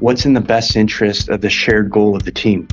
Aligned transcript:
what's 0.00 0.26
in 0.26 0.32
the 0.32 0.40
best 0.40 0.76
interest 0.76 1.28
of 1.28 1.40
the 1.40 1.50
shared 1.50 1.90
goal 1.90 2.16
of 2.16 2.24
the 2.24 2.32
team. 2.32 2.66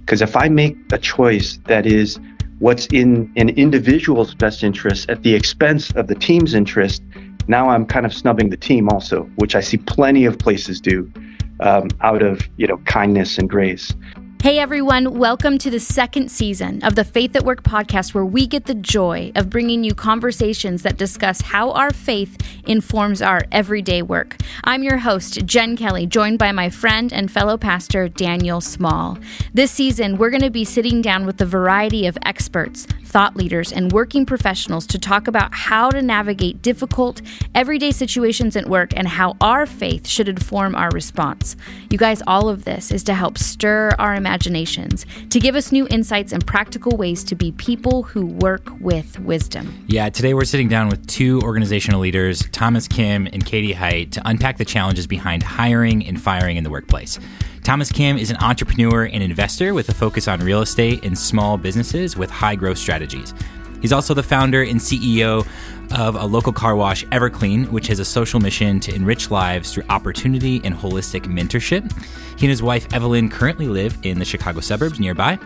Because 0.00 0.22
if 0.22 0.36
I 0.36 0.48
make 0.48 0.76
a 0.92 0.98
choice 0.98 1.58
that 1.66 1.86
is 1.86 2.18
what's 2.58 2.86
in 2.86 3.32
an 3.36 3.50
individual's 3.50 4.34
best 4.34 4.62
interest 4.62 5.08
at 5.10 5.22
the 5.22 5.34
expense 5.34 5.90
of 5.92 6.06
the 6.06 6.14
team's 6.14 6.54
interest, 6.54 7.02
now 7.48 7.68
I'm 7.68 7.86
kind 7.86 8.06
of 8.06 8.14
snubbing 8.14 8.50
the 8.50 8.56
team 8.56 8.88
also, 8.88 9.24
which 9.36 9.54
I 9.54 9.60
see 9.60 9.76
plenty 9.76 10.24
of 10.24 10.38
places 10.38 10.80
do 10.80 11.10
um, 11.60 11.88
out 12.00 12.22
of 12.22 12.40
you 12.56 12.66
know 12.66 12.78
kindness 12.78 13.38
and 13.38 13.48
grace. 13.48 13.94
Hey 14.42 14.58
everyone, 14.58 15.18
welcome 15.18 15.58
to 15.58 15.68
the 15.68 15.78
second 15.78 16.30
season 16.30 16.82
of 16.82 16.94
the 16.94 17.04
Faith 17.04 17.36
at 17.36 17.44
Work 17.44 17.62
podcast, 17.62 18.14
where 18.14 18.24
we 18.24 18.46
get 18.46 18.64
the 18.64 18.74
joy 18.74 19.32
of 19.34 19.50
bringing 19.50 19.84
you 19.84 19.94
conversations 19.94 20.82
that 20.82 20.96
discuss 20.96 21.42
how 21.42 21.72
our 21.72 21.90
faith 21.90 22.38
informs 22.66 23.20
our 23.20 23.42
everyday 23.52 24.00
work. 24.00 24.38
I'm 24.64 24.82
your 24.82 24.96
host, 24.96 25.44
Jen 25.44 25.76
Kelly, 25.76 26.06
joined 26.06 26.38
by 26.38 26.52
my 26.52 26.70
friend 26.70 27.12
and 27.12 27.30
fellow 27.30 27.58
pastor, 27.58 28.08
Daniel 28.08 28.62
Small. 28.62 29.18
This 29.52 29.72
season, 29.72 30.16
we're 30.16 30.30
going 30.30 30.40
to 30.40 30.48
be 30.48 30.64
sitting 30.64 31.02
down 31.02 31.26
with 31.26 31.38
a 31.42 31.46
variety 31.46 32.06
of 32.06 32.16
experts, 32.24 32.86
thought 33.04 33.36
leaders, 33.36 33.72
and 33.72 33.92
working 33.92 34.24
professionals 34.24 34.86
to 34.86 34.98
talk 34.98 35.28
about 35.28 35.52
how 35.52 35.90
to 35.90 36.00
navigate 36.00 36.62
difficult, 36.62 37.20
everyday 37.54 37.90
situations 37.90 38.56
at 38.56 38.68
work 38.68 38.92
and 38.96 39.06
how 39.06 39.36
our 39.42 39.66
faith 39.66 40.06
should 40.06 40.30
inform 40.30 40.74
our 40.74 40.88
response. 40.92 41.56
You 41.90 41.98
guys, 41.98 42.22
all 42.26 42.48
of 42.48 42.64
this 42.64 42.90
is 42.90 43.02
to 43.04 43.12
help 43.12 43.36
stir 43.36 43.90
our 43.98 44.14
imaginations, 44.30 45.06
to 45.28 45.40
give 45.40 45.56
us 45.56 45.72
new 45.72 45.88
insights 45.88 46.32
and 46.32 46.46
practical 46.46 46.96
ways 46.96 47.24
to 47.24 47.34
be 47.34 47.50
people 47.52 48.04
who 48.04 48.26
work 48.26 48.70
with 48.80 49.18
wisdom. 49.18 49.84
Yeah, 49.88 50.08
today 50.08 50.34
we're 50.34 50.44
sitting 50.44 50.68
down 50.68 50.88
with 50.88 51.04
two 51.08 51.40
organizational 51.42 52.00
leaders, 52.00 52.44
Thomas 52.52 52.86
Kim 52.86 53.26
and 53.26 53.44
Katie 53.44 53.72
Hight, 53.72 54.12
to 54.12 54.22
unpack 54.24 54.56
the 54.56 54.64
challenges 54.64 55.08
behind 55.08 55.42
hiring 55.42 56.06
and 56.06 56.20
firing 56.20 56.56
in 56.56 56.62
the 56.62 56.70
workplace. 56.70 57.18
Thomas 57.64 57.90
Kim 57.90 58.16
is 58.16 58.30
an 58.30 58.36
entrepreneur 58.36 59.04
and 59.04 59.22
investor 59.22 59.74
with 59.74 59.88
a 59.88 59.94
focus 59.94 60.28
on 60.28 60.40
real 60.40 60.62
estate 60.62 61.04
and 61.04 61.18
small 61.18 61.58
businesses 61.58 62.16
with 62.16 62.30
high 62.30 62.54
growth 62.54 62.78
strategies. 62.78 63.34
He's 63.80 63.92
also 63.92 64.14
the 64.14 64.22
founder 64.22 64.62
and 64.62 64.80
CEO 64.80 65.46
of 65.96 66.14
a 66.14 66.24
local 66.24 66.52
car 66.52 66.76
wash, 66.76 67.04
Everclean, 67.06 67.68
which 67.70 67.86
has 67.88 67.98
a 67.98 68.04
social 68.04 68.40
mission 68.40 68.80
to 68.80 68.94
enrich 68.94 69.30
lives 69.30 69.72
through 69.72 69.84
opportunity 69.88 70.60
and 70.64 70.74
holistic 70.74 71.22
mentorship. 71.22 71.90
He 72.38 72.46
and 72.46 72.50
his 72.50 72.62
wife, 72.62 72.92
Evelyn, 72.92 73.28
currently 73.28 73.66
live 73.66 73.98
in 74.02 74.18
the 74.18 74.24
Chicago 74.24 74.60
suburbs 74.60 75.00
nearby. 75.00 75.38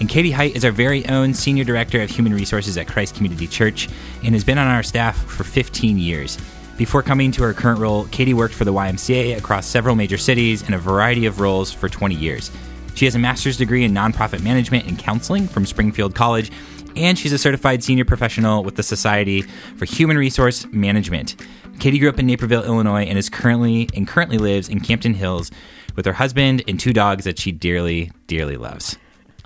And 0.00 0.08
Katie 0.08 0.30
Hight 0.30 0.54
is 0.54 0.64
our 0.64 0.70
very 0.70 1.06
own 1.08 1.34
Senior 1.34 1.64
Director 1.64 2.00
of 2.02 2.10
Human 2.10 2.32
Resources 2.32 2.76
at 2.76 2.86
Christ 2.86 3.16
Community 3.16 3.48
Church 3.48 3.88
and 4.22 4.34
has 4.34 4.44
been 4.44 4.58
on 4.58 4.68
our 4.68 4.82
staff 4.82 5.16
for 5.24 5.42
15 5.42 5.98
years. 5.98 6.38
Before 6.76 7.02
coming 7.02 7.32
to 7.32 7.42
her 7.42 7.52
current 7.52 7.80
role, 7.80 8.04
Katie 8.12 8.34
worked 8.34 8.54
for 8.54 8.64
the 8.64 8.72
YMCA 8.72 9.36
across 9.36 9.66
several 9.66 9.96
major 9.96 10.16
cities 10.16 10.62
in 10.62 10.74
a 10.74 10.78
variety 10.78 11.26
of 11.26 11.40
roles 11.40 11.72
for 11.72 11.88
20 11.88 12.14
years. 12.14 12.52
She 12.94 13.04
has 13.04 13.16
a 13.16 13.18
master's 13.18 13.56
degree 13.56 13.82
in 13.82 13.92
nonprofit 13.92 14.42
management 14.42 14.86
and 14.86 14.96
counseling 14.96 15.48
from 15.48 15.66
Springfield 15.66 16.14
College, 16.14 16.52
and 16.96 17.18
she's 17.18 17.32
a 17.32 17.38
certified 17.38 17.82
senior 17.82 18.04
professional 18.04 18.64
with 18.64 18.76
the 18.76 18.82
Society 18.82 19.42
for 19.42 19.84
Human 19.84 20.16
Resource 20.16 20.66
Management. 20.72 21.36
Katie 21.78 21.98
grew 21.98 22.08
up 22.08 22.18
in 22.18 22.26
Naperville, 22.26 22.64
Illinois, 22.64 23.04
and 23.04 23.18
is 23.18 23.28
currently 23.28 23.88
and 23.94 24.06
currently 24.06 24.38
lives 24.38 24.68
in 24.68 24.80
Campton 24.80 25.14
Hills 25.14 25.50
with 25.96 26.06
her 26.06 26.12
husband 26.12 26.62
and 26.66 26.78
two 26.78 26.92
dogs 26.92 27.24
that 27.24 27.38
she 27.38 27.52
dearly, 27.52 28.10
dearly 28.26 28.56
loves. 28.56 28.96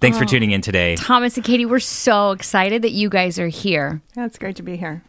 Thanks 0.00 0.16
oh, 0.16 0.20
for 0.20 0.26
tuning 0.26 0.50
in 0.50 0.60
today. 0.60 0.96
Thomas 0.96 1.36
and 1.36 1.44
Katie, 1.44 1.66
we're 1.66 1.78
so 1.78 2.32
excited 2.32 2.82
that 2.82 2.90
you 2.90 3.08
guys 3.08 3.38
are 3.38 3.48
here. 3.48 4.02
Yeah, 4.16 4.26
it's 4.26 4.38
great 4.38 4.56
to 4.56 4.62
be 4.62 4.76
here. 4.76 5.02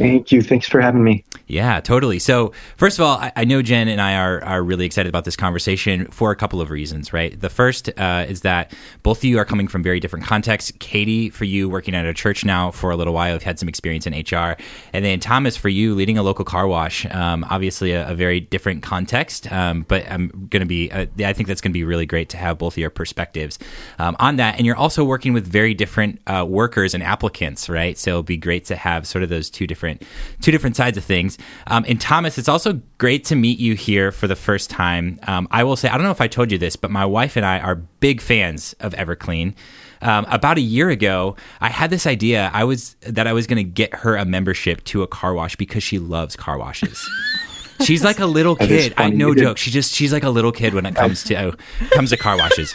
Thank 0.00 0.32
you. 0.32 0.40
Thanks 0.40 0.66
for 0.66 0.80
having 0.80 1.04
me. 1.04 1.24
Yeah, 1.50 1.80
totally. 1.80 2.20
So, 2.20 2.52
first 2.76 2.98
of 2.98 3.04
all, 3.04 3.18
I, 3.18 3.32
I, 3.34 3.44
know 3.44 3.60
Jen 3.60 3.88
and 3.88 4.00
I 4.00 4.14
are, 4.14 4.42
are 4.44 4.62
really 4.62 4.86
excited 4.86 5.08
about 5.08 5.24
this 5.24 5.34
conversation 5.34 6.06
for 6.06 6.30
a 6.30 6.36
couple 6.36 6.60
of 6.60 6.70
reasons, 6.70 7.12
right? 7.12 7.38
The 7.38 7.50
first 7.50 7.90
uh, 7.98 8.24
is 8.28 8.42
that 8.42 8.72
both 9.02 9.18
of 9.18 9.24
you 9.24 9.36
are 9.38 9.44
coming 9.44 9.66
from 9.66 9.82
very 9.82 9.98
different 9.98 10.24
contexts. 10.24 10.72
Katie, 10.78 11.28
for 11.28 11.44
you, 11.44 11.68
working 11.68 11.96
at 11.96 12.06
a 12.06 12.14
church 12.14 12.44
now 12.44 12.70
for 12.70 12.92
a 12.92 12.96
little 12.96 13.12
while, 13.12 13.32
you've 13.32 13.42
had 13.42 13.58
some 13.58 13.68
experience 13.68 14.06
in 14.06 14.14
HR. 14.14 14.56
And 14.92 15.04
then 15.04 15.18
Thomas, 15.18 15.56
for 15.56 15.68
you, 15.68 15.94
leading 15.94 16.16
a 16.16 16.22
local 16.22 16.44
car 16.44 16.68
wash, 16.68 17.04
um, 17.06 17.44
obviously 17.50 17.92
a, 17.92 18.08
a, 18.08 18.14
very 18.14 18.38
different 18.38 18.84
context. 18.84 19.50
Um, 19.50 19.84
but 19.88 20.08
I'm 20.08 20.46
going 20.50 20.60
to 20.60 20.66
be, 20.66 20.90
uh, 20.92 21.06
I 21.18 21.32
think 21.32 21.48
that's 21.48 21.60
going 21.60 21.72
to 21.72 21.78
be 21.78 21.84
really 21.84 22.06
great 22.06 22.28
to 22.30 22.36
have 22.36 22.58
both 22.58 22.74
of 22.74 22.78
your 22.78 22.90
perspectives 22.90 23.58
um, 23.98 24.14
on 24.20 24.36
that. 24.36 24.56
And 24.56 24.66
you're 24.66 24.76
also 24.76 25.02
working 25.02 25.32
with 25.32 25.48
very 25.48 25.74
different 25.74 26.20
uh, 26.28 26.46
workers 26.48 26.94
and 26.94 27.02
applicants, 27.02 27.68
right? 27.68 27.98
So 27.98 28.10
it'll 28.10 28.22
be 28.22 28.36
great 28.36 28.66
to 28.66 28.76
have 28.76 29.06
sort 29.06 29.24
of 29.24 29.30
those 29.30 29.50
two 29.50 29.66
different 29.70 30.02
two 30.42 30.50
different 30.50 30.76
sides 30.76 30.98
of 30.98 31.04
things. 31.04 31.38
Um, 31.68 31.86
and 31.88 31.98
Thomas, 31.98 32.36
it's 32.36 32.48
also 32.48 32.82
great 32.98 33.24
to 33.26 33.36
meet 33.36 33.58
you 33.58 33.74
here 33.74 34.12
for 34.12 34.26
the 34.26 34.36
first 34.36 34.68
time. 34.68 35.18
Um, 35.26 35.48
I 35.50 35.64
will 35.64 35.76
say, 35.76 35.88
I 35.88 35.94
don't 35.96 36.04
know 36.04 36.10
if 36.10 36.20
I 36.20 36.28
told 36.28 36.52
you 36.52 36.58
this, 36.58 36.76
but 36.76 36.90
my 36.90 37.06
wife 37.06 37.36
and 37.36 37.46
I 37.46 37.58
are 37.60 37.76
big 37.76 38.20
fans 38.20 38.74
of 38.80 38.92
Everclean. 38.92 39.54
Um, 40.02 40.26
about 40.30 40.58
a 40.58 40.62
year 40.62 40.90
ago, 40.90 41.36
I 41.60 41.68
had 41.68 41.90
this 41.90 42.06
idea. 42.06 42.50
I 42.52 42.64
was 42.64 42.96
that 43.02 43.26
I 43.26 43.32
was 43.32 43.46
going 43.46 43.58
to 43.58 43.70
get 43.70 43.94
her 43.94 44.16
a 44.16 44.24
membership 44.24 44.84
to 44.84 45.02
a 45.02 45.06
car 45.06 45.34
wash 45.34 45.56
because 45.56 45.82
she 45.82 45.98
loves 45.98 46.36
car 46.36 46.58
washes. 46.58 46.98
she's 47.84 48.04
like 48.04 48.18
a 48.18 48.26
little 48.26 48.56
kid. 48.56 48.94
I 48.96 49.10
no 49.10 49.34
joke. 49.34 49.58
She 49.58 49.70
just 49.70 49.94
she's 49.94 50.12
like 50.12 50.24
a 50.24 50.30
little 50.30 50.52
kid 50.52 50.74
when 50.74 50.86
it 50.86 50.94
comes 50.94 51.24
to 51.24 51.56
comes 51.90 52.10
to 52.10 52.16
car 52.16 52.36
washes. 52.36 52.74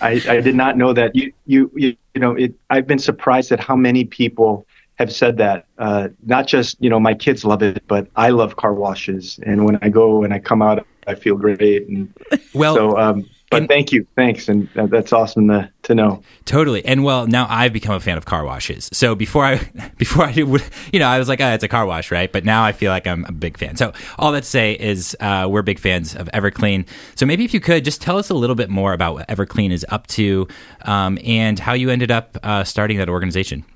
I, 0.00 0.20
I, 0.28 0.40
did 0.40 0.56
not 0.56 0.76
know 0.76 0.92
that. 0.92 1.14
You 1.14 1.32
you 1.46 1.70
you, 1.74 1.96
you 2.14 2.20
know 2.20 2.32
it, 2.32 2.54
I've 2.70 2.86
been 2.86 2.98
surprised 2.98 3.52
at 3.52 3.60
how 3.60 3.76
many 3.76 4.04
people 4.04 4.66
have 5.02 5.12
said 5.12 5.36
that. 5.38 5.66
Uh, 5.78 6.08
not 6.24 6.46
just 6.46 6.76
you 6.80 6.88
know 6.88 6.98
my 6.98 7.14
kids 7.14 7.44
love 7.44 7.62
it, 7.62 7.82
but 7.86 8.08
I 8.16 8.30
love 8.30 8.56
car 8.56 8.74
washes, 8.74 9.38
and 9.44 9.64
when 9.64 9.78
I 9.82 9.88
go 9.88 10.24
and 10.24 10.32
I 10.32 10.38
come 10.38 10.62
out, 10.62 10.86
I 11.06 11.14
feel 11.14 11.36
great. 11.36 11.88
And 11.88 12.12
well, 12.54 12.74
so 12.74 12.98
um, 12.98 13.28
but 13.52 13.60
and, 13.60 13.68
thank 13.68 13.92
you, 13.92 14.06
thanks, 14.16 14.48
and 14.48 14.66
that's 14.74 15.12
awesome 15.12 15.48
to, 15.48 15.70
to 15.82 15.94
know. 15.94 16.22
Totally, 16.46 16.82
and 16.86 17.04
well, 17.04 17.26
now 17.26 17.46
I've 17.50 17.74
become 17.74 17.94
a 17.94 18.00
fan 18.00 18.16
of 18.16 18.24
car 18.24 18.46
washes. 18.46 18.88
So 18.94 19.14
before 19.14 19.44
I, 19.44 19.56
before 19.98 20.24
I 20.24 20.30
you 20.30 20.58
know, 20.94 21.06
I 21.06 21.18
was 21.18 21.28
like, 21.28 21.42
oh, 21.42 21.52
it's 21.52 21.62
a 21.62 21.68
car 21.68 21.84
wash, 21.84 22.10
right? 22.10 22.32
But 22.32 22.46
now 22.46 22.64
I 22.64 22.72
feel 22.72 22.90
like 22.90 23.06
I'm 23.06 23.26
a 23.26 23.32
big 23.32 23.58
fan. 23.58 23.76
So 23.76 23.92
all 24.18 24.32
that 24.32 24.44
to 24.44 24.48
say 24.48 24.72
is, 24.72 25.14
uh, 25.20 25.48
we're 25.50 25.60
big 25.60 25.78
fans 25.78 26.16
of 26.16 26.30
Everclean. 26.32 26.86
So 27.14 27.26
maybe 27.26 27.44
if 27.44 27.52
you 27.52 27.60
could 27.60 27.84
just 27.84 28.00
tell 28.00 28.16
us 28.16 28.30
a 28.30 28.34
little 28.34 28.56
bit 28.56 28.70
more 28.70 28.94
about 28.94 29.14
what 29.14 29.28
Everclean 29.28 29.70
is 29.70 29.84
up 29.90 30.06
to, 30.08 30.48
um, 30.86 31.18
and 31.22 31.58
how 31.58 31.74
you 31.74 31.90
ended 31.90 32.10
up 32.10 32.38
uh, 32.42 32.64
starting 32.64 32.96
that 32.98 33.10
organization. 33.10 33.66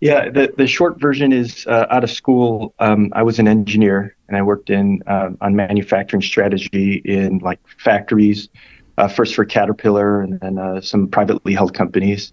Yeah, 0.00 0.30
the, 0.30 0.52
the 0.56 0.66
short 0.66 0.98
version 0.98 1.30
is 1.30 1.66
uh, 1.66 1.86
out 1.90 2.04
of 2.04 2.10
school. 2.10 2.74
Um, 2.78 3.12
I 3.14 3.22
was 3.22 3.38
an 3.38 3.46
engineer 3.46 4.16
and 4.28 4.36
I 4.36 4.42
worked 4.42 4.70
in 4.70 5.02
uh, 5.06 5.30
on 5.42 5.54
manufacturing 5.54 6.22
strategy 6.22 7.02
in 7.04 7.38
like 7.38 7.60
factories, 7.78 8.48
uh, 8.96 9.08
first 9.08 9.34
for 9.34 9.44
Caterpillar 9.44 10.22
and 10.22 10.40
then 10.40 10.58
uh, 10.58 10.80
some 10.80 11.06
privately 11.08 11.52
held 11.52 11.74
companies. 11.74 12.32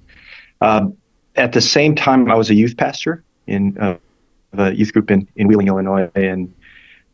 Um, 0.61 0.95
at 1.35 1.51
the 1.51 1.61
same 1.61 1.94
time, 1.94 2.31
I 2.31 2.35
was 2.35 2.50
a 2.50 2.56
youth 2.56 2.77
pastor 2.77 3.23
in 3.47 3.77
uh, 3.77 3.97
a 4.53 4.72
youth 4.72 4.94
group 4.94 5.11
in, 5.11 5.27
in 5.35 5.47
Wheeling, 5.47 5.67
Illinois, 5.67 6.09
and 6.16 6.53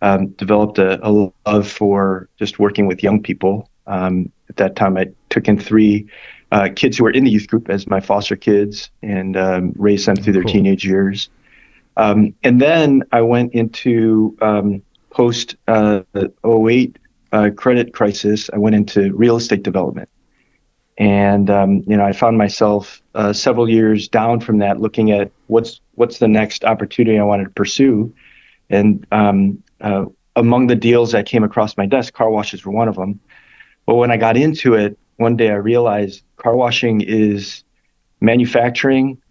um, 0.01 0.27
developed 0.29 0.77
a, 0.77 1.05
a, 1.05 1.09
love 1.09 1.67
for 1.67 2.29
just 2.37 2.59
working 2.59 2.87
with 2.87 3.01
young 3.01 3.21
people. 3.21 3.69
Um, 3.87 4.31
at 4.49 4.57
that 4.57 4.75
time, 4.75 4.97
I 4.97 5.07
took 5.29 5.47
in 5.47 5.59
three 5.59 6.07
uh, 6.53 6.69
kids 6.75 6.97
who 6.97 7.03
were 7.03 7.09
in 7.09 7.23
the 7.23 7.31
youth 7.31 7.47
group 7.47 7.67
as 7.67 7.87
my 7.87 7.99
foster 7.99 8.35
kids 8.35 8.91
and 9.01 9.35
um, 9.35 9.73
raised 9.75 10.05
them 10.05 10.15
through 10.15 10.33
their 10.33 10.43
cool. 10.43 10.51
teenage 10.51 10.85
years. 10.85 11.29
Um, 11.97 12.35
and 12.43 12.61
then 12.61 13.01
I 13.11 13.21
went 13.21 13.53
into 13.53 14.37
um, 14.39 14.83
post 15.09 15.55
uh, 15.67 16.01
08 16.45 16.99
uh, 17.31 17.49
credit 17.55 17.95
crisis. 17.95 18.51
I 18.53 18.59
went 18.59 18.75
into 18.75 19.11
real 19.15 19.35
estate 19.35 19.63
development. 19.63 20.09
And 20.99 21.49
um, 21.49 21.83
you 21.87 21.97
know, 21.97 22.05
I 22.05 22.13
found 22.13 22.37
myself 22.37 23.01
uh, 23.15 23.33
several 23.33 23.67
years 23.67 24.07
down 24.07 24.39
from 24.39 24.59
that, 24.59 24.79
looking 24.79 25.09
at 25.11 25.31
what's 25.47 25.81
what's 25.95 26.19
the 26.19 26.27
next 26.27 26.65
opportunity 26.65 27.17
I 27.17 27.23
wanted 27.23 27.45
to 27.45 27.49
pursue. 27.49 28.13
And 28.69 29.07
um, 29.11 29.63
uh, 29.81 30.05
among 30.35 30.67
the 30.67 30.75
deals 30.75 31.13
that 31.13 31.25
came 31.25 31.43
across 31.43 31.77
my 31.77 31.87
desk, 31.87 32.13
car 32.13 32.29
washes 32.29 32.63
were 32.63 32.71
one 32.71 32.87
of 32.87 32.95
them. 32.95 33.19
But 33.87 33.95
when 33.95 34.11
I 34.11 34.17
got 34.17 34.37
into 34.37 34.75
it, 34.75 34.99
one 35.17 35.37
day 35.37 35.49
I 35.49 35.55
realized 35.55 36.23
car 36.37 36.55
washing 36.55 37.01
is 37.01 37.63
manufacturing, 38.21 39.21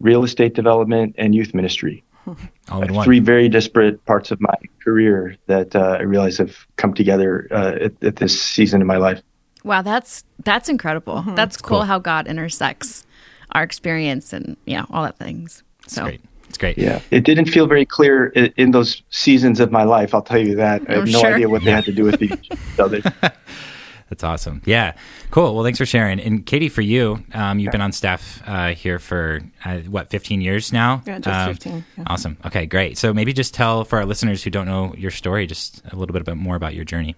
real 0.00 0.24
estate 0.24 0.54
development, 0.54 1.14
and 1.18 1.34
youth 1.34 1.54
ministry. 1.54 2.02
All 2.70 2.82
in 2.82 2.92
one. 2.92 3.04
Three 3.04 3.20
very 3.20 3.48
disparate 3.48 4.04
parts 4.04 4.30
of 4.30 4.40
my 4.40 4.54
career 4.82 5.36
that 5.46 5.74
uh, 5.74 5.96
I 5.98 6.02
realize 6.02 6.38
have 6.38 6.56
come 6.76 6.94
together 6.94 7.48
uh, 7.50 7.84
at, 7.84 8.04
at, 8.04 8.16
this 8.16 8.40
season 8.40 8.80
in 8.80 8.86
my 8.86 8.96
life. 8.96 9.22
Wow, 9.64 9.82
that's 9.82 10.24
that's 10.44 10.68
incredible. 10.68 11.16
Mm-hmm. 11.16 11.34
That's 11.34 11.56
cool, 11.56 11.78
cool, 11.78 11.86
how 11.86 11.98
God 11.98 12.28
intersects 12.28 13.04
our 13.52 13.62
experience 13.62 14.32
and 14.32 14.56
yeah, 14.64 14.84
all 14.90 15.02
that 15.04 15.18
things. 15.18 15.62
So. 15.86 16.02
That's 16.02 16.10
great. 16.10 16.20
It's 16.48 16.58
great. 16.58 16.78
Yeah, 16.78 17.00
it 17.12 17.22
didn't 17.22 17.44
feel 17.44 17.68
very 17.68 17.86
clear 17.86 18.26
in, 18.26 18.52
in, 18.56 18.70
those 18.72 19.04
seasons 19.10 19.60
of 19.60 19.70
my 19.70 19.84
life. 19.84 20.12
I'll 20.12 20.20
tell 20.20 20.40
you 20.40 20.56
that. 20.56 20.82
I 20.90 20.94
have 20.94 21.06
no 21.06 21.20
sure. 21.20 21.34
idea 21.34 21.48
what 21.48 21.62
they 21.62 21.70
had 21.70 21.84
to 21.84 21.92
do 21.92 22.02
with 22.02 22.20
each 22.22 22.50
other. 22.76 23.00
That's 24.10 24.24
awesome. 24.24 24.60
Yeah, 24.66 24.94
cool. 25.30 25.54
Well, 25.54 25.62
thanks 25.62 25.78
for 25.78 25.86
sharing. 25.86 26.18
And 26.18 26.44
Katie, 26.44 26.68
for 26.68 26.82
you, 26.82 27.24
um, 27.32 27.60
you've 27.60 27.70
been 27.70 27.80
on 27.80 27.92
staff 27.92 28.42
uh, 28.44 28.74
here 28.74 28.98
for 28.98 29.40
uh, 29.64 29.78
what, 29.78 30.10
15 30.10 30.40
years 30.40 30.72
now? 30.72 31.02
Yeah, 31.06 31.20
just 31.20 31.28
um, 31.28 31.54
15. 31.54 31.84
Yeah. 31.96 32.04
Awesome. 32.08 32.36
Okay, 32.44 32.66
great. 32.66 32.98
So 32.98 33.14
maybe 33.14 33.32
just 33.32 33.54
tell 33.54 33.84
for 33.84 34.00
our 34.00 34.04
listeners 34.04 34.42
who 34.42 34.50
don't 34.50 34.66
know 34.66 34.92
your 34.98 35.12
story, 35.12 35.46
just 35.46 35.80
a 35.92 35.96
little 35.96 36.12
bit 36.12 36.36
more 36.36 36.56
about 36.56 36.74
your 36.74 36.84
journey. 36.84 37.14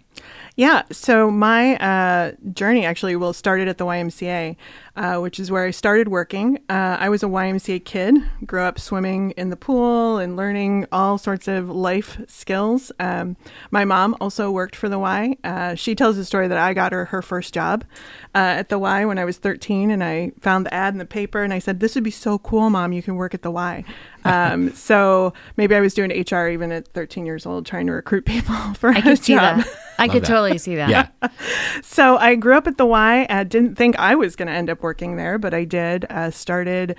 Yeah, 0.54 0.82
so 0.90 1.30
my 1.30 1.76
uh, 1.76 2.32
journey 2.52 2.84
actually 2.84 3.16
well 3.16 3.32
started 3.32 3.68
at 3.68 3.78
the 3.78 3.86
YMCA, 3.86 4.56
uh, 4.96 5.18
which 5.18 5.40
is 5.40 5.50
where 5.50 5.64
I 5.64 5.70
started 5.70 6.08
working. 6.08 6.58
Uh, 6.68 6.98
I 7.00 7.08
was 7.08 7.22
a 7.22 7.26
YMCA 7.26 7.82
kid, 7.86 8.16
grew 8.44 8.60
up 8.60 8.78
swimming 8.78 9.30
in 9.32 9.48
the 9.48 9.56
pool 9.56 10.18
and 10.18 10.36
learning 10.36 10.86
all 10.92 11.16
sorts 11.16 11.48
of 11.48 11.70
life 11.70 12.20
skills. 12.28 12.92
Um, 13.00 13.38
my 13.70 13.86
mom 13.86 14.14
also 14.20 14.50
worked 14.50 14.76
for 14.76 14.90
the 14.90 14.98
Y. 14.98 15.38
Uh, 15.42 15.74
she 15.74 15.94
tells 15.94 16.16
the 16.16 16.24
story 16.24 16.48
that 16.48 16.58
I 16.58 16.74
got 16.74 16.92
her 16.92 17.06
her 17.06 17.22
first 17.22 17.54
job 17.54 17.84
uh, 18.34 18.38
at 18.38 18.68
the 18.68 18.78
Y 18.78 19.06
when 19.06 19.18
I 19.18 19.24
was 19.24 19.38
13, 19.38 19.90
and 19.90 20.04
I 20.04 20.32
found 20.38 20.66
the 20.66 20.74
ad 20.74 20.92
in 20.92 20.98
the 20.98 21.06
paper, 21.06 21.42
and 21.42 21.54
I 21.54 21.60
said, 21.60 21.80
"This 21.80 21.94
would 21.94 22.04
be 22.04 22.10
so 22.10 22.38
cool, 22.38 22.68
mom. 22.68 22.92
You 22.92 23.02
can 23.02 23.16
work 23.16 23.32
at 23.32 23.40
the 23.40 23.50
Y." 23.50 23.84
Um, 24.24 24.72
so 24.74 25.32
maybe 25.56 25.74
I 25.74 25.80
was 25.80 25.94
doing 25.94 26.10
HR 26.10 26.48
even 26.48 26.72
at 26.72 26.88
13 26.88 27.26
years 27.26 27.46
old, 27.46 27.66
trying 27.66 27.86
to 27.86 27.92
recruit 27.92 28.24
people 28.24 28.54
for 28.78 28.90
I 28.90 29.00
could 29.00 29.18
see 29.18 29.34
that. 29.34 29.66
I 29.98 30.08
could 30.08 30.22
that. 30.22 30.28
totally 30.28 30.58
see 30.58 30.76
that. 30.76 30.88
Yeah. 30.88 31.28
so 31.82 32.16
I 32.16 32.34
grew 32.34 32.56
up 32.56 32.66
at 32.66 32.76
the 32.76 32.86
Y. 32.86 33.26
I 33.28 33.44
didn't 33.44 33.76
think 33.76 33.98
I 33.98 34.14
was 34.14 34.36
going 34.36 34.48
to 34.48 34.54
end 34.54 34.70
up 34.70 34.82
working 34.82 35.16
there, 35.16 35.38
but 35.38 35.54
I 35.54 35.64
did. 35.64 36.06
Uh, 36.10 36.30
started. 36.30 36.96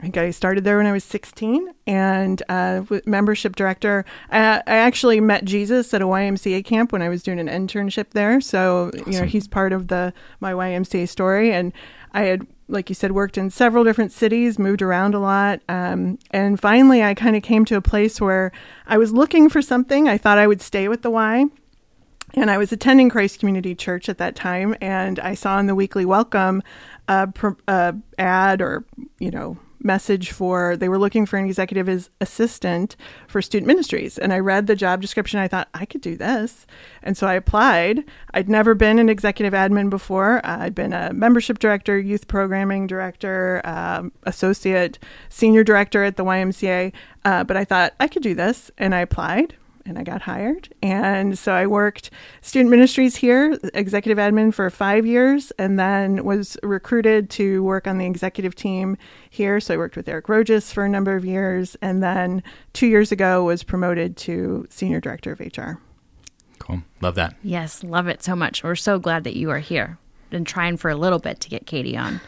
I 0.00 0.02
think 0.04 0.16
I 0.16 0.30
started 0.30 0.64
there 0.64 0.78
when 0.78 0.86
I 0.86 0.92
was 0.92 1.04
16 1.04 1.74
and 1.86 2.42
uh, 2.48 2.82
membership 3.04 3.54
director. 3.54 4.06
I, 4.30 4.62
I, 4.66 4.76
actually 4.76 5.20
met 5.20 5.44
Jesus 5.44 5.92
at 5.92 6.00
a 6.00 6.06
YMCA 6.06 6.64
camp 6.64 6.90
when 6.90 7.02
I 7.02 7.10
was 7.10 7.22
doing 7.22 7.38
an 7.38 7.48
internship 7.48 8.12
there. 8.12 8.40
So, 8.40 8.90
awesome. 8.94 9.12
you 9.12 9.20
know, 9.20 9.26
he's 9.26 9.46
part 9.46 9.74
of 9.74 9.88
the 9.88 10.14
my 10.40 10.54
YMCA 10.54 11.06
story. 11.06 11.52
And 11.52 11.74
I 12.12 12.22
had 12.22 12.46
like 12.70 12.88
you 12.88 12.94
said, 12.94 13.12
worked 13.12 13.36
in 13.36 13.50
several 13.50 13.84
different 13.84 14.12
cities, 14.12 14.58
moved 14.58 14.82
around 14.82 15.14
a 15.14 15.18
lot. 15.18 15.60
Um, 15.68 16.18
and 16.30 16.60
finally, 16.60 17.02
I 17.02 17.14
kind 17.14 17.36
of 17.36 17.42
came 17.42 17.64
to 17.66 17.76
a 17.76 17.82
place 17.82 18.20
where 18.20 18.52
I 18.86 18.98
was 18.98 19.12
looking 19.12 19.48
for 19.48 19.60
something. 19.60 20.08
I 20.08 20.16
thought 20.16 20.38
I 20.38 20.46
would 20.46 20.62
stay 20.62 20.88
with 20.88 21.02
the 21.02 21.10
Y. 21.10 21.46
And 22.34 22.50
I 22.50 22.58
was 22.58 22.70
attending 22.70 23.10
Christ 23.10 23.40
Community 23.40 23.74
Church 23.74 24.08
at 24.08 24.18
that 24.18 24.36
time, 24.36 24.76
and 24.80 25.18
I 25.18 25.34
saw 25.34 25.58
in 25.58 25.66
the 25.66 25.74
weekly 25.74 26.04
welcome 26.04 26.62
a, 27.08 27.28
a 27.66 27.96
ad 28.18 28.62
or, 28.62 28.84
you 29.18 29.32
know, 29.32 29.58
message 29.80 30.30
for 30.30 30.76
they 30.76 30.88
were 30.88 30.98
looking 30.98 31.26
for 31.26 31.36
an 31.36 31.46
executive 31.46 32.10
assistant 32.20 32.96
for 33.28 33.40
student 33.40 33.66
ministries. 33.66 34.18
And 34.18 34.32
i 34.32 34.38
read 34.38 34.66
the 34.66 34.76
job 34.76 35.00
description. 35.00 35.40
I 35.40 35.48
thought 35.48 35.68
i 35.74 35.84
could 35.84 36.00
do 36.00 36.16
this. 36.16 36.66
And 37.02 37.16
so 37.16 37.26
i 37.26 37.34
applied. 37.34 38.04
I'd 38.34 38.48
never 38.48 38.74
been 38.74 38.98
an 38.98 39.08
executive 39.08 39.54
admin 39.54 39.90
before. 39.90 40.40
I'd 40.44 40.74
been 40.74 40.92
a 40.92 41.12
membership 41.12 41.58
director 41.58 41.98
youth 41.98 42.28
programming 42.28 42.86
director 42.86 43.60
um, 43.64 44.12
associate 44.24 44.98
senior 45.28 45.64
director 45.64 46.04
at 46.04 46.16
the 46.16 46.24
ymca 46.24 46.92
uh, 47.24 47.44
but 47.44 47.56
i 47.56 47.64
thought 47.64 47.94
i 48.00 48.08
could 48.08 48.22
do 48.22 48.34
this. 48.34 48.70
And 48.78 48.94
i 48.94 49.00
applied 49.00 49.54
and 49.86 49.98
I 49.98 50.02
got 50.02 50.22
hired. 50.22 50.72
And 50.82 51.38
so 51.38 51.52
I 51.52 51.66
worked 51.66 52.10
student 52.42 52.70
ministries 52.70 53.16
here, 53.16 53.58
executive 53.74 54.18
admin 54.18 54.52
for 54.52 54.68
five 54.70 55.06
years, 55.06 55.50
and 55.52 55.78
then 55.78 56.24
was 56.24 56.56
recruited 56.62 57.30
to 57.30 57.62
work 57.62 57.86
on 57.86 57.98
the 57.98 58.06
executive 58.06 58.54
team 58.54 58.96
here. 59.28 59.60
So 59.60 59.74
I 59.74 59.76
worked 59.76 59.96
with 59.96 60.08
Eric 60.08 60.26
Roges 60.26 60.72
for 60.72 60.84
a 60.84 60.88
number 60.88 61.16
of 61.16 61.24
years, 61.24 61.76
and 61.82 62.02
then 62.02 62.42
two 62.72 62.86
years 62.86 63.12
ago 63.12 63.44
was 63.44 63.62
promoted 63.62 64.16
to 64.18 64.66
senior 64.70 65.00
director 65.00 65.32
of 65.32 65.40
HR. 65.40 65.80
Cool. 66.58 66.82
Love 67.00 67.14
that. 67.14 67.34
Yes, 67.42 67.82
love 67.82 68.06
it 68.06 68.22
so 68.22 68.36
much. 68.36 68.62
We're 68.62 68.74
so 68.74 68.98
glad 68.98 69.24
that 69.24 69.36
you 69.36 69.50
are 69.50 69.60
here 69.60 69.98
been 70.30 70.44
trying 70.44 70.76
for 70.76 70.90
a 70.90 70.96
little 70.96 71.18
bit 71.18 71.40
to 71.40 71.48
get 71.48 71.66
Katie 71.66 71.96
on. 71.96 72.20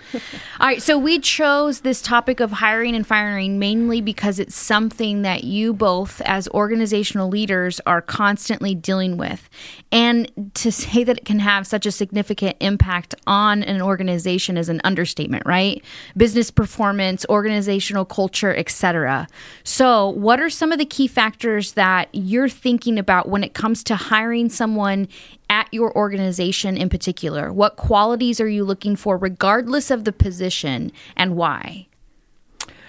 All 0.61 0.67
right, 0.67 0.83
so 0.83 0.99
we 0.99 1.19
chose 1.19 1.81
this 1.81 2.03
topic 2.03 2.41
of 2.41 2.53
hiring 2.53 2.95
and 2.95 3.07
firing 3.07 3.59
mainly 3.59 4.01
because 4.01 4.39
it's 4.39 4.55
something 4.55 5.23
that 5.23 5.45
you 5.45 5.73
both, 5.73 6.21
as 6.23 6.49
organizational 6.49 7.29
leaders, 7.29 7.81
are 7.87 8.03
constantly 8.03 8.75
dealing 8.75 9.17
with. 9.17 9.49
And 9.91 10.31
to 10.55 10.73
say 10.73 11.05
that 11.05 11.19
it 11.19 11.25
can 11.25 11.39
have 11.39 11.67
such 11.67 11.87
a 11.87 11.93
significant 11.93 12.57
impact 12.61 13.15
on 13.27 13.63
an 13.63 13.81
organization 13.81 14.57
is 14.57 14.69
an 14.69 14.81
understatement, 14.85 15.45
right? 15.47 15.83
Business 16.17 16.51
performance, 16.51 17.25
organizational 17.29 18.05
culture, 18.05 18.55
etc. 18.55 19.29
So, 19.65 20.09
what 20.11 20.41
are 20.41 20.51
some 20.51 20.73
of 20.73 20.79
the 20.79 20.85
key 20.85 21.07
factors 21.07 21.73
that 21.73 22.09
you're 22.13 22.49
thinking 22.49 22.99
about 22.99 23.29
when 23.29 23.45
it 23.45 23.55
comes 23.55 23.85
to 23.85 23.97
hiring 23.97 24.49
someone 24.49 25.09
at 25.53 25.69
your 25.71 25.95
organization 25.95 26.79
in 26.79 26.89
particular? 26.89 27.53
What 27.53 27.77
qualities 27.77 28.41
are 28.41 28.49
you 28.49 28.65
looking 28.65 28.97
for, 28.97 29.19
regardless 29.19 29.91
of 29.91 30.05
the 30.05 30.13
position, 30.13 30.91
and 31.15 31.37
why? 31.37 31.89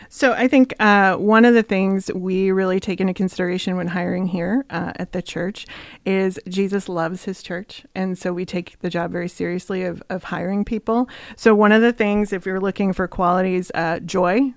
So 0.08 0.32
I 0.32 0.48
think 0.48 0.74
uh, 0.80 1.16
one 1.16 1.44
of 1.44 1.56
the 1.56 1.64
things 1.64 2.10
we 2.14 2.52
really 2.52 2.80
take 2.80 3.02
into 3.02 3.14
consideration 3.14 3.76
when 3.76 3.88
hiring 3.88 4.28
here 4.28 4.64
uh, 4.70 4.94
at 4.96 5.12
the 5.12 5.22
church 5.22 5.66
is 6.06 6.40
Jesus 6.48 6.88
loves 6.88 7.26
his 7.26 7.44
church, 7.44 7.84
and 7.96 8.18
so 8.18 8.32
we 8.32 8.46
take 8.46 8.80
the 8.80 8.90
job 8.90 9.12
very 9.12 9.28
seriously 9.28 9.84
of, 9.84 10.02
of 10.10 10.26
hiring 10.26 10.64
people. 10.64 11.10
So 11.36 11.54
one 11.54 11.74
of 11.74 11.82
the 11.82 11.92
things, 11.92 12.32
if 12.32 12.46
you're 12.46 12.62
looking 12.62 12.94
for 12.94 13.10
qualities, 13.10 13.72
uh, 13.76 14.00
joy, 14.00 14.54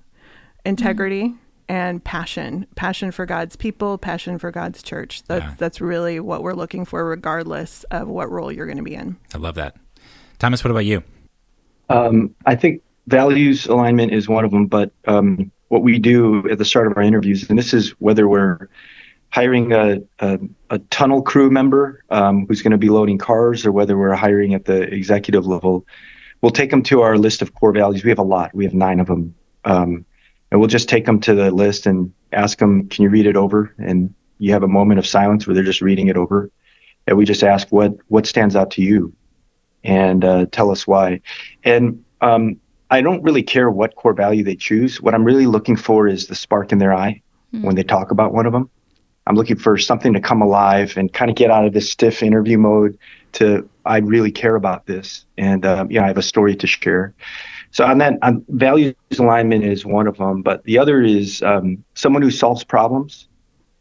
integrity, 0.65 1.25
mm-hmm 1.25 1.46
and 1.69 2.03
passion 2.03 2.67
passion 2.77 3.11
for 3.11 3.27
god's 3.27 3.57
people 3.57 3.99
passion 3.99 4.39
for 4.39 4.51
god's 4.51 4.83
church. 4.83 5.23
That's 5.25 5.45
yeah. 5.45 5.55
that's 5.59 5.81
really 5.81 6.21
what 6.21 6.43
we're 6.43 6.55
looking 6.55 6.85
for 6.85 7.05
regardless 7.05 7.85
of 7.91 8.09
what 8.09 8.31
role 8.31 8.53
you're 8.53 8.67
going 8.67 8.79
to 8.79 8.85
be 8.85 8.95
in. 8.95 9.17
I 9.35 9.39
love 9.39 9.55
that. 9.57 9.77
Thomas 10.39 10.63
what 10.63 10.71
about 10.71 10.85
you? 10.85 11.03
Um, 11.89 12.35
i 12.45 12.57
think 12.57 12.83
values 13.07 13.67
alignment 13.67 14.13
is 14.13 14.29
one 14.29 14.45
of 14.45 14.51
them 14.51 14.67
but 14.67 14.91
um, 15.07 15.53
what 15.69 15.83
we 15.83 16.01
do 16.01 16.49
at 16.51 16.59
the 16.59 16.65
start 16.65 16.89
of 16.89 16.97
our 16.97 17.03
interviews 17.03 17.49
and 17.49 17.57
this 17.57 17.73
is 17.73 17.91
whether 18.01 18.27
we're 18.27 18.69
hiring 19.31 19.73
a, 19.73 19.99
a, 20.19 20.41
a 20.71 20.79
tunnel 20.91 21.23
crew 21.23 21.49
member 21.49 22.03
um, 22.11 22.45
who's 22.49 22.61
going 22.61 22.73
to 22.73 22.79
be 22.79 22.89
loading 22.89 23.19
cars 23.19 23.65
or 23.65 23.71
whether 23.71 23.97
we're 23.97 24.15
hiring 24.15 24.53
at 24.53 24.65
the 24.65 24.83
executive 24.93 25.47
level 25.47 25.87
we'll 26.41 26.53
take 26.53 26.71
them 26.71 26.83
to 26.85 27.03
our 27.03 27.19
list 27.19 27.43
of 27.43 27.55
core 27.55 27.73
values. 27.73 28.05
We 28.05 28.11
have 28.11 28.19
a 28.19 28.23
lot. 28.23 28.55
We 28.55 28.65
have 28.65 28.75
nine 28.75 29.01
of 29.01 29.07
them. 29.07 29.35
Um, 29.65 30.05
and 30.57 30.61
we'll 30.63 30.69
just 30.69 30.89
take 30.89 31.05
them 31.05 31.21
to 31.21 31.35
the 31.35 31.51
list 31.51 31.85
and 31.85 32.15
ask 32.33 32.57
them, 32.57 32.89
"Can 32.89 33.03
you 33.03 33.11
read 33.11 33.27
it 33.27 33.37
over?" 33.37 33.75
And 33.77 34.15
you 34.39 34.55
have 34.55 34.63
a 34.63 34.69
moment 34.69 34.99
of 34.99 35.07
silence 35.07 35.47
where 35.47 35.53
they're 35.53 35.63
just 35.63 35.83
reading 35.83 36.09
it 36.09 36.17
over, 36.17 36.51
and 37.07 37.19
we 37.19 37.27
just 37.27 37.45
ask, 37.45 37.69
"What 37.69 37.93
what 38.09 38.27
stands 38.27 38.57
out 38.57 38.71
to 38.71 38.81
you?" 38.81 39.13
and 39.85 40.25
uh, 40.25 40.47
tell 40.51 40.71
us 40.71 40.87
why. 40.87 41.21
And 41.63 42.03
um, 42.23 42.57
I 42.91 43.03
don't 43.03 43.23
really 43.23 43.43
care 43.43 43.71
what 43.71 43.97
core 43.97 44.15
value 44.15 44.45
they 44.45 44.57
choose. 44.57 44.99
What 44.99 45.13
I'm 45.13 45.25
really 45.25 45.45
looking 45.45 45.77
for 45.77 46.09
is 46.09 46.27
the 46.27 46.35
spark 46.35 46.73
in 46.73 46.79
their 46.79 46.95
eye 46.95 47.21
mm-hmm. 47.53 47.67
when 47.67 47.75
they 47.75 47.83
talk 47.83 48.11
about 48.11 48.33
one 48.33 48.47
of 48.47 48.55
them. 48.55 48.71
I'm 49.27 49.35
looking 49.35 49.59
for 49.59 49.77
something 49.77 50.15
to 50.15 50.23
come 50.23 50.41
alive 50.41 50.97
and 50.97 51.13
kind 51.13 51.31
of 51.31 51.37
get 51.37 51.51
out 51.51 51.67
of 51.67 51.75
this 51.75 51.93
stiff 51.93 52.23
interview 52.23 52.57
mode 52.57 52.99
to 53.33 53.69
I 53.85 53.99
really 53.99 54.33
care 54.33 54.57
about 54.57 54.87
this 54.87 55.27
and 55.37 55.67
uh, 55.67 55.85
yeah 55.91 56.05
I 56.05 56.07
have 56.07 56.17
a 56.17 56.23
story 56.23 56.57
to 56.57 56.67
share. 56.67 57.13
So 57.77 57.85
on 57.85 57.99
that, 57.99 58.15
on 58.23 58.43
values 58.49 58.95
alignment 59.19 59.63
is 59.63 59.85
one 59.85 60.07
of 60.07 60.17
them, 60.17 60.41
but 60.41 60.65
the 60.65 60.79
other 60.79 61.03
is 61.03 61.43
um, 61.43 61.85
someone 61.93 62.23
who 62.23 62.31
solves 62.31 62.65
problems 62.65 63.29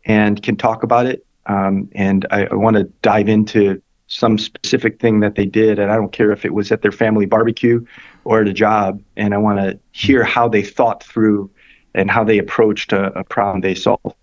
and 0.04 0.44
can 0.44 0.58
talk 0.58 0.84
about 0.84 1.06
it. 1.06 1.26
Um, 1.46 1.90
and 1.96 2.28
I, 2.30 2.48
I 2.48 2.56
want 2.56 2.76
to 2.76 2.84
dive 3.04 3.30
into 3.30 3.82
some 4.08 4.38
specific 4.38 5.00
thing 5.00 5.22
that 5.22 5.36
they 5.36 5.46
did, 5.46 5.80
and 5.80 5.94
I 5.94 5.96
don't 5.96 6.12
care 6.12 6.34
if 6.34 6.44
it 6.44 6.54
was 6.54 6.74
at 6.74 6.82
their 6.82 6.92
family 6.92 7.26
barbecue 7.26 7.86
or 8.26 8.42
at 8.42 8.50
a 8.50 8.54
job, 8.54 9.02
and 9.16 9.34
I 9.34 9.38
want 9.38 9.60
to 9.60 9.80
hear 9.94 10.26
how 10.26 10.50
they 10.50 10.62
thought 10.62 11.02
through 11.02 11.50
and 11.94 12.12
how 12.12 12.26
they 12.26 12.38
approached 12.38 12.92
a, 12.92 13.18
a 13.18 13.24
problem 13.24 13.62
they 13.62 13.76
solved 13.76 14.18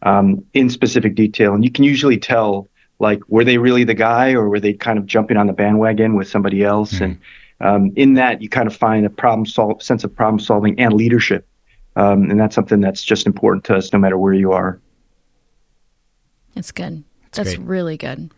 um, 0.00 0.42
in 0.54 0.70
specific 0.70 1.14
detail. 1.14 1.52
And 1.52 1.62
you 1.62 1.70
can 1.70 1.84
usually 1.84 2.16
tell, 2.16 2.68
like, 3.00 3.20
were 3.28 3.44
they 3.44 3.58
really 3.58 3.84
the 3.84 3.92
guy, 3.92 4.32
or 4.32 4.48
were 4.48 4.60
they 4.60 4.72
kind 4.72 4.98
of 4.98 5.04
jumping 5.04 5.36
on 5.36 5.46
the 5.46 5.52
bandwagon 5.52 6.16
with 6.16 6.26
somebody 6.26 6.64
else? 6.64 6.94
Mm-hmm. 6.94 7.04
And 7.04 7.18
um, 7.60 7.92
in 7.96 8.14
that 8.14 8.42
you 8.42 8.48
kind 8.48 8.66
of 8.66 8.74
find 8.74 9.04
a 9.04 9.10
problem 9.10 9.46
sol- 9.46 9.80
sense 9.80 10.04
of 10.04 10.14
problem 10.14 10.38
solving 10.38 10.78
and 10.80 10.92
leadership. 10.92 11.46
Um, 11.96 12.30
and 12.30 12.38
that's 12.38 12.54
something 12.54 12.80
that's 12.80 13.02
just 13.02 13.26
important 13.26 13.64
to 13.64 13.76
us 13.76 13.92
no 13.92 13.98
matter 13.98 14.16
where 14.16 14.32
you 14.32 14.52
are. 14.52 14.80
That's 16.54 16.72
good. 16.72 17.04
That's, 17.32 17.50
that's 17.50 17.58
really 17.58 17.96
good. 17.96 18.32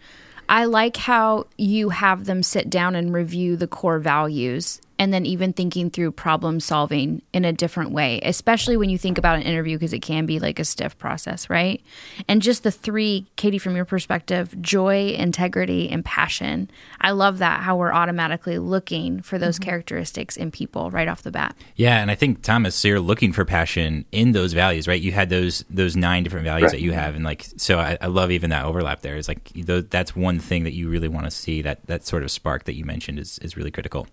I 0.48 0.64
like 0.64 0.96
how 0.96 1.46
you 1.56 1.90
have 1.90 2.24
them 2.24 2.42
sit 2.42 2.68
down 2.68 2.94
and 2.94 3.12
review 3.12 3.56
the 3.56 3.66
core 3.66 3.98
values 3.98 4.80
and 5.02 5.12
then 5.12 5.26
even 5.26 5.52
thinking 5.52 5.90
through 5.90 6.12
problem 6.12 6.60
solving 6.60 7.22
in 7.32 7.44
a 7.44 7.52
different 7.52 7.90
way, 7.90 8.20
especially 8.22 8.76
when 8.76 8.88
you 8.88 8.96
think 8.96 9.18
about 9.18 9.34
an 9.34 9.42
interview 9.42 9.76
because 9.76 9.92
it 9.92 9.98
can 9.98 10.26
be 10.26 10.38
like 10.38 10.60
a 10.60 10.64
stiff 10.64 10.96
process, 10.96 11.50
right? 11.50 11.82
And 12.28 12.40
just 12.40 12.62
the 12.62 12.70
three, 12.70 13.26
Katie, 13.34 13.58
from 13.58 13.74
your 13.74 13.84
perspective, 13.84 14.54
joy, 14.62 15.08
integrity, 15.18 15.90
and 15.90 16.04
passion. 16.04 16.70
I 17.00 17.10
love 17.10 17.38
that 17.38 17.62
how 17.62 17.78
we're 17.78 17.92
automatically 17.92 18.60
looking 18.60 19.20
for 19.22 19.38
those 19.38 19.56
mm-hmm. 19.56 19.70
characteristics 19.70 20.36
in 20.36 20.52
people 20.52 20.88
right 20.92 21.08
off 21.08 21.22
the 21.22 21.32
bat. 21.32 21.56
Yeah, 21.74 22.00
and 22.00 22.08
I 22.08 22.14
think 22.14 22.42
Thomas, 22.42 22.76
so 22.76 22.86
you're 22.86 23.00
looking 23.00 23.32
for 23.32 23.44
passion 23.44 24.04
in 24.12 24.30
those 24.30 24.52
values, 24.52 24.86
right? 24.86 25.02
You 25.02 25.10
had 25.10 25.30
those 25.30 25.64
those 25.68 25.96
nine 25.96 26.22
different 26.22 26.44
values 26.44 26.66
right. 26.70 26.78
that 26.78 26.80
you 26.80 26.92
have, 26.92 27.16
and 27.16 27.24
like 27.24 27.44
so, 27.56 27.80
I, 27.80 27.98
I, 28.00 28.06
love 28.06 28.30
even 28.30 28.50
that 28.50 28.64
overlap 28.64 29.00
there. 29.00 29.16
Is 29.16 29.26
like 29.26 29.50
that's 29.90 30.14
one 30.14 30.38
thing 30.38 30.62
that 30.62 30.74
you 30.74 30.88
really 30.88 31.08
want 31.08 31.24
to 31.24 31.32
see 31.32 31.60
that 31.62 31.84
that 31.86 32.06
sort 32.06 32.22
of 32.22 32.30
spark 32.30 32.66
that 32.66 32.74
you 32.74 32.84
mentioned 32.84 33.18
is 33.18 33.40
is 33.40 33.56
really 33.56 33.72
critical. 33.72 34.06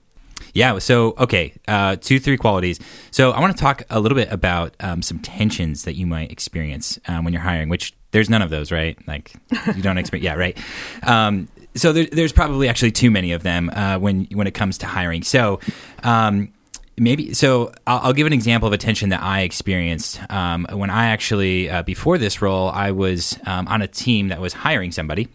Yeah. 0.54 0.80
So, 0.80 1.14
okay, 1.18 1.54
uh, 1.68 1.96
two, 1.96 2.20
three 2.20 2.38
qualities. 2.38 2.80
So, 3.12 3.32
I 3.32 3.40
want 3.40 3.56
to 3.56 3.62
talk 3.62 3.84
a 3.90 4.00
little 4.00 4.16
bit 4.16 4.32
about 4.32 4.76
um, 4.80 5.02
some 5.02 5.20
tensions 5.20 5.84
that 5.84 5.96
you 5.96 6.06
might 6.06 6.32
experience 6.32 7.00
um, 7.08 7.24
when 7.24 7.34
you're 7.34 7.42
hiring, 7.42 7.70
which 7.70 7.96
there's 8.12 8.30
none 8.30 8.42
of 8.42 8.50
those, 8.50 8.72
right? 8.72 8.98
Like, 9.08 9.34
you 9.76 9.82
don't 9.82 9.98
expect, 9.98 10.24
yeah, 10.24 10.36
right. 10.36 10.58
Um, 11.04 11.48
so, 11.76 11.94
there, 11.94 12.08
there's 12.12 12.34
probably 12.34 12.68
actually 12.68 12.92
too 12.92 13.12
many 13.12 13.32
of 13.32 13.44
them 13.44 13.70
uh, 13.70 14.00
when 14.00 14.26
when 14.32 14.48
it 14.48 14.54
comes 14.54 14.78
to 14.80 14.88
hiring. 14.88 15.24
So, 15.24 15.60
um, 16.04 16.52
maybe 16.98 17.34
so 17.34 17.72
I'll, 17.88 18.00
I'll, 18.00 18.14
give 18.14 18.28
an 18.28 18.34
example 18.34 18.68
of 18.68 18.74
a 18.74 18.78
tension 18.78 19.10
that 19.10 19.24
i 19.24 19.42
experienced 19.42 20.20
um, 20.30 20.68
when 20.72 20.90
i 20.90 21.08
actually 21.08 21.70
uh, 21.70 21.82
before 21.84 22.18
this 22.18 22.42
role 22.42 22.70
i 22.70 22.92
was 22.92 23.40
um, 23.46 23.68
on 23.68 23.82
a 23.82 23.88
team 23.88 24.28
that 24.28 24.42
was 24.42 24.52
hiring 24.52 24.92
somebody 24.92 25.30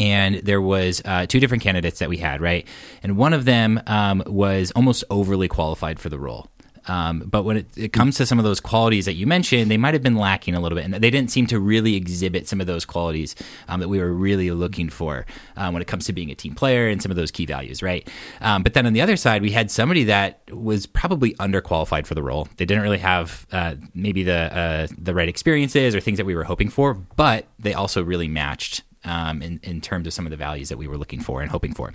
and 0.00 0.36
there 0.36 0.62
was 0.62 1.02
uh, 1.04 1.26
two 1.26 1.38
different 1.38 1.62
candidates 1.62 1.98
that 1.98 2.08
we 2.08 2.16
had, 2.16 2.40
right? 2.40 2.66
And 3.02 3.16
one 3.16 3.34
of 3.34 3.44
them 3.44 3.80
um, 3.86 4.22
was 4.26 4.72
almost 4.72 5.04
overly 5.10 5.46
qualified 5.46 6.00
for 6.00 6.08
the 6.08 6.18
role. 6.18 6.48
Um, 6.86 7.20
but 7.26 7.44
when 7.44 7.58
it, 7.58 7.66
it, 7.76 7.92
comes 7.92 8.16
to 8.16 8.26
some 8.26 8.38
of 8.38 8.44
those 8.44 8.58
qualities 8.58 9.04
that 9.04 9.12
you 9.12 9.26
mentioned, 9.26 9.70
they 9.70 9.76
might 9.76 9.92
have 9.92 10.02
been 10.02 10.16
lacking 10.16 10.54
a 10.54 10.60
little 10.60 10.76
bit, 10.76 10.86
and 10.86 10.94
they 10.94 11.10
didn't 11.10 11.30
seem 11.30 11.46
to 11.48 11.60
really 11.60 11.94
exhibit 11.94 12.48
some 12.48 12.58
of 12.58 12.66
those 12.66 12.86
qualities 12.86 13.36
um, 13.68 13.80
that 13.80 13.88
we 13.88 13.98
were 13.98 14.12
really 14.12 14.50
looking 14.50 14.88
for 14.88 15.26
um, 15.56 15.74
when 15.74 15.82
it 15.82 15.84
comes 15.86 16.06
to 16.06 16.14
being 16.14 16.30
a 16.30 16.34
team 16.34 16.54
player 16.54 16.88
and 16.88 17.02
some 17.02 17.10
of 17.10 17.16
those 17.16 17.30
key 17.30 17.44
values, 17.44 17.82
right? 17.82 18.08
Um, 18.40 18.62
but 18.62 18.72
then 18.72 18.86
on 18.86 18.94
the 18.94 19.02
other 19.02 19.16
side, 19.16 19.42
we 19.42 19.50
had 19.50 19.70
somebody 19.70 20.04
that 20.04 20.40
was 20.50 20.86
probably 20.86 21.34
underqualified 21.34 22.06
for 22.06 22.14
the 22.14 22.22
role. 22.22 22.48
They 22.56 22.64
didn't 22.64 22.82
really 22.82 22.98
have 22.98 23.46
uh, 23.52 23.74
maybe 23.94 24.22
the 24.22 24.56
uh, 24.56 24.86
the 24.96 25.14
right 25.14 25.28
experiences 25.28 25.94
or 25.94 26.00
things 26.00 26.16
that 26.16 26.24
we 26.24 26.34
were 26.34 26.44
hoping 26.44 26.70
for, 26.70 26.94
but 26.94 27.46
they 27.58 27.74
also 27.74 28.02
really 28.02 28.28
matched 28.28 28.82
um, 29.04 29.42
in, 29.42 29.60
in 29.62 29.80
terms 29.80 30.06
of 30.06 30.12
some 30.12 30.26
of 30.26 30.30
the 30.30 30.36
values 30.36 30.68
that 30.68 30.78
we 30.78 30.86
were 30.86 30.98
looking 30.98 31.20
for 31.20 31.40
and 31.40 31.50
hoping 31.50 31.72
for. 31.72 31.92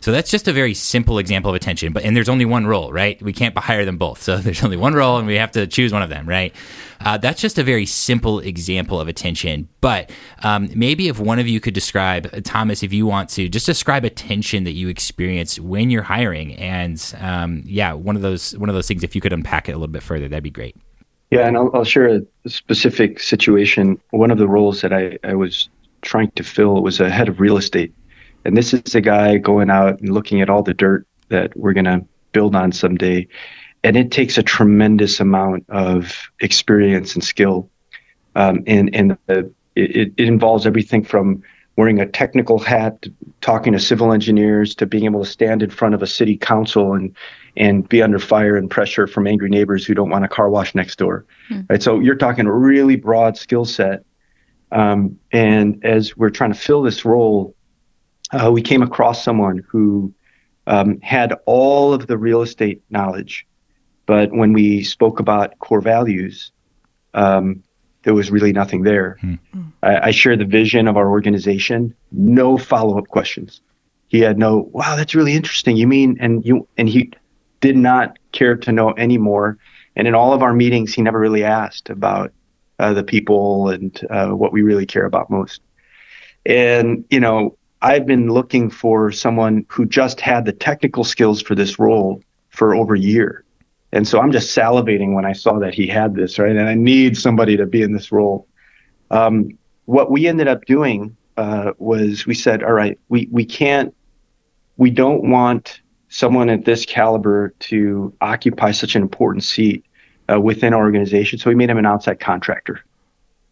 So 0.00 0.10
that's 0.10 0.30
just 0.30 0.48
a 0.48 0.52
very 0.52 0.74
simple 0.74 1.18
example 1.18 1.50
of 1.50 1.54
attention. 1.54 1.92
But 1.92 2.04
and 2.04 2.16
there's 2.16 2.28
only 2.28 2.44
one 2.44 2.66
role, 2.66 2.92
right? 2.92 3.20
We 3.22 3.32
can't 3.32 3.56
hire 3.56 3.84
them 3.84 3.98
both. 3.98 4.22
So 4.22 4.36
there's 4.38 4.64
only 4.64 4.76
one 4.76 4.94
role, 4.94 5.18
and 5.18 5.26
we 5.26 5.36
have 5.36 5.52
to 5.52 5.66
choose 5.66 5.92
one 5.92 6.02
of 6.02 6.10
them, 6.10 6.28
right? 6.28 6.54
Uh, 7.00 7.16
that's 7.16 7.40
just 7.40 7.58
a 7.58 7.62
very 7.62 7.86
simple 7.86 8.40
example 8.40 9.00
of 9.00 9.08
attention. 9.08 9.68
But 9.80 10.10
um, 10.42 10.68
maybe 10.74 11.08
if 11.08 11.20
one 11.20 11.38
of 11.38 11.46
you 11.46 11.60
could 11.60 11.74
describe, 11.74 12.28
uh, 12.32 12.40
Thomas, 12.42 12.82
if 12.82 12.92
you 12.92 13.06
want 13.06 13.30
to, 13.30 13.48
just 13.48 13.66
describe 13.66 14.04
attention 14.04 14.64
that 14.64 14.72
you 14.72 14.88
experience 14.88 15.60
when 15.60 15.90
you're 15.90 16.02
hiring, 16.02 16.54
and 16.56 17.14
um, 17.20 17.62
yeah, 17.64 17.92
one 17.92 18.16
of 18.16 18.22
those 18.22 18.56
one 18.58 18.68
of 18.68 18.74
those 18.74 18.88
things. 18.88 19.04
If 19.04 19.14
you 19.14 19.20
could 19.20 19.32
unpack 19.32 19.68
it 19.68 19.72
a 19.72 19.76
little 19.76 19.92
bit 19.92 20.02
further, 20.02 20.28
that'd 20.28 20.42
be 20.42 20.50
great. 20.50 20.76
Yeah, 21.30 21.46
and 21.46 21.56
I'll, 21.58 21.70
I'll 21.74 21.84
share 21.84 22.08
a 22.08 22.48
specific 22.48 23.20
situation. 23.20 24.00
One 24.10 24.30
of 24.30 24.38
the 24.38 24.48
roles 24.48 24.80
that 24.80 24.94
I, 24.94 25.18
I 25.22 25.34
was 25.34 25.68
trying 26.02 26.30
to 26.32 26.42
fill 26.42 26.82
was 26.82 27.00
a 27.00 27.10
head 27.10 27.28
of 27.28 27.40
real 27.40 27.56
estate. 27.56 27.94
And 28.44 28.56
this 28.56 28.72
is 28.72 28.94
a 28.94 29.00
guy 29.00 29.38
going 29.38 29.70
out 29.70 30.00
and 30.00 30.10
looking 30.10 30.40
at 30.40 30.50
all 30.50 30.62
the 30.62 30.74
dirt 30.74 31.06
that 31.28 31.56
we're 31.56 31.72
going 31.72 31.84
to 31.84 32.04
build 32.32 32.54
on 32.54 32.72
someday. 32.72 33.26
And 33.84 33.96
it 33.96 34.10
takes 34.10 34.38
a 34.38 34.42
tremendous 34.42 35.20
amount 35.20 35.66
of 35.68 36.30
experience 36.40 37.14
and 37.14 37.22
skill. 37.22 37.70
Um, 38.34 38.62
and 38.66 38.94
and 38.94 39.18
the, 39.26 39.52
it, 39.74 40.12
it 40.16 40.26
involves 40.26 40.66
everything 40.66 41.04
from 41.04 41.42
wearing 41.76 42.00
a 42.00 42.06
technical 42.06 42.58
hat, 42.58 43.06
talking 43.40 43.72
to 43.72 43.78
civil 43.78 44.12
engineers, 44.12 44.74
to 44.74 44.86
being 44.86 45.04
able 45.04 45.22
to 45.22 45.30
stand 45.30 45.62
in 45.62 45.70
front 45.70 45.94
of 45.94 46.02
a 46.02 46.06
city 46.06 46.36
council 46.36 46.94
and 46.94 47.14
and 47.56 47.88
be 47.88 48.02
under 48.02 48.18
fire 48.18 48.56
and 48.56 48.70
pressure 48.70 49.06
from 49.06 49.26
angry 49.26 49.48
neighbors 49.48 49.84
who 49.84 49.94
don't 49.94 50.10
want 50.10 50.24
a 50.24 50.28
car 50.28 50.48
wash 50.48 50.74
next 50.74 50.96
door. 50.96 51.24
Hmm. 51.48 51.60
Right. 51.68 51.82
So 51.82 52.00
you're 52.00 52.16
talking 52.16 52.46
a 52.46 52.52
really 52.52 52.96
broad 52.96 53.36
skill 53.36 53.64
set 53.64 54.04
um, 54.72 55.18
and 55.32 55.84
as 55.84 56.16
we're 56.16 56.30
trying 56.30 56.52
to 56.52 56.58
fill 56.58 56.82
this 56.82 57.04
role, 57.04 57.54
uh, 58.32 58.50
we 58.52 58.62
came 58.62 58.82
across 58.82 59.22
someone 59.22 59.64
who 59.68 60.12
um, 60.66 61.00
had 61.00 61.34
all 61.46 61.94
of 61.94 62.06
the 62.06 62.18
real 62.18 62.42
estate 62.42 62.82
knowledge, 62.90 63.46
but 64.06 64.32
when 64.32 64.52
we 64.52 64.82
spoke 64.82 65.20
about 65.20 65.58
core 65.58 65.80
values, 65.80 66.52
um, 67.14 67.62
there 68.02 68.14
was 68.14 68.30
really 68.30 68.52
nothing 68.52 68.82
there. 68.82 69.16
Hmm. 69.20 69.34
I, 69.82 70.08
I 70.08 70.10
shared 70.10 70.38
the 70.40 70.44
vision 70.44 70.88
of 70.88 70.96
our 70.96 71.08
organization, 71.08 71.94
no 72.12 72.58
follow 72.58 72.98
up 72.98 73.08
questions. 73.08 73.60
He 74.08 74.20
had 74.20 74.38
no, 74.38 74.68
wow, 74.72 74.96
that's 74.96 75.14
really 75.14 75.34
interesting. 75.34 75.76
You 75.76 75.86
mean, 75.86 76.16
and 76.20 76.44
you, 76.44 76.66
and 76.78 76.88
he 76.88 77.12
did 77.60 77.76
not 77.76 78.18
care 78.32 78.56
to 78.56 78.72
know 78.72 78.92
any 78.92 79.18
more. 79.18 79.58
And 79.96 80.06
in 80.06 80.14
all 80.14 80.32
of 80.32 80.42
our 80.42 80.54
meetings, 80.54 80.94
he 80.94 81.02
never 81.02 81.18
really 81.18 81.44
asked 81.44 81.90
about 81.90 82.32
uh, 82.78 82.92
the 82.92 83.02
people 83.02 83.68
and 83.68 84.06
uh, 84.10 84.28
what 84.28 84.52
we 84.52 84.62
really 84.62 84.86
care 84.86 85.04
about 85.04 85.30
most. 85.30 85.60
And, 86.46 87.04
you 87.10 87.20
know, 87.20 87.56
I've 87.82 88.06
been 88.06 88.28
looking 88.28 88.70
for 88.70 89.12
someone 89.12 89.64
who 89.68 89.86
just 89.86 90.20
had 90.20 90.44
the 90.44 90.52
technical 90.52 91.04
skills 91.04 91.42
for 91.42 91.54
this 91.54 91.78
role 91.78 92.22
for 92.50 92.74
over 92.74 92.94
a 92.94 92.98
year. 92.98 93.44
And 93.92 94.06
so 94.06 94.20
I'm 94.20 94.32
just 94.32 94.56
salivating 94.56 95.14
when 95.14 95.24
I 95.24 95.32
saw 95.32 95.58
that 95.60 95.74
he 95.74 95.86
had 95.86 96.14
this, 96.14 96.38
right? 96.38 96.54
And 96.54 96.68
I 96.68 96.74
need 96.74 97.16
somebody 97.16 97.56
to 97.56 97.66
be 97.66 97.82
in 97.82 97.92
this 97.92 98.12
role. 98.12 98.46
Um, 99.10 99.56
what 99.86 100.10
we 100.10 100.26
ended 100.26 100.48
up 100.48 100.64
doing 100.66 101.16
uh, 101.36 101.72
was 101.78 102.26
we 102.26 102.34
said, 102.34 102.62
all 102.62 102.72
right, 102.72 102.98
we, 103.08 103.28
we 103.30 103.44
can't, 103.44 103.94
we 104.76 104.90
don't 104.90 105.30
want 105.30 105.80
someone 106.08 106.50
at 106.50 106.64
this 106.64 106.84
caliber 106.84 107.54
to 107.60 108.12
occupy 108.20 108.72
such 108.72 108.96
an 108.96 109.02
important 109.02 109.44
seat 109.44 109.84
uh, 110.32 110.40
within 110.40 110.74
our 110.74 110.82
organization. 110.82 111.38
So 111.38 111.50
we 111.50 111.56
made 111.56 111.70
him 111.70 111.78
an 111.78 111.86
outside 111.86 112.20
contractor. 112.20 112.80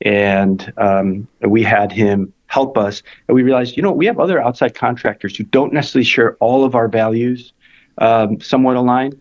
And 0.03 0.73
um, 0.77 1.27
we 1.41 1.63
had 1.63 1.91
him 1.91 2.33
help 2.49 2.77
us. 2.77 3.03
And 3.29 3.35
we 3.35 3.43
realized, 3.43 3.77
you 3.77 3.83
know, 3.83 3.93
we 3.93 4.07
have 4.07 4.19
other 4.19 4.41
outside 4.41 4.75
contractors 4.75 5.37
who 5.37 5.45
don't 5.45 5.73
necessarily 5.73 6.05
share 6.05 6.37
all 6.37 6.65
of 6.65 6.75
our 6.75 6.89
values 6.89 7.53
um, 7.99 8.41
somewhat 8.41 8.77
aligned. 8.77 9.21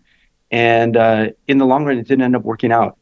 And 0.50 0.96
uh, 0.96 1.28
in 1.48 1.58
the 1.58 1.66
long 1.66 1.84
run, 1.84 1.98
it 1.98 2.06
didn't 2.06 2.22
end 2.22 2.36
up 2.36 2.42
working 2.42 2.72
out. 2.72 2.96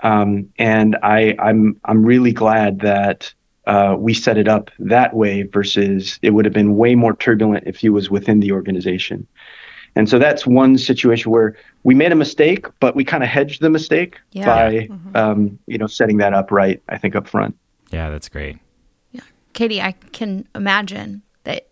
Um, 0.00 0.48
and 0.58 0.96
I, 1.02 1.34
I'm 1.38 1.80
I'm 1.84 2.04
really 2.04 2.32
glad 2.32 2.80
that 2.80 3.32
uh, 3.66 3.96
we 3.98 4.14
set 4.14 4.38
it 4.38 4.48
up 4.48 4.70
that 4.78 5.14
way 5.14 5.42
versus 5.42 6.18
it 6.22 6.30
would 6.30 6.44
have 6.44 6.54
been 6.54 6.76
way 6.76 6.94
more 6.94 7.14
turbulent 7.14 7.64
if 7.66 7.76
he 7.76 7.88
was 7.88 8.08
within 8.08 8.40
the 8.40 8.52
organization. 8.52 9.26
And 9.96 10.08
so 10.08 10.18
that's 10.18 10.46
one 10.46 10.78
situation 10.78 11.30
where 11.30 11.56
we 11.82 11.94
made 11.94 12.12
a 12.12 12.16
mistake, 12.16 12.66
but 12.80 12.94
we 12.94 13.04
kind 13.04 13.22
of 13.22 13.28
hedged 13.28 13.60
the 13.60 13.70
mistake 13.70 14.18
yeah. 14.32 14.46
by, 14.46 14.72
mm-hmm. 14.88 15.16
um, 15.16 15.58
you 15.66 15.78
know, 15.78 15.86
setting 15.86 16.18
that 16.18 16.34
up 16.34 16.50
right. 16.50 16.82
I 16.88 16.98
think 16.98 17.16
up 17.16 17.26
front. 17.28 17.56
Yeah, 17.90 18.10
that's 18.10 18.28
great. 18.28 18.58
Yeah, 19.12 19.22
Katie, 19.52 19.80
I 19.80 19.92
can 19.92 20.46
imagine 20.54 21.22
that 21.44 21.68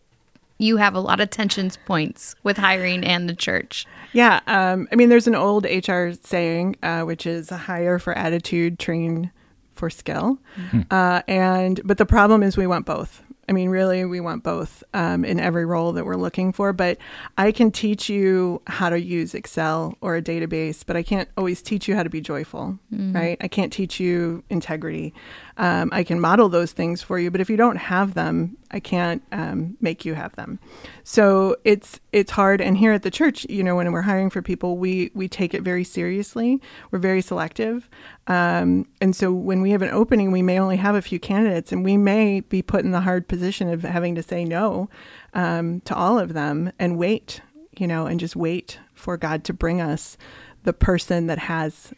you 0.58 0.78
have 0.78 0.94
a 0.94 1.00
lot 1.00 1.20
of 1.20 1.30
tensions 1.30 1.78
points 1.87 2.35
with 2.42 2.56
hiring 2.56 3.04
and 3.04 3.28
the 3.28 3.35
church. 3.35 3.87
Yeah, 4.12 4.40
um, 4.46 4.88
I 4.90 4.96
mean, 4.96 5.08
there's 5.08 5.26
an 5.26 5.35
old 5.35 5.64
HR 5.64 6.11
saying, 6.23 6.76
uh, 6.82 7.02
which 7.02 7.26
is 7.26 7.50
hire 7.50 7.99
for 7.99 8.16
attitude, 8.16 8.78
train 8.78 9.30
for 9.75 9.90
skill, 9.90 10.38
mm-hmm. 10.56 10.80
uh, 10.90 11.20
and 11.28 11.80
but 11.85 11.99
the 11.99 12.06
problem 12.06 12.42
is 12.42 12.56
we 12.56 12.66
want 12.66 12.87
both. 12.87 13.23
I 13.48 13.52
mean, 13.52 13.68
really, 13.68 14.04
we 14.04 14.20
want 14.20 14.42
both 14.42 14.82
um, 14.92 15.24
in 15.24 15.38
every 15.38 15.64
role 15.64 15.92
that 15.92 16.04
we're 16.04 16.16
looking 16.16 16.52
for. 16.52 16.72
But 16.72 16.98
I 17.38 17.52
can 17.52 17.70
teach 17.70 18.08
you 18.08 18.60
how 18.66 18.88
to 18.88 19.00
use 19.00 19.34
Excel 19.34 19.96
or 20.00 20.16
a 20.16 20.22
database, 20.22 20.84
but 20.84 20.96
I 20.96 21.02
can't 21.02 21.28
always 21.36 21.62
teach 21.62 21.86
you 21.86 21.94
how 21.94 22.02
to 22.02 22.10
be 22.10 22.20
joyful, 22.20 22.78
mm. 22.92 23.14
right? 23.14 23.36
I 23.40 23.48
can't 23.48 23.72
teach 23.72 24.00
you 24.00 24.42
integrity. 24.50 25.14
Um, 25.58 25.88
I 25.92 26.04
can 26.04 26.20
model 26.20 26.48
those 26.48 26.72
things 26.72 27.02
for 27.02 27.18
you, 27.18 27.30
but 27.30 27.40
if 27.40 27.48
you 27.48 27.56
don't 27.56 27.76
have 27.76 28.14
them, 28.14 28.58
I 28.70 28.80
can't 28.80 29.22
um, 29.32 29.76
make 29.80 30.04
you 30.04 30.14
have 30.14 30.36
them. 30.36 30.58
So 31.02 31.56
it's 31.64 31.98
it's 32.12 32.32
hard. 32.32 32.60
And 32.60 32.76
here 32.76 32.92
at 32.92 33.02
the 33.02 33.10
church, 33.10 33.46
you 33.48 33.64
know, 33.64 33.76
when 33.76 33.90
we're 33.90 34.02
hiring 34.02 34.28
for 34.28 34.42
people, 34.42 34.76
we 34.76 35.10
we 35.14 35.28
take 35.28 35.54
it 35.54 35.62
very 35.62 35.84
seriously. 35.84 36.60
We're 36.90 36.98
very 36.98 37.22
selective, 37.22 37.88
um, 38.26 38.86
and 39.00 39.16
so 39.16 39.32
when 39.32 39.62
we 39.62 39.70
have 39.70 39.82
an 39.82 39.90
opening, 39.90 40.30
we 40.30 40.42
may 40.42 40.58
only 40.58 40.76
have 40.76 40.94
a 40.94 41.02
few 41.02 41.18
candidates, 41.18 41.72
and 41.72 41.84
we 41.84 41.96
may 41.96 42.40
be 42.40 42.60
put 42.60 42.84
in 42.84 42.90
the 42.90 43.00
hard 43.00 43.28
position 43.28 43.72
of 43.72 43.82
having 43.82 44.14
to 44.16 44.22
say 44.22 44.44
no 44.44 44.90
um, 45.32 45.80
to 45.82 45.94
all 45.94 46.18
of 46.18 46.34
them 46.34 46.72
and 46.78 46.98
wait, 46.98 47.40
you 47.78 47.86
know, 47.86 48.06
and 48.06 48.20
just 48.20 48.36
wait 48.36 48.78
for 48.94 49.16
God 49.16 49.44
to 49.44 49.52
bring 49.52 49.80
us 49.80 50.18
the 50.64 50.72
person 50.72 51.28
that 51.28 51.38
has 51.38 51.94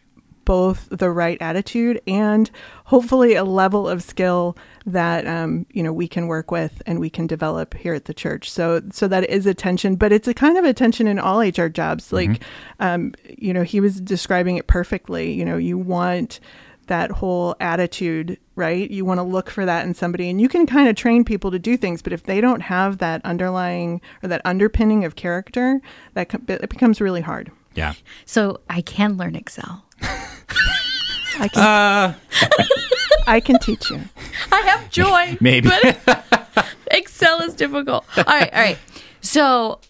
both 0.48 0.88
the 0.90 1.10
right 1.10 1.36
attitude 1.42 2.00
and 2.06 2.50
hopefully 2.86 3.34
a 3.34 3.44
level 3.44 3.86
of 3.86 4.02
skill 4.02 4.56
that 4.86 5.26
um, 5.26 5.66
you 5.74 5.82
know 5.82 5.92
we 5.92 6.08
can 6.08 6.26
work 6.26 6.50
with 6.50 6.80
and 6.86 6.98
we 6.98 7.10
can 7.10 7.26
develop 7.26 7.74
here 7.74 7.92
at 7.92 8.06
the 8.06 8.14
church. 8.14 8.50
So 8.50 8.80
so 8.90 9.06
that 9.08 9.28
is 9.28 9.44
a 9.44 9.52
tension, 9.52 9.94
but 9.94 10.10
it's 10.10 10.26
a 10.26 10.32
kind 10.32 10.56
of 10.56 10.64
a 10.64 10.72
tension 10.72 11.06
in 11.06 11.18
all 11.18 11.40
HR 11.40 11.68
jobs. 11.68 12.14
Like 12.14 12.30
mm-hmm. 12.30 12.82
um, 12.82 13.14
you 13.28 13.52
know, 13.52 13.62
he 13.62 13.78
was 13.78 14.00
describing 14.00 14.56
it 14.56 14.66
perfectly. 14.66 15.34
You 15.34 15.44
know, 15.44 15.58
you 15.58 15.76
want 15.76 16.40
that 16.86 17.10
whole 17.10 17.54
attitude, 17.60 18.38
right? 18.56 18.90
You 18.90 19.04
want 19.04 19.18
to 19.18 19.24
look 19.24 19.50
for 19.50 19.66
that 19.66 19.84
in 19.84 19.92
somebody, 19.92 20.30
and 20.30 20.40
you 20.40 20.48
can 20.48 20.64
kind 20.64 20.88
of 20.88 20.96
train 20.96 21.26
people 21.26 21.50
to 21.50 21.58
do 21.58 21.76
things, 21.76 22.00
but 22.00 22.14
if 22.14 22.22
they 22.22 22.40
don't 22.40 22.60
have 22.60 22.96
that 22.98 23.22
underlying 23.22 24.00
or 24.22 24.30
that 24.30 24.40
underpinning 24.46 25.04
of 25.04 25.14
character, 25.14 25.82
that 26.14 26.34
it 26.48 26.70
becomes 26.70 27.02
really 27.02 27.20
hard. 27.20 27.52
Yeah. 27.74 27.92
So 28.24 28.60
I 28.70 28.80
can 28.80 29.18
learn 29.18 29.36
Excel. 29.36 29.84
I 31.38 31.48
can. 31.48 31.62
Uh. 31.62 32.14
I 33.26 33.40
can 33.40 33.58
teach 33.58 33.90
you. 33.90 34.00
I 34.50 34.60
have 34.62 34.90
joy. 34.90 35.36
Maybe. 35.40 35.70
Excel 36.90 37.40
is 37.40 37.54
difficult. 37.54 38.04
All 38.16 38.24
right, 38.24 38.52
all 38.52 38.60
right. 38.60 38.78
So 39.20 39.80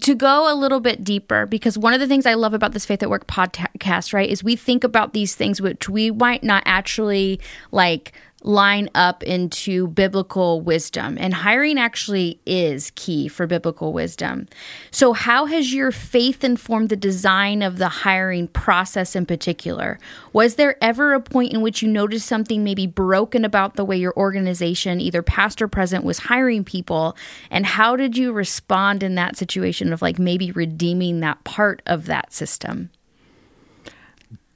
to 0.00 0.14
go 0.14 0.52
a 0.52 0.54
little 0.54 0.80
bit 0.80 1.04
deeper, 1.04 1.46
because 1.46 1.76
one 1.76 1.92
of 1.92 2.00
the 2.00 2.06
things 2.06 2.24
I 2.24 2.34
love 2.34 2.54
about 2.54 2.72
this 2.72 2.86
Faith 2.86 3.02
at 3.02 3.10
Work 3.10 3.26
podcast, 3.26 4.12
right, 4.12 4.28
is 4.28 4.42
we 4.42 4.56
think 4.56 4.84
about 4.84 5.12
these 5.12 5.34
things 5.34 5.60
which 5.60 5.88
we 5.88 6.10
might 6.10 6.42
not 6.42 6.62
actually 6.66 7.40
like 7.70 8.12
line 8.44 8.88
up 8.94 9.22
into 9.22 9.88
biblical 9.88 10.60
wisdom. 10.60 11.16
And 11.18 11.34
hiring 11.34 11.78
actually 11.78 12.40
is 12.46 12.90
key 12.94 13.28
for 13.28 13.46
biblical 13.46 13.92
wisdom. 13.92 14.48
So, 14.90 15.12
how 15.12 15.46
has 15.46 15.72
your 15.72 15.92
faith 15.92 16.44
informed 16.44 16.88
the 16.88 16.96
design 16.96 17.62
of 17.62 17.78
the 17.78 17.88
hiring 17.88 18.48
process 18.48 19.14
in 19.14 19.26
particular? 19.26 19.98
Was 20.32 20.56
there 20.56 20.76
ever 20.82 21.14
a 21.14 21.20
point 21.20 21.52
in 21.52 21.60
which 21.60 21.82
you 21.82 21.88
noticed 21.88 22.26
something 22.26 22.64
maybe 22.64 22.86
broken 22.86 23.44
about 23.44 23.74
the 23.74 23.84
way 23.84 23.96
your 23.96 24.16
organization, 24.16 25.00
either 25.00 25.22
past 25.22 25.62
or 25.62 25.68
present, 25.68 26.04
was 26.04 26.18
hiring 26.18 26.64
people? 26.64 27.16
And 27.50 27.66
how 27.66 27.96
did 27.96 28.16
you 28.16 28.32
respond 28.32 29.02
in 29.02 29.14
that 29.16 29.36
situation 29.36 29.92
of 29.92 30.02
like 30.02 30.18
maybe 30.18 30.50
redeeming 30.52 31.20
that 31.20 31.44
part 31.44 31.82
of 31.86 32.06
that 32.06 32.32
system? 32.32 32.90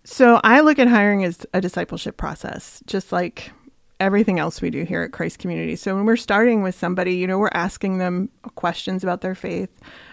So 0.05 0.41
I 0.45 0.61
look 0.61 0.79
at 0.79 0.87
hiring 0.87 1.25
as 1.25 1.45
a 1.53 1.61
discipleship 1.61 2.17
process, 2.17 2.81
just 2.87 3.11
like 3.11 3.51
everything 3.99 4.39
else 4.39 4.61
we 4.61 4.71
do 4.71 4.85
here 4.85 5.03
at 5.03 5.13
Christ 5.13 5.39
Community. 5.39 5.77
So 5.77 5.95
when 5.95 6.05
we're 6.05 6.17
starting 6.17 6.63
with 6.63 6.75
somebody, 6.75 7.15
you 7.17 7.27
know, 7.27 7.39
we're 7.39 7.49
asking 7.55 7.99
them 7.99 8.29
questions 8.55 9.03
about 9.03 9.21
their 9.21 9.35
faith. 9.35 9.71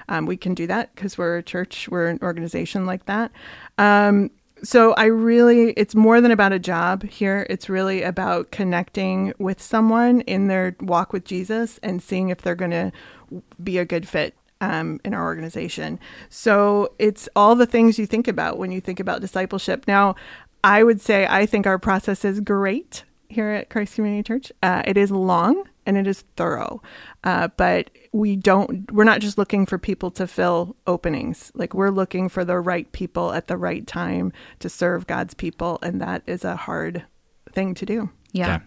Um, 0.09 0.25
we 0.25 0.37
can 0.37 0.53
do 0.53 0.67
that 0.67 0.93
because 0.95 1.17
we're 1.17 1.37
a 1.37 1.43
church, 1.43 1.89
we're 1.89 2.07
an 2.07 2.19
organization 2.21 2.85
like 2.85 3.05
that. 3.05 3.31
Um, 3.77 4.31
so 4.63 4.93
I 4.93 5.05
really, 5.05 5.71
it's 5.71 5.93
more 5.93 6.21
than 6.21 6.31
about 6.31 6.53
a 6.53 6.59
job 6.59 7.03
here. 7.03 7.45
It's 7.49 7.67
really 7.67 8.01
about 8.01 8.51
connecting 8.51 9.33
with 9.37 9.61
someone 9.61 10.21
in 10.21 10.47
their 10.47 10.75
walk 10.79 11.11
with 11.11 11.25
Jesus 11.25 11.79
and 11.83 12.01
seeing 12.01 12.29
if 12.29 12.41
they're 12.41 12.55
going 12.55 12.71
to 12.71 12.91
be 13.61 13.77
a 13.77 13.85
good 13.85 14.07
fit 14.07 14.35
um, 14.61 15.01
in 15.03 15.13
our 15.13 15.25
organization. 15.25 15.99
So 16.29 16.93
it's 16.97 17.27
all 17.35 17.55
the 17.55 17.65
things 17.65 17.99
you 17.99 18.05
think 18.05 18.29
about 18.29 18.57
when 18.57 18.71
you 18.71 18.79
think 18.79 19.01
about 19.01 19.19
discipleship. 19.19 19.85
Now, 19.85 20.15
I 20.63 20.83
would 20.83 21.01
say 21.01 21.27
I 21.29 21.45
think 21.45 21.67
our 21.67 21.77
process 21.77 22.23
is 22.23 22.39
great 22.39 23.03
here 23.33 23.49
at 23.49 23.69
Christ 23.69 23.95
Community 23.95 24.23
Church. 24.23 24.51
Uh, 24.61 24.83
it 24.85 24.97
is 24.97 25.11
long 25.11 25.63
and 25.85 25.97
it 25.97 26.07
is 26.07 26.23
thorough, 26.37 26.81
uh, 27.23 27.49
but 27.57 27.89
we 28.13 28.35
don't. 28.35 28.91
We're 28.91 29.03
not 29.03 29.19
just 29.19 29.37
looking 29.37 29.65
for 29.65 29.77
people 29.77 30.11
to 30.11 30.27
fill 30.27 30.75
openings. 30.87 31.51
Like 31.55 31.73
we're 31.73 31.89
looking 31.89 32.29
for 32.29 32.45
the 32.45 32.59
right 32.59 32.89
people 32.91 33.33
at 33.33 33.47
the 33.47 33.57
right 33.57 33.85
time 33.85 34.31
to 34.59 34.69
serve 34.69 35.07
God's 35.07 35.33
people, 35.33 35.79
and 35.81 35.99
that 36.01 36.23
is 36.25 36.45
a 36.45 36.55
hard 36.55 37.05
thing 37.51 37.73
to 37.75 37.85
do. 37.85 38.09
yeah. 38.31 38.47
yeah. 38.47 38.59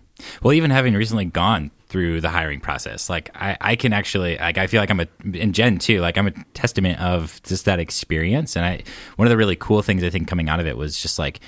Well, 0.42 0.54
even 0.54 0.70
having 0.70 0.94
recently 0.94 1.26
gone 1.26 1.70
through 1.88 2.20
the 2.20 2.30
hiring 2.30 2.60
process, 2.60 3.10
like 3.10 3.30
I, 3.34 3.56
I 3.60 3.76
can 3.76 3.92
actually, 3.92 4.38
like 4.38 4.58
I 4.58 4.66
feel 4.66 4.80
like 4.80 4.90
I'm 4.90 5.00
a, 5.00 5.08
in 5.34 5.52
Jen 5.52 5.78
too, 5.78 6.00
like 6.00 6.16
I'm 6.16 6.26
a 6.26 6.32
testament 6.54 7.00
of 7.00 7.40
just 7.42 7.66
that 7.66 7.78
experience. 7.78 8.56
And 8.56 8.64
I, 8.64 8.82
one 9.16 9.26
of 9.26 9.30
the 9.30 9.36
really 9.36 9.56
cool 9.56 9.82
things 9.82 10.02
I 10.02 10.10
think 10.10 10.26
coming 10.26 10.48
out 10.48 10.58
of 10.58 10.66
it 10.66 10.76
was 10.76 11.00
just 11.00 11.18
like, 11.18 11.40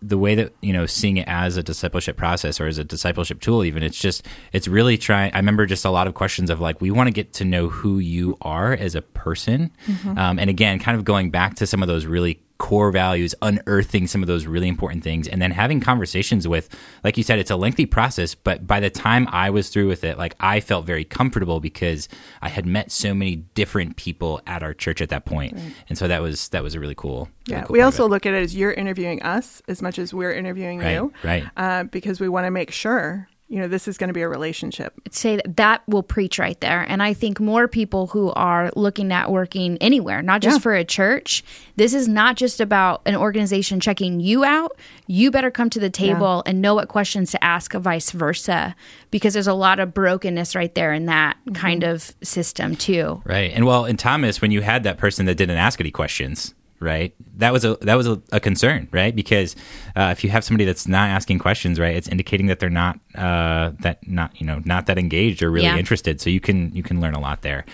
the 0.00 0.18
way 0.18 0.34
that 0.34 0.52
you 0.60 0.72
know 0.72 0.86
seeing 0.86 1.16
it 1.16 1.28
as 1.28 1.56
a 1.56 1.62
discipleship 1.62 2.16
process 2.16 2.60
or 2.60 2.66
as 2.66 2.78
a 2.78 2.84
discipleship 2.84 3.40
tool 3.40 3.64
even 3.64 3.82
it's 3.82 3.98
just 3.98 4.26
it's 4.52 4.68
really 4.68 4.98
trying 4.98 5.32
i 5.34 5.36
remember 5.36 5.66
just 5.66 5.84
a 5.84 5.90
lot 5.90 6.06
of 6.06 6.14
questions 6.14 6.50
of 6.50 6.60
like 6.60 6.80
we 6.80 6.90
want 6.90 7.06
to 7.06 7.12
get 7.12 7.32
to 7.32 7.44
know 7.44 7.68
who 7.68 7.98
you 7.98 8.36
are 8.42 8.72
as 8.72 8.94
a 8.94 9.02
person 9.02 9.70
mm-hmm. 9.86 10.18
um, 10.18 10.38
and 10.38 10.50
again 10.50 10.78
kind 10.78 10.96
of 10.96 11.04
going 11.04 11.30
back 11.30 11.54
to 11.54 11.66
some 11.66 11.82
of 11.82 11.88
those 11.88 12.06
really 12.06 12.40
core 12.62 12.92
values, 12.92 13.34
unearthing 13.42 14.06
some 14.06 14.22
of 14.22 14.28
those 14.28 14.46
really 14.46 14.68
important 14.68 15.02
things, 15.02 15.26
and 15.26 15.42
then 15.42 15.50
having 15.50 15.80
conversations 15.80 16.46
with, 16.46 16.68
like 17.02 17.16
you 17.16 17.24
said, 17.24 17.40
it's 17.40 17.50
a 17.50 17.56
lengthy 17.56 17.86
process. 17.86 18.36
But 18.36 18.68
by 18.68 18.78
the 18.78 18.88
time 18.88 19.26
I 19.32 19.50
was 19.50 19.68
through 19.68 19.88
with 19.88 20.04
it, 20.04 20.16
like 20.16 20.36
I 20.38 20.60
felt 20.60 20.86
very 20.86 21.04
comfortable 21.04 21.58
because 21.58 22.08
I 22.40 22.48
had 22.48 22.64
met 22.64 22.92
so 22.92 23.14
many 23.14 23.34
different 23.34 23.96
people 23.96 24.40
at 24.46 24.62
our 24.62 24.74
church 24.74 25.02
at 25.02 25.08
that 25.08 25.24
point. 25.24 25.54
Right. 25.54 25.74
and 25.88 25.98
so 25.98 26.06
that 26.06 26.22
was 26.22 26.50
that 26.50 26.62
was 26.62 26.76
a 26.76 26.80
really 26.80 26.94
cool. 26.94 27.28
Yeah, 27.46 27.64
cool 27.64 27.72
we 27.72 27.80
also 27.80 28.06
look 28.06 28.26
at 28.26 28.32
it 28.32 28.44
as 28.44 28.54
you're 28.54 28.72
interviewing 28.72 29.20
us 29.22 29.60
as 29.66 29.82
much 29.82 29.98
as 29.98 30.14
we're 30.14 30.32
interviewing 30.32 30.78
right, 30.78 30.92
you, 30.92 31.12
right? 31.24 31.44
Uh, 31.56 31.82
because 31.82 32.20
we 32.20 32.28
want 32.28 32.46
to 32.46 32.52
make 32.52 32.70
sure 32.70 33.28
you 33.52 33.60
know 33.60 33.68
this 33.68 33.86
is 33.86 33.98
going 33.98 34.08
to 34.08 34.14
be 34.14 34.22
a 34.22 34.28
relationship 34.28 34.94
say 35.10 35.36
that, 35.36 35.56
that 35.56 35.82
will 35.86 36.02
preach 36.02 36.38
right 36.38 36.58
there 36.62 36.80
and 36.88 37.02
i 37.02 37.12
think 37.12 37.38
more 37.38 37.68
people 37.68 38.06
who 38.06 38.32
are 38.32 38.70
looking 38.74 39.12
at 39.12 39.30
working 39.30 39.76
anywhere 39.82 40.22
not 40.22 40.40
just 40.40 40.56
yeah. 40.56 40.60
for 40.60 40.74
a 40.74 40.84
church 40.84 41.44
this 41.76 41.92
is 41.92 42.08
not 42.08 42.34
just 42.34 42.60
about 42.60 43.02
an 43.04 43.14
organization 43.14 43.78
checking 43.78 44.20
you 44.20 44.42
out 44.42 44.74
you 45.06 45.30
better 45.30 45.50
come 45.50 45.68
to 45.68 45.78
the 45.78 45.90
table 45.90 46.42
yeah. 46.44 46.50
and 46.50 46.62
know 46.62 46.74
what 46.74 46.88
questions 46.88 47.30
to 47.30 47.44
ask 47.44 47.74
vice 47.74 48.10
versa 48.10 48.74
because 49.10 49.34
there's 49.34 49.46
a 49.46 49.52
lot 49.52 49.78
of 49.78 49.92
brokenness 49.92 50.54
right 50.54 50.74
there 50.74 50.94
in 50.94 51.04
that 51.04 51.36
mm-hmm. 51.40 51.54
kind 51.54 51.84
of 51.84 52.14
system 52.22 52.74
too 52.74 53.20
right 53.26 53.52
and 53.52 53.66
well 53.66 53.84
in 53.84 53.98
thomas 53.98 54.40
when 54.40 54.50
you 54.50 54.62
had 54.62 54.82
that 54.82 54.96
person 54.96 55.26
that 55.26 55.34
didn't 55.34 55.58
ask 55.58 55.78
any 55.78 55.90
questions 55.90 56.54
right? 56.82 57.14
That 57.36 57.52
was 57.52 57.64
a 57.64 57.76
that 57.82 57.94
was 57.94 58.06
a, 58.06 58.20
a 58.32 58.40
concern, 58.40 58.88
right? 58.90 59.14
Because 59.14 59.56
uh, 59.96 60.10
if 60.12 60.24
you 60.24 60.30
have 60.30 60.44
somebody 60.44 60.64
that's 60.64 60.86
not 60.86 61.08
asking 61.08 61.38
questions, 61.38 61.78
right, 61.78 61.96
it's 61.96 62.08
indicating 62.08 62.46
that 62.46 62.58
they're 62.58 62.70
not 62.70 62.98
uh, 63.14 63.72
that 63.80 64.06
not 64.06 64.38
you 64.40 64.46
know 64.46 64.60
not 64.64 64.86
that 64.86 64.98
engaged 64.98 65.42
or 65.42 65.50
really 65.50 65.66
yeah. 65.66 65.78
interested. 65.78 66.20
So 66.20 66.30
you 66.30 66.40
can 66.40 66.74
you 66.74 66.82
can 66.82 67.00
learn 67.00 67.14
a 67.14 67.20
lot 67.20 67.42
there. 67.42 67.64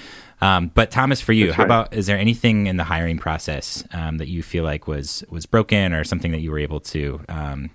Um, 0.41 0.71
but 0.73 0.91
Thomas, 0.91 1.21
for 1.21 1.33
you, 1.33 1.47
that's 1.47 1.57
how 1.57 1.63
right. 1.65 1.67
about 1.67 1.95
is 1.95 2.07
there 2.07 2.19
anything 2.19 2.67
in 2.67 2.77
the 2.77 2.85
hiring 2.85 3.19
process 3.19 3.85
um, 3.93 4.19
that 4.19 4.29
you 4.29 4.43
feel 4.43 4.65
like 4.65 4.87
was 4.87 5.25
was 5.31 5.47
broken 5.47 5.93
or 5.93 6.05
something 6.05 6.33
that 6.33 6.41
you 6.41 6.51
were 6.51 6.59
able 6.59 6.81
to 6.81 7.21
um, 7.29 7.71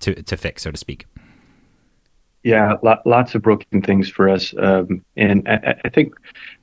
to 0.00 0.14
to 0.22 0.36
fix, 0.36 0.62
so 0.62 0.70
to 0.70 0.76
speak? 0.76 1.06
Yeah, 2.42 2.76
lots 3.04 3.34
of 3.34 3.42
broken 3.42 3.82
things 3.82 4.08
for 4.08 4.28
us, 4.28 4.54
um, 4.58 5.04
and 5.16 5.46
I, 5.48 5.74
I 5.84 5.88
think 5.88 6.14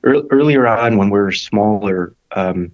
earlier 0.02 0.66
on 0.66 0.96
when 0.96 1.10
we 1.10 1.18
are 1.18 1.30
smaller, 1.30 2.14
um, 2.32 2.72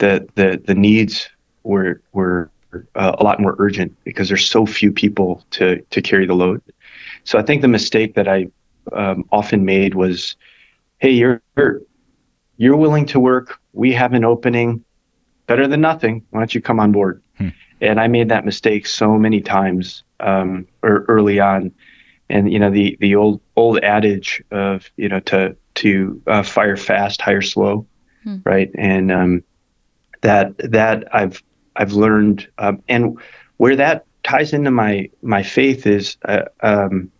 the 0.00 0.26
the 0.34 0.60
the 0.66 0.74
needs 0.74 1.30
were 1.62 2.02
were 2.12 2.50
uh, 2.94 3.16
a 3.18 3.22
lot 3.22 3.40
more 3.40 3.54
urgent 3.58 3.96
because 4.04 4.28
there's 4.28 4.48
so 4.48 4.66
few 4.66 4.92
people 4.92 5.44
to 5.50 5.80
to 5.90 6.02
carry 6.02 6.26
the 6.26 6.34
load. 6.34 6.60
So 7.24 7.38
I 7.38 7.42
think 7.42 7.62
the 7.62 7.68
mistake 7.68 8.14
that 8.14 8.26
I 8.26 8.48
um, 8.92 9.24
often 9.30 9.64
made 9.64 9.94
was, 9.94 10.36
hey, 10.98 11.10
you're 11.10 11.42
you're 12.56 12.76
willing 12.76 13.06
to 13.06 13.20
work. 13.20 13.58
We 13.72 13.92
have 13.92 14.12
an 14.14 14.24
opening. 14.24 14.84
Better 15.46 15.66
than 15.66 15.80
nothing. 15.80 16.24
Why 16.30 16.40
don't 16.40 16.54
you 16.54 16.60
come 16.60 16.78
on 16.78 16.92
board? 16.92 17.22
Hmm. 17.36 17.48
And 17.80 17.98
I 17.98 18.06
made 18.06 18.28
that 18.28 18.44
mistake 18.44 18.86
so 18.86 19.18
many 19.18 19.40
times 19.40 20.04
um, 20.20 20.68
or 20.82 21.04
early 21.08 21.40
on. 21.40 21.72
And 22.28 22.52
you 22.52 22.60
know 22.60 22.70
the 22.70 22.96
the 23.00 23.16
old 23.16 23.40
old 23.56 23.80
adage 23.80 24.42
of 24.50 24.88
you 24.96 25.08
know 25.08 25.20
to 25.20 25.56
to 25.74 26.22
uh, 26.26 26.42
fire 26.44 26.76
fast, 26.76 27.20
hire 27.20 27.42
slow, 27.42 27.86
hmm. 28.22 28.36
right? 28.44 28.70
And 28.76 29.10
um, 29.10 29.42
that 30.22 30.56
that 30.58 31.14
I've 31.14 31.42
I've 31.76 31.92
learned, 31.92 32.48
um, 32.58 32.82
and 32.88 33.18
where 33.56 33.76
that 33.76 34.04
ties 34.22 34.52
into 34.52 34.70
my 34.70 35.08
my 35.22 35.42
faith 35.42 35.86
is 35.86 36.16
uh, 36.24 36.42
um, 36.60 37.10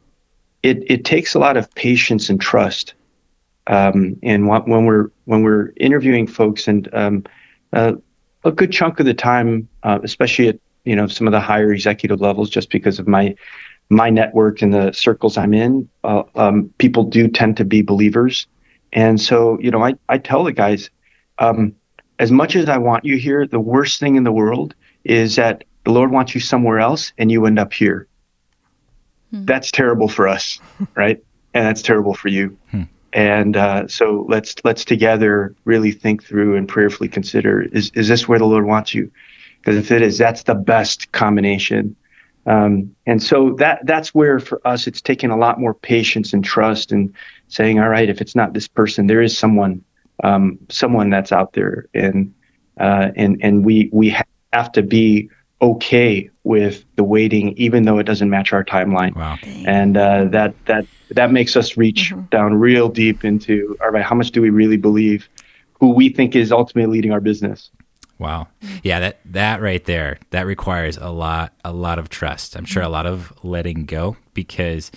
it 0.62 0.90
it 0.90 1.04
takes 1.04 1.34
a 1.34 1.38
lot 1.38 1.56
of 1.56 1.72
patience 1.74 2.28
and 2.28 2.40
trust. 2.40 2.94
Um, 3.66 4.16
and 4.22 4.48
when 4.48 4.84
we're 4.84 5.10
when 5.26 5.42
we're 5.42 5.72
interviewing 5.76 6.26
folks, 6.26 6.66
and 6.66 6.88
um, 6.92 7.24
uh, 7.72 7.92
a 8.44 8.50
good 8.50 8.72
chunk 8.72 9.00
of 9.00 9.06
the 9.06 9.14
time, 9.14 9.68
uh, 9.82 10.00
especially 10.02 10.48
at 10.48 10.58
you 10.84 10.96
know 10.96 11.06
some 11.06 11.26
of 11.26 11.32
the 11.32 11.40
higher 11.40 11.72
executive 11.72 12.20
levels, 12.20 12.50
just 12.50 12.70
because 12.70 12.98
of 12.98 13.06
my 13.06 13.34
my 13.88 14.10
network 14.10 14.62
and 14.62 14.72
the 14.72 14.92
circles 14.92 15.36
I'm 15.36 15.52
in, 15.52 15.88
uh, 16.04 16.22
um, 16.36 16.72
people 16.78 17.04
do 17.04 17.28
tend 17.28 17.56
to 17.58 17.64
be 17.64 17.82
believers, 17.82 18.46
and 18.92 19.20
so 19.20 19.58
you 19.60 19.70
know 19.70 19.84
I 19.84 19.94
I 20.08 20.18
tell 20.18 20.44
the 20.44 20.52
guys. 20.52 20.90
Um, 21.38 21.74
as 22.20 22.30
much 22.30 22.54
as 22.54 22.68
I 22.68 22.76
want 22.76 23.06
you 23.06 23.16
here, 23.16 23.46
the 23.46 23.58
worst 23.58 23.98
thing 23.98 24.16
in 24.16 24.24
the 24.24 24.30
world 24.30 24.74
is 25.04 25.36
that 25.36 25.64
the 25.84 25.90
Lord 25.90 26.10
wants 26.10 26.34
you 26.34 26.40
somewhere 26.40 26.78
else 26.78 27.14
and 27.16 27.32
you 27.32 27.46
end 27.46 27.58
up 27.58 27.72
here. 27.72 28.06
Hmm. 29.30 29.46
That's 29.46 29.70
terrible 29.70 30.06
for 30.06 30.28
us, 30.28 30.60
right? 30.94 31.24
And 31.54 31.66
that's 31.66 31.80
terrible 31.80 32.12
for 32.12 32.28
you. 32.28 32.58
Hmm. 32.70 32.82
And 33.14 33.56
uh, 33.56 33.88
so 33.88 34.26
let's 34.28 34.54
let's 34.64 34.84
together 34.84 35.54
really 35.64 35.92
think 35.92 36.22
through 36.22 36.56
and 36.56 36.68
prayerfully 36.68 37.08
consider: 37.08 37.62
is 37.62 37.90
is 37.94 38.06
this 38.06 38.28
where 38.28 38.38
the 38.38 38.44
Lord 38.44 38.66
wants 38.66 38.94
you? 38.94 39.10
Because 39.58 39.76
if 39.76 39.90
it 39.90 40.02
is, 40.02 40.18
that's 40.18 40.42
the 40.42 40.54
best 40.54 41.10
combination. 41.12 41.96
Um, 42.46 42.94
and 43.06 43.22
so 43.22 43.54
that 43.54 43.80
that's 43.84 44.14
where 44.14 44.38
for 44.38 44.60
us 44.66 44.86
it's 44.86 45.00
taken 45.00 45.30
a 45.30 45.36
lot 45.36 45.58
more 45.58 45.74
patience 45.74 46.34
and 46.34 46.44
trust 46.44 46.92
and 46.92 47.14
saying, 47.48 47.80
all 47.80 47.88
right, 47.88 48.08
if 48.08 48.20
it's 48.20 48.36
not 48.36 48.52
this 48.52 48.68
person, 48.68 49.06
there 49.06 49.22
is 49.22 49.36
someone 49.36 49.82
um, 50.22 50.58
someone 50.68 51.10
that's 51.10 51.32
out 51.32 51.52
there, 51.52 51.86
and 51.94 52.32
uh, 52.78 53.10
and 53.16 53.38
and 53.42 53.64
we 53.64 53.90
we 53.92 54.14
have 54.52 54.72
to 54.72 54.82
be 54.82 55.30
okay 55.62 56.30
with 56.44 56.84
the 56.96 57.04
waiting, 57.04 57.56
even 57.56 57.84
though 57.84 57.98
it 57.98 58.04
doesn't 58.04 58.30
match 58.30 58.52
our 58.52 58.64
timeline. 58.64 59.14
Wow. 59.14 59.36
And 59.66 59.96
uh, 59.96 60.24
that 60.26 60.54
that 60.66 60.86
that 61.10 61.32
makes 61.32 61.56
us 61.56 61.76
reach 61.76 62.12
mm-hmm. 62.12 62.22
down 62.30 62.54
real 62.54 62.88
deep 62.88 63.24
into 63.24 63.76
all 63.82 63.90
right, 63.90 64.04
how 64.04 64.14
much 64.14 64.30
do 64.30 64.40
we 64.40 64.50
really 64.50 64.76
believe 64.76 65.28
who 65.74 65.90
we 65.90 66.08
think 66.08 66.36
is 66.36 66.52
ultimately 66.52 66.96
leading 66.96 67.12
our 67.12 67.20
business? 67.20 67.70
Wow. 68.18 68.48
Yeah, 68.82 69.00
that 69.00 69.20
that 69.24 69.62
right 69.62 69.82
there, 69.84 70.18
that 70.30 70.46
requires 70.46 70.96
a 70.98 71.08
lot 71.08 71.54
a 71.64 71.72
lot 71.72 71.98
of 71.98 72.08
trust. 72.08 72.56
I'm 72.56 72.66
sure 72.66 72.82
a 72.82 72.88
lot 72.88 73.06
of 73.06 73.32
letting 73.42 73.86
go 73.86 74.16
because 74.34 74.90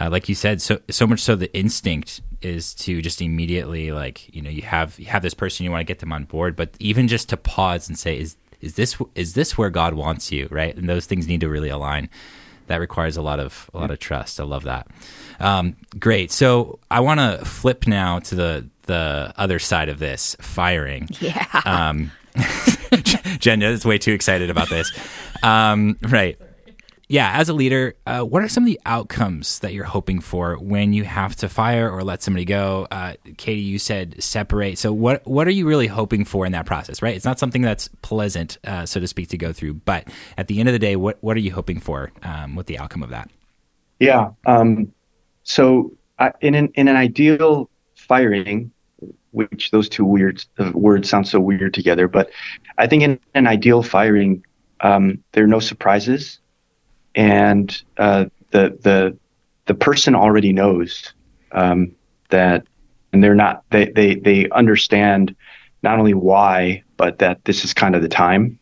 uh, 0.00 0.10
like 0.10 0.28
you 0.28 0.34
said, 0.34 0.60
so 0.60 0.80
so 0.90 1.06
much 1.06 1.20
so 1.20 1.36
the 1.36 1.54
instinct 1.56 2.20
is 2.42 2.74
to 2.74 3.00
just 3.00 3.22
immediately 3.22 3.92
like, 3.92 4.34
you 4.34 4.42
know, 4.42 4.50
you 4.50 4.62
have 4.62 4.98
you 4.98 5.06
have 5.06 5.22
this 5.22 5.34
person 5.34 5.64
you 5.64 5.70
want 5.70 5.80
to 5.80 5.84
get 5.84 6.00
them 6.00 6.12
on 6.12 6.24
board, 6.24 6.54
but 6.54 6.70
even 6.78 7.08
just 7.08 7.28
to 7.30 7.36
pause 7.36 7.88
and 7.88 7.98
say 7.98 8.18
is 8.18 8.36
is 8.60 8.74
this 8.74 8.96
is 9.14 9.34
this 9.34 9.56
where 9.56 9.70
God 9.70 9.94
wants 9.94 10.30
you, 10.30 10.48
right? 10.50 10.76
And 10.76 10.88
those 10.88 11.06
things 11.06 11.26
need 11.26 11.40
to 11.40 11.48
really 11.48 11.68
align. 11.68 12.08
That 12.66 12.80
requires 12.80 13.16
a 13.16 13.22
lot 13.22 13.40
of 13.40 13.70
a 13.72 13.78
lot 13.78 13.90
of 13.90 13.98
trust. 13.98 14.40
I 14.40 14.44
love 14.44 14.64
that. 14.64 14.88
Um, 15.40 15.76
great. 15.98 16.30
So 16.30 16.78
I 16.90 17.00
want 17.00 17.20
to 17.20 17.44
flip 17.44 17.86
now 17.86 18.18
to 18.20 18.34
the 18.34 18.68
the 18.82 19.32
other 19.36 19.58
side 19.58 19.88
of 19.88 19.98
this 19.98 20.36
firing. 20.40 21.08
Yeah. 21.20 21.46
Um, 21.64 22.12
Jen 23.38 23.62
is 23.62 23.86
way 23.86 23.98
too 23.98 24.12
excited 24.12 24.50
about 24.50 24.68
this. 24.68 24.92
Um, 25.42 25.96
right 26.02 26.38
yeah, 27.08 27.32
as 27.34 27.48
a 27.48 27.52
leader, 27.52 27.94
uh, 28.04 28.22
what 28.22 28.42
are 28.42 28.48
some 28.48 28.64
of 28.64 28.66
the 28.66 28.80
outcomes 28.84 29.60
that 29.60 29.72
you're 29.72 29.84
hoping 29.84 30.20
for 30.20 30.56
when 30.56 30.92
you 30.92 31.04
have 31.04 31.36
to 31.36 31.48
fire 31.48 31.88
or 31.88 32.02
let 32.02 32.20
somebody 32.20 32.44
go? 32.44 32.88
Uh, 32.90 33.14
Katie, 33.36 33.60
you 33.60 33.78
said 33.78 34.20
separate. 34.22 34.76
So 34.76 34.92
what 34.92 35.24
what 35.24 35.46
are 35.46 35.52
you 35.52 35.68
really 35.68 35.86
hoping 35.86 36.24
for 36.24 36.46
in 36.46 36.52
that 36.52 36.66
process? 36.66 37.02
Right, 37.02 37.14
it's 37.14 37.24
not 37.24 37.38
something 37.38 37.62
that's 37.62 37.88
pleasant, 38.02 38.58
uh, 38.64 38.86
so 38.86 38.98
to 38.98 39.06
speak, 39.06 39.28
to 39.28 39.38
go 39.38 39.52
through. 39.52 39.74
But 39.74 40.08
at 40.36 40.48
the 40.48 40.58
end 40.58 40.68
of 40.68 40.72
the 40.72 40.80
day, 40.80 40.96
what 40.96 41.18
what 41.20 41.36
are 41.36 41.40
you 41.40 41.52
hoping 41.52 41.78
for 41.78 42.10
um, 42.24 42.56
with 42.56 42.66
the 42.66 42.78
outcome 42.78 43.04
of 43.04 43.10
that? 43.10 43.30
Yeah. 44.00 44.30
Um, 44.44 44.92
so 45.44 45.92
in 46.40 46.56
an 46.56 46.72
in 46.74 46.88
an 46.88 46.96
ideal 46.96 47.70
firing, 47.94 48.72
which 49.30 49.70
those 49.70 49.88
two 49.88 50.04
weird 50.04 50.44
words 50.72 51.08
sound 51.08 51.28
so 51.28 51.38
weird 51.38 51.72
together, 51.72 52.08
but 52.08 52.30
I 52.78 52.88
think 52.88 53.04
in 53.04 53.20
an 53.34 53.46
ideal 53.46 53.84
firing, 53.84 54.44
um, 54.80 55.22
there 55.32 55.44
are 55.44 55.48
no 55.48 55.60
surprises 55.60 56.40
and 57.16 57.82
uh, 57.96 58.26
the 58.50 58.78
the 58.82 59.18
the 59.64 59.74
person 59.74 60.14
already 60.14 60.52
knows 60.52 61.12
um, 61.52 61.92
that, 62.28 62.66
and 63.12 63.24
they're 63.24 63.34
not 63.34 63.64
they, 63.70 63.86
they 63.86 64.14
they 64.14 64.48
understand 64.50 65.34
not 65.82 65.98
only 65.98 66.14
why, 66.14 66.84
but 66.96 67.18
that 67.18 67.44
this 67.44 67.64
is 67.64 67.74
kind 67.74 67.96
of 67.96 68.02
the 68.02 68.08
time. 68.08 68.58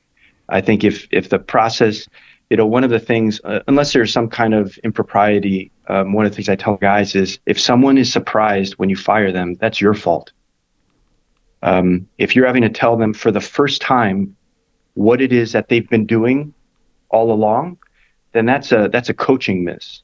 I 0.48 0.60
think 0.60 0.84
if 0.84 1.08
if 1.10 1.28
the 1.28 1.38
process, 1.38 2.08
you 2.48 2.56
know, 2.56 2.66
one 2.66 2.84
of 2.84 2.90
the 2.90 3.00
things, 3.00 3.40
uh, 3.44 3.60
unless 3.66 3.92
there's 3.92 4.12
some 4.12 4.28
kind 4.28 4.54
of 4.54 4.78
impropriety, 4.78 5.72
um, 5.88 6.12
one 6.12 6.24
of 6.24 6.32
the 6.32 6.36
things 6.36 6.48
I 6.48 6.56
tell 6.56 6.76
guys 6.76 7.14
is 7.14 7.38
if 7.46 7.60
someone 7.60 7.98
is 7.98 8.12
surprised 8.12 8.74
when 8.74 8.88
you 8.88 8.96
fire 8.96 9.32
them, 9.32 9.54
that's 9.54 9.80
your 9.80 9.94
fault. 9.94 10.32
Um, 11.62 12.08
if 12.18 12.36
you're 12.36 12.46
having 12.46 12.62
to 12.62 12.68
tell 12.68 12.96
them 12.96 13.14
for 13.14 13.32
the 13.32 13.40
first 13.40 13.80
time 13.80 14.36
what 14.92 15.20
it 15.22 15.32
is 15.32 15.52
that 15.52 15.68
they've 15.68 15.88
been 15.88 16.06
doing 16.06 16.52
all 17.08 17.32
along, 17.32 17.78
then 18.34 18.44
that's 18.44 18.72
a 18.72 18.88
that's 18.92 19.08
a 19.08 19.14
coaching 19.14 19.64
miss. 19.64 20.02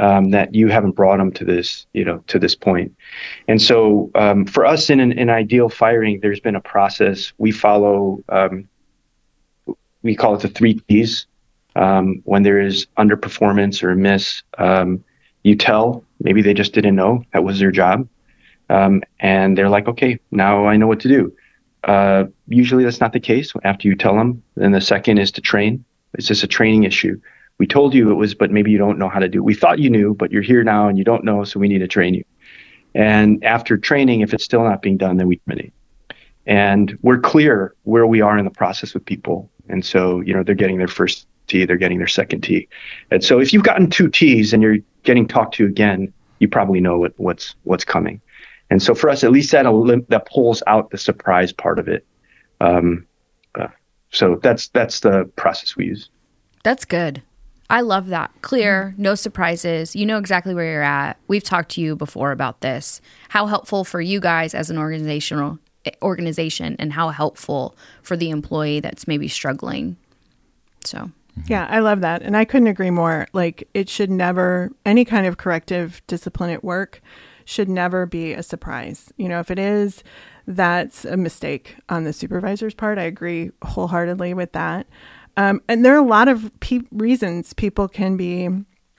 Um, 0.00 0.30
that 0.30 0.54
you 0.54 0.68
haven't 0.68 0.92
brought 0.92 1.16
them 1.16 1.32
to 1.32 1.44
this, 1.44 1.84
you 1.92 2.04
know, 2.04 2.22
to 2.28 2.38
this 2.38 2.54
point. 2.54 2.94
And 3.48 3.60
so, 3.60 4.12
um, 4.14 4.46
for 4.46 4.64
us 4.64 4.90
in 4.90 5.00
an, 5.00 5.18
an, 5.18 5.28
ideal 5.28 5.68
firing, 5.68 6.20
there's 6.20 6.38
been 6.38 6.54
a 6.54 6.60
process 6.60 7.32
we 7.36 7.50
follow. 7.50 8.22
Um, 8.28 8.68
we 10.04 10.14
call 10.14 10.36
it 10.36 10.42
the 10.42 10.50
three 10.50 10.74
T's. 10.74 11.26
Um, 11.74 12.22
when 12.24 12.44
there 12.44 12.60
is 12.60 12.86
underperformance 12.96 13.82
or 13.82 13.90
a 13.90 13.96
miss, 13.96 14.44
um, 14.56 15.02
you 15.42 15.56
tell. 15.56 16.04
Maybe 16.20 16.42
they 16.42 16.54
just 16.54 16.74
didn't 16.74 16.94
know 16.94 17.24
that 17.32 17.42
was 17.42 17.58
their 17.58 17.72
job, 17.72 18.08
um, 18.70 19.02
and 19.18 19.58
they're 19.58 19.68
like, 19.68 19.88
"Okay, 19.88 20.20
now 20.30 20.66
I 20.66 20.76
know 20.76 20.86
what 20.86 21.00
to 21.00 21.08
do." 21.08 21.32
Uh, 21.82 22.26
usually, 22.46 22.84
that's 22.84 23.00
not 23.00 23.12
the 23.12 23.20
case. 23.20 23.52
After 23.64 23.88
you 23.88 23.96
tell 23.96 24.14
them, 24.14 24.44
then 24.54 24.70
the 24.70 24.80
second 24.80 25.18
is 25.18 25.32
to 25.32 25.40
train. 25.40 25.84
It's 26.14 26.28
just 26.28 26.44
a 26.44 26.48
training 26.48 26.84
issue 26.84 27.20
we 27.58 27.66
told 27.66 27.94
you 27.94 28.10
it 28.10 28.14
was, 28.14 28.34
but 28.34 28.50
maybe 28.50 28.70
you 28.70 28.78
don't 28.78 28.98
know 28.98 29.08
how 29.08 29.18
to 29.18 29.28
do. 29.28 29.38
It. 29.38 29.44
We 29.44 29.54
thought 29.54 29.78
you 29.78 29.90
knew, 29.90 30.14
but 30.14 30.30
you're 30.30 30.42
here 30.42 30.64
now 30.64 30.88
and 30.88 30.96
you 30.96 31.04
don't 31.04 31.24
know, 31.24 31.44
so 31.44 31.60
we 31.60 31.68
need 31.68 31.78
to 31.80 31.88
train 31.88 32.14
you. 32.14 32.24
And 32.94 33.44
after 33.44 33.76
training, 33.76 34.20
if 34.20 34.32
it's 34.32 34.44
still 34.44 34.62
not 34.62 34.82
being 34.82 34.96
done, 34.96 35.16
then 35.16 35.28
we 35.28 35.36
terminate. 35.38 35.72
And 36.46 36.98
we're 37.02 37.18
clear 37.18 37.74
where 37.82 38.06
we 38.06 38.20
are 38.20 38.38
in 38.38 38.44
the 38.44 38.50
process 38.50 38.94
with 38.94 39.04
people. 39.04 39.50
And 39.68 39.84
so, 39.84 40.20
you 40.20 40.32
know, 40.32 40.42
they're 40.42 40.54
getting 40.54 40.78
their 40.78 40.88
first 40.88 41.26
T, 41.46 41.64
they're 41.64 41.76
getting 41.76 41.98
their 41.98 42.06
second 42.06 42.42
T. 42.42 42.68
And 43.10 43.22
so 43.22 43.40
if 43.40 43.52
you've 43.52 43.64
gotten 43.64 43.90
two 43.90 44.08
T's 44.08 44.52
and 44.52 44.62
you're 44.62 44.78
getting 45.02 45.26
talked 45.26 45.54
to 45.56 45.66
again, 45.66 46.12
you 46.38 46.48
probably 46.48 46.80
know 46.80 46.98
what, 46.98 47.12
what's 47.16 47.54
what's 47.64 47.84
coming. 47.84 48.20
And 48.70 48.82
so 48.82 48.94
for 48.94 49.10
us, 49.10 49.24
at 49.24 49.32
least 49.32 49.50
that 49.52 49.64
that 50.08 50.26
pulls 50.26 50.62
out 50.66 50.90
the 50.90 50.98
surprise 50.98 51.52
part 51.52 51.78
of 51.78 51.88
it. 51.88 52.06
Um, 52.60 53.06
uh, 53.54 53.68
so 54.10 54.38
that's 54.42 54.68
that's 54.68 55.00
the 55.00 55.24
process 55.36 55.76
we 55.76 55.86
use. 55.86 56.10
That's 56.64 56.84
good. 56.84 57.22
I 57.70 57.82
love 57.82 58.08
that. 58.08 58.30
Clear, 58.42 58.92
mm-hmm. 58.92 59.02
no 59.02 59.14
surprises. 59.14 59.94
You 59.94 60.06
know 60.06 60.18
exactly 60.18 60.54
where 60.54 60.70
you're 60.70 60.82
at. 60.82 61.18
We've 61.28 61.44
talked 61.44 61.70
to 61.72 61.80
you 61.80 61.96
before 61.96 62.32
about 62.32 62.60
this. 62.60 63.00
How 63.28 63.46
helpful 63.46 63.84
for 63.84 64.00
you 64.00 64.20
guys 64.20 64.54
as 64.54 64.70
an 64.70 64.78
organizational 64.78 65.58
eh, 65.84 65.90
organization 66.02 66.76
and 66.78 66.92
how 66.92 67.10
helpful 67.10 67.76
for 68.02 68.16
the 68.16 68.30
employee 68.30 68.80
that's 68.80 69.06
maybe 69.06 69.28
struggling. 69.28 69.96
So, 70.84 71.10
yeah, 71.46 71.66
I 71.68 71.80
love 71.80 72.00
that. 72.00 72.22
And 72.22 72.36
I 72.36 72.44
couldn't 72.44 72.68
agree 72.68 72.90
more. 72.90 73.28
Like 73.32 73.68
it 73.74 73.88
should 73.88 74.10
never 74.10 74.72
any 74.86 75.04
kind 75.04 75.26
of 75.26 75.36
corrective 75.36 76.02
discipline 76.06 76.50
at 76.50 76.64
work 76.64 77.02
should 77.44 77.68
never 77.68 78.06
be 78.06 78.32
a 78.32 78.42
surprise. 78.42 79.12
You 79.16 79.28
know, 79.28 79.40
if 79.40 79.50
it 79.50 79.58
is, 79.58 80.02
that's 80.46 81.04
a 81.04 81.16
mistake 81.16 81.76
on 81.88 82.04
the 82.04 82.12
supervisor's 82.12 82.74
part. 82.74 82.98
I 82.98 83.04
agree 83.04 83.52
wholeheartedly 83.62 84.34
with 84.34 84.52
that. 84.52 84.86
Um, 85.38 85.62
and 85.68 85.84
there 85.84 85.94
are 85.94 86.04
a 86.04 86.06
lot 86.06 86.26
of 86.26 86.50
pe- 86.58 86.80
reasons 86.90 87.52
people 87.52 87.86
can 87.86 88.16
be 88.16 88.48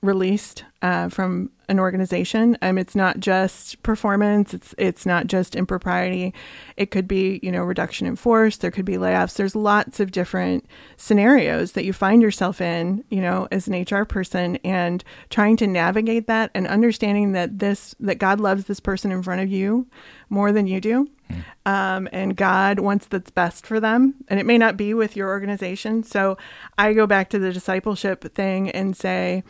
released 0.01 0.63
uh, 0.81 1.09
from 1.09 1.51
an 1.67 1.79
organization. 1.79 2.57
Um, 2.61 2.77
it's 2.77 2.95
not 2.95 3.19
just 3.19 3.81
performance. 3.83 4.53
It's 4.53 4.73
it's 4.77 5.05
not 5.05 5.27
just 5.27 5.55
impropriety. 5.55 6.33
It 6.77 6.91
could 6.91 7.07
be 7.07 7.39
you 7.43 7.51
know 7.51 7.61
reduction 7.63 8.07
in 8.07 8.15
force. 8.15 8.57
There 8.57 8.71
could 8.71 8.85
be 8.85 8.95
layoffs. 8.95 9.35
There's 9.35 9.55
lots 9.55 9.99
of 9.99 10.11
different 10.11 10.65
scenarios 10.97 11.73
that 11.73 11.85
you 11.85 11.93
find 11.93 12.21
yourself 12.21 12.61
in. 12.61 13.03
You 13.09 13.21
know, 13.21 13.47
as 13.51 13.67
an 13.67 13.81
HR 13.83 14.05
person, 14.05 14.55
and 14.57 15.03
trying 15.29 15.57
to 15.57 15.67
navigate 15.67 16.27
that 16.27 16.51
and 16.53 16.67
understanding 16.67 17.33
that 17.33 17.59
this 17.59 17.95
that 17.99 18.15
God 18.15 18.39
loves 18.39 18.65
this 18.65 18.79
person 18.79 19.11
in 19.11 19.21
front 19.21 19.41
of 19.41 19.49
you 19.49 19.87
more 20.29 20.51
than 20.51 20.67
you 20.67 20.79
do 20.79 21.09
um, 21.65 22.09
and 22.11 22.35
God 22.35 22.79
wants 22.79 23.07
that's 23.07 23.31
best 23.31 23.65
for 23.65 23.79
them. 23.79 24.15
And 24.27 24.39
it 24.39 24.45
may 24.45 24.57
not 24.57 24.77
be 24.77 24.93
with 24.93 25.15
your 25.15 25.29
organization. 25.29 26.03
So 26.03 26.37
I 26.77 26.93
go 26.93 27.05
back 27.05 27.29
to 27.29 27.39
the 27.39 27.53
discipleship 27.53 28.33
thing 28.33 28.69
and 28.69 28.95
say, 28.95 29.43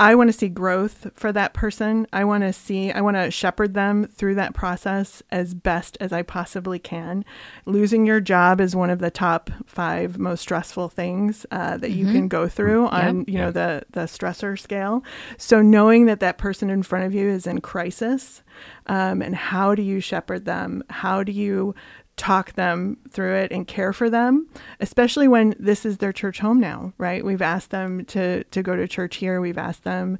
I 0.00 0.16
want 0.16 0.28
to 0.28 0.36
see 0.36 0.48
growth 0.48 1.06
for 1.14 1.30
that 1.32 1.54
person. 1.54 2.08
I 2.12 2.24
want 2.24 2.42
to 2.42 2.52
see, 2.52 2.90
I 2.90 3.00
want 3.00 3.16
to 3.16 3.30
shepherd 3.30 3.74
them 3.74 4.06
through 4.06 4.34
that 4.34 4.52
process 4.52 5.22
as 5.30 5.54
best 5.54 5.96
as 6.00 6.12
I 6.12 6.22
possibly 6.22 6.80
can. 6.80 7.24
Losing 7.64 8.04
your 8.04 8.20
job 8.20 8.60
is 8.60 8.74
one 8.74 8.90
of 8.90 8.98
the 8.98 9.10
top 9.10 9.50
five 9.66 10.18
most 10.18 10.40
stressful 10.40 10.88
things 10.88 11.46
uh, 11.52 11.76
that 11.76 11.90
mm-hmm. 11.90 11.98
you 11.98 12.12
can 12.12 12.26
go 12.26 12.48
through 12.48 12.88
on, 12.88 13.18
yep. 13.20 13.28
you 13.28 13.38
know, 13.38 13.52
the 13.52 13.84
the 13.92 14.00
stressor 14.00 14.58
scale. 14.58 15.04
So 15.38 15.62
knowing 15.62 16.06
that 16.06 16.20
that 16.20 16.38
person 16.38 16.70
in 16.70 16.82
front 16.82 17.04
of 17.04 17.14
you 17.14 17.28
is 17.28 17.46
in 17.46 17.60
crisis, 17.60 18.42
um, 18.86 19.22
and 19.22 19.36
how 19.36 19.76
do 19.76 19.82
you 19.82 20.00
shepherd 20.00 20.44
them? 20.44 20.82
How 20.90 21.22
do 21.22 21.30
you 21.30 21.74
talk 22.16 22.52
them 22.52 22.96
through 23.10 23.34
it 23.34 23.50
and 23.50 23.66
care 23.66 23.92
for 23.92 24.08
them, 24.08 24.48
especially 24.80 25.26
when 25.26 25.54
this 25.58 25.84
is 25.84 25.98
their 25.98 26.12
church 26.12 26.38
home 26.38 26.60
now, 26.60 26.92
right? 26.96 27.24
We've 27.24 27.42
asked 27.42 27.70
them 27.70 28.04
to 28.06 28.44
to 28.44 28.62
go 28.62 28.76
to 28.76 28.86
church 28.86 29.16
here. 29.16 29.40
We've 29.40 29.58
asked 29.58 29.84
them 29.84 30.18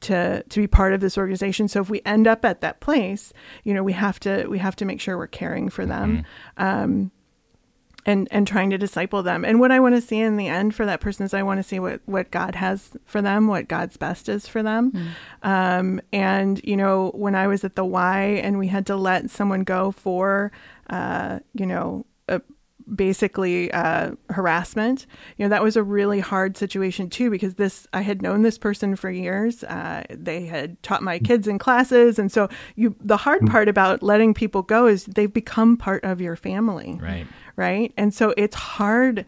to 0.00 0.42
to 0.42 0.60
be 0.60 0.66
part 0.66 0.94
of 0.94 1.00
this 1.00 1.18
organization. 1.18 1.68
So 1.68 1.80
if 1.80 1.90
we 1.90 2.00
end 2.06 2.26
up 2.26 2.44
at 2.44 2.60
that 2.62 2.80
place, 2.80 3.32
you 3.62 3.74
know, 3.74 3.82
we 3.82 3.92
have 3.92 4.18
to 4.20 4.46
we 4.46 4.58
have 4.58 4.76
to 4.76 4.84
make 4.84 5.00
sure 5.00 5.18
we're 5.18 5.26
caring 5.26 5.68
for 5.68 5.84
them. 5.84 6.24
Mm-hmm. 6.58 6.64
Um, 6.66 7.10
and 8.06 8.28
and 8.30 8.46
trying 8.46 8.70
to 8.70 8.78
disciple 8.78 9.22
them. 9.22 9.44
And 9.44 9.60
what 9.60 9.72
I 9.72 9.80
want 9.80 9.94
to 9.94 10.00
see 10.00 10.18
in 10.18 10.36
the 10.36 10.48
end 10.48 10.74
for 10.74 10.86
that 10.86 11.00
person 11.00 11.24
is 11.24 11.34
I 11.34 11.42
want 11.42 11.58
to 11.58 11.62
see 11.62 11.78
what 11.78 12.00
what 12.06 12.30
God 12.30 12.54
has 12.54 12.90
for 13.04 13.22
them, 13.22 13.46
what 13.46 13.68
God's 13.68 13.96
best 13.96 14.28
is 14.28 14.46
for 14.46 14.62
them. 14.62 14.92
Mm. 14.92 15.08
Um, 15.48 16.00
and 16.12 16.60
you 16.64 16.76
know, 16.76 17.10
when 17.14 17.34
I 17.34 17.46
was 17.46 17.64
at 17.64 17.76
the 17.76 17.84
Y 17.84 18.40
and 18.42 18.58
we 18.58 18.68
had 18.68 18.86
to 18.86 18.96
let 18.96 19.30
someone 19.30 19.64
go 19.64 19.90
for 19.90 20.52
uh, 20.90 21.38
you 21.54 21.66
know, 21.66 22.06
a 22.28 22.40
basically 22.92 23.70
uh, 23.72 24.12
harassment. 24.30 25.06
You 25.36 25.44
know, 25.44 25.48
that 25.48 25.62
was 25.62 25.76
a 25.76 25.82
really 25.82 26.20
hard 26.20 26.56
situation 26.56 27.10
too 27.10 27.30
because 27.30 27.54
this 27.54 27.86
I 27.92 28.02
had 28.02 28.22
known 28.22 28.42
this 28.42 28.58
person 28.58 28.96
for 28.96 29.10
years. 29.10 29.64
Uh, 29.64 30.04
they 30.10 30.46
had 30.46 30.82
taught 30.82 31.02
my 31.02 31.18
kids 31.18 31.48
in 31.48 31.58
classes, 31.58 32.18
and 32.18 32.30
so 32.30 32.48
you. 32.76 32.96
The 33.00 33.18
hard 33.18 33.42
mm. 33.42 33.50
part 33.50 33.68
about 33.68 34.02
letting 34.02 34.34
people 34.34 34.62
go 34.62 34.86
is 34.86 35.04
they've 35.04 35.32
become 35.32 35.76
part 35.76 36.04
of 36.04 36.20
your 36.20 36.36
family, 36.36 36.98
right? 37.00 37.26
Right, 37.56 37.92
and 37.96 38.12
so 38.12 38.34
it's 38.36 38.56
hard 38.56 39.24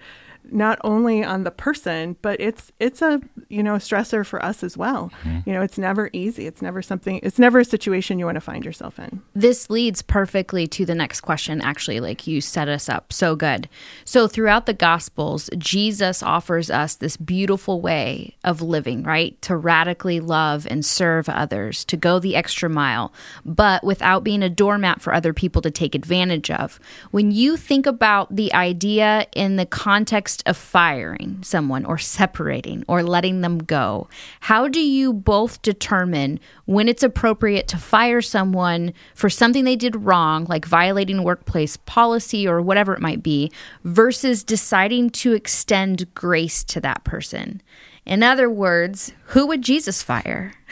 not 0.51 0.79
only 0.85 1.25
on 1.25 1.45
the 1.45 1.51
person, 1.51 2.17
but 2.23 2.41
it's 2.41 2.73
it's 2.79 3.03
a 3.03 3.21
you 3.49 3.63
know 3.63 3.75
stressor 3.75 4.25
for 4.25 4.45
us 4.45 4.63
as 4.63 4.77
well. 4.77 5.11
Mm-hmm. 5.23 5.49
You 5.49 5.55
know, 5.55 5.63
it's 5.63 5.79
never 5.79 6.11
easy. 6.13 6.47
It's 6.47 6.63
never 6.63 6.83
something. 6.83 7.21
It's 7.23 7.39
never 7.39 7.61
a 7.61 7.65
situation 7.65 8.19
you 8.19 8.27
want 8.27 8.37
to 8.37 8.41
find 8.41 8.65
yourself 8.65 8.99
in. 8.99 9.23
This 9.35 9.71
leads 9.71 10.03
perfectly 10.03 10.67
to 10.69 10.87
the 10.87 10.95
next 10.95 11.21
question. 11.23 11.61
Actually, 11.61 12.01
like 12.01 12.27
you 12.27 12.41
set 12.41 12.69
us 12.69 12.89
up 12.89 13.13
so 13.13 13.37
good. 13.37 13.69
So 14.05 14.29
throughout 14.29 14.67
the 14.67 14.75
Gospels, 14.75 15.51
Jesus 15.59 16.23
offers 16.23 16.71
us 16.71 16.95
this 16.95 17.17
beautiful 17.17 17.81
way 17.81 18.37
of 18.45 18.63
living, 18.63 19.03
right? 19.03 19.41
To 19.43 19.57
radically 19.57 20.21
love 20.21 20.67
and 20.71 20.85
serve 20.85 21.29
others, 21.29 21.85
to 21.87 21.97
go 21.97 22.19
the 22.19 22.37
extra 22.37 22.69
mile, 22.69 23.13
but 23.45 23.85
without 23.85 24.25
being 24.25 24.43
a 24.43 24.51
doormat 24.51 25.01
for 25.01 25.13
other 25.13 25.33
people 25.33 25.63
to 25.63 25.71
take 25.71 25.95
advantage 25.95 26.51
of. 26.51 26.79
When 27.11 27.31
you 27.31 27.57
think 27.57 27.87
about 27.87 28.35
the 28.35 28.53
idea 28.53 29.27
in 29.35 29.57
the 29.57 29.67
context 29.67 30.36
context 30.37 30.43
of 30.47 30.57
firing 30.57 31.43
someone 31.43 31.85
or 31.85 31.99
separating 31.99 32.85
or 32.89 33.03
letting 33.03 33.41
them 33.41 33.59
go, 33.59 34.09
how 34.41 34.69
do 34.69 34.81
you 34.81 35.13
both 35.13 35.63
determine 35.63 36.39
when 36.67 36.89
it's 36.89 37.03
appropriate 37.03 37.69
to 37.69 37.77
fire 37.77 38.23
someone 38.23 38.93
for 39.15 39.31
something 39.31 39.65
they 39.65 39.77
did 39.77 40.05
wrong, 40.05 40.47
like 40.49 40.67
violating 40.67 41.23
workplace 41.23 41.77
policy 41.77 42.47
or 42.49 42.61
whatever 42.61 42.95
it 42.95 43.01
might 43.01 43.23
be, 43.23 43.51
versus 43.85 44.45
deciding 44.45 45.11
to 45.11 45.33
extend 45.33 46.13
grace 46.15 46.65
to 46.65 46.81
that 46.81 47.05
person? 47.05 47.63
In 48.05 48.23
other 48.23 48.49
words, 48.49 49.13
who 49.33 49.47
would 49.47 49.63
Jesus 49.63 50.03
fire? 50.03 50.53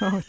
Oh, 0.00 0.22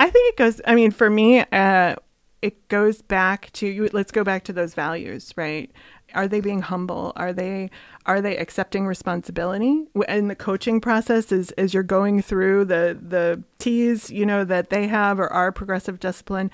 I 0.00 0.08
think 0.08 0.32
it 0.32 0.36
goes, 0.38 0.58
I 0.66 0.74
mean, 0.74 0.90
for 0.90 1.10
me, 1.10 1.40
uh, 1.52 1.96
it 2.42 2.68
goes 2.68 3.02
back 3.02 3.52
to 3.52 3.88
let's 3.92 4.12
go 4.12 4.24
back 4.24 4.44
to 4.44 4.52
those 4.52 4.74
values 4.74 5.32
right 5.36 5.70
are 6.14 6.28
they 6.28 6.40
being 6.40 6.62
humble 6.62 7.12
are 7.16 7.32
they 7.32 7.70
are 8.06 8.20
they 8.20 8.36
accepting 8.36 8.86
responsibility 8.86 9.84
in 10.08 10.28
the 10.28 10.34
coaching 10.34 10.80
process 10.80 11.30
as 11.32 11.50
as 11.52 11.74
you're 11.74 11.82
going 11.82 12.22
through 12.22 12.64
the 12.64 12.98
the 13.00 13.42
t's 13.58 14.10
you 14.10 14.24
know 14.24 14.44
that 14.44 14.70
they 14.70 14.86
have 14.86 15.20
or 15.20 15.28
our 15.28 15.52
progressive 15.52 16.00
discipline 16.00 16.50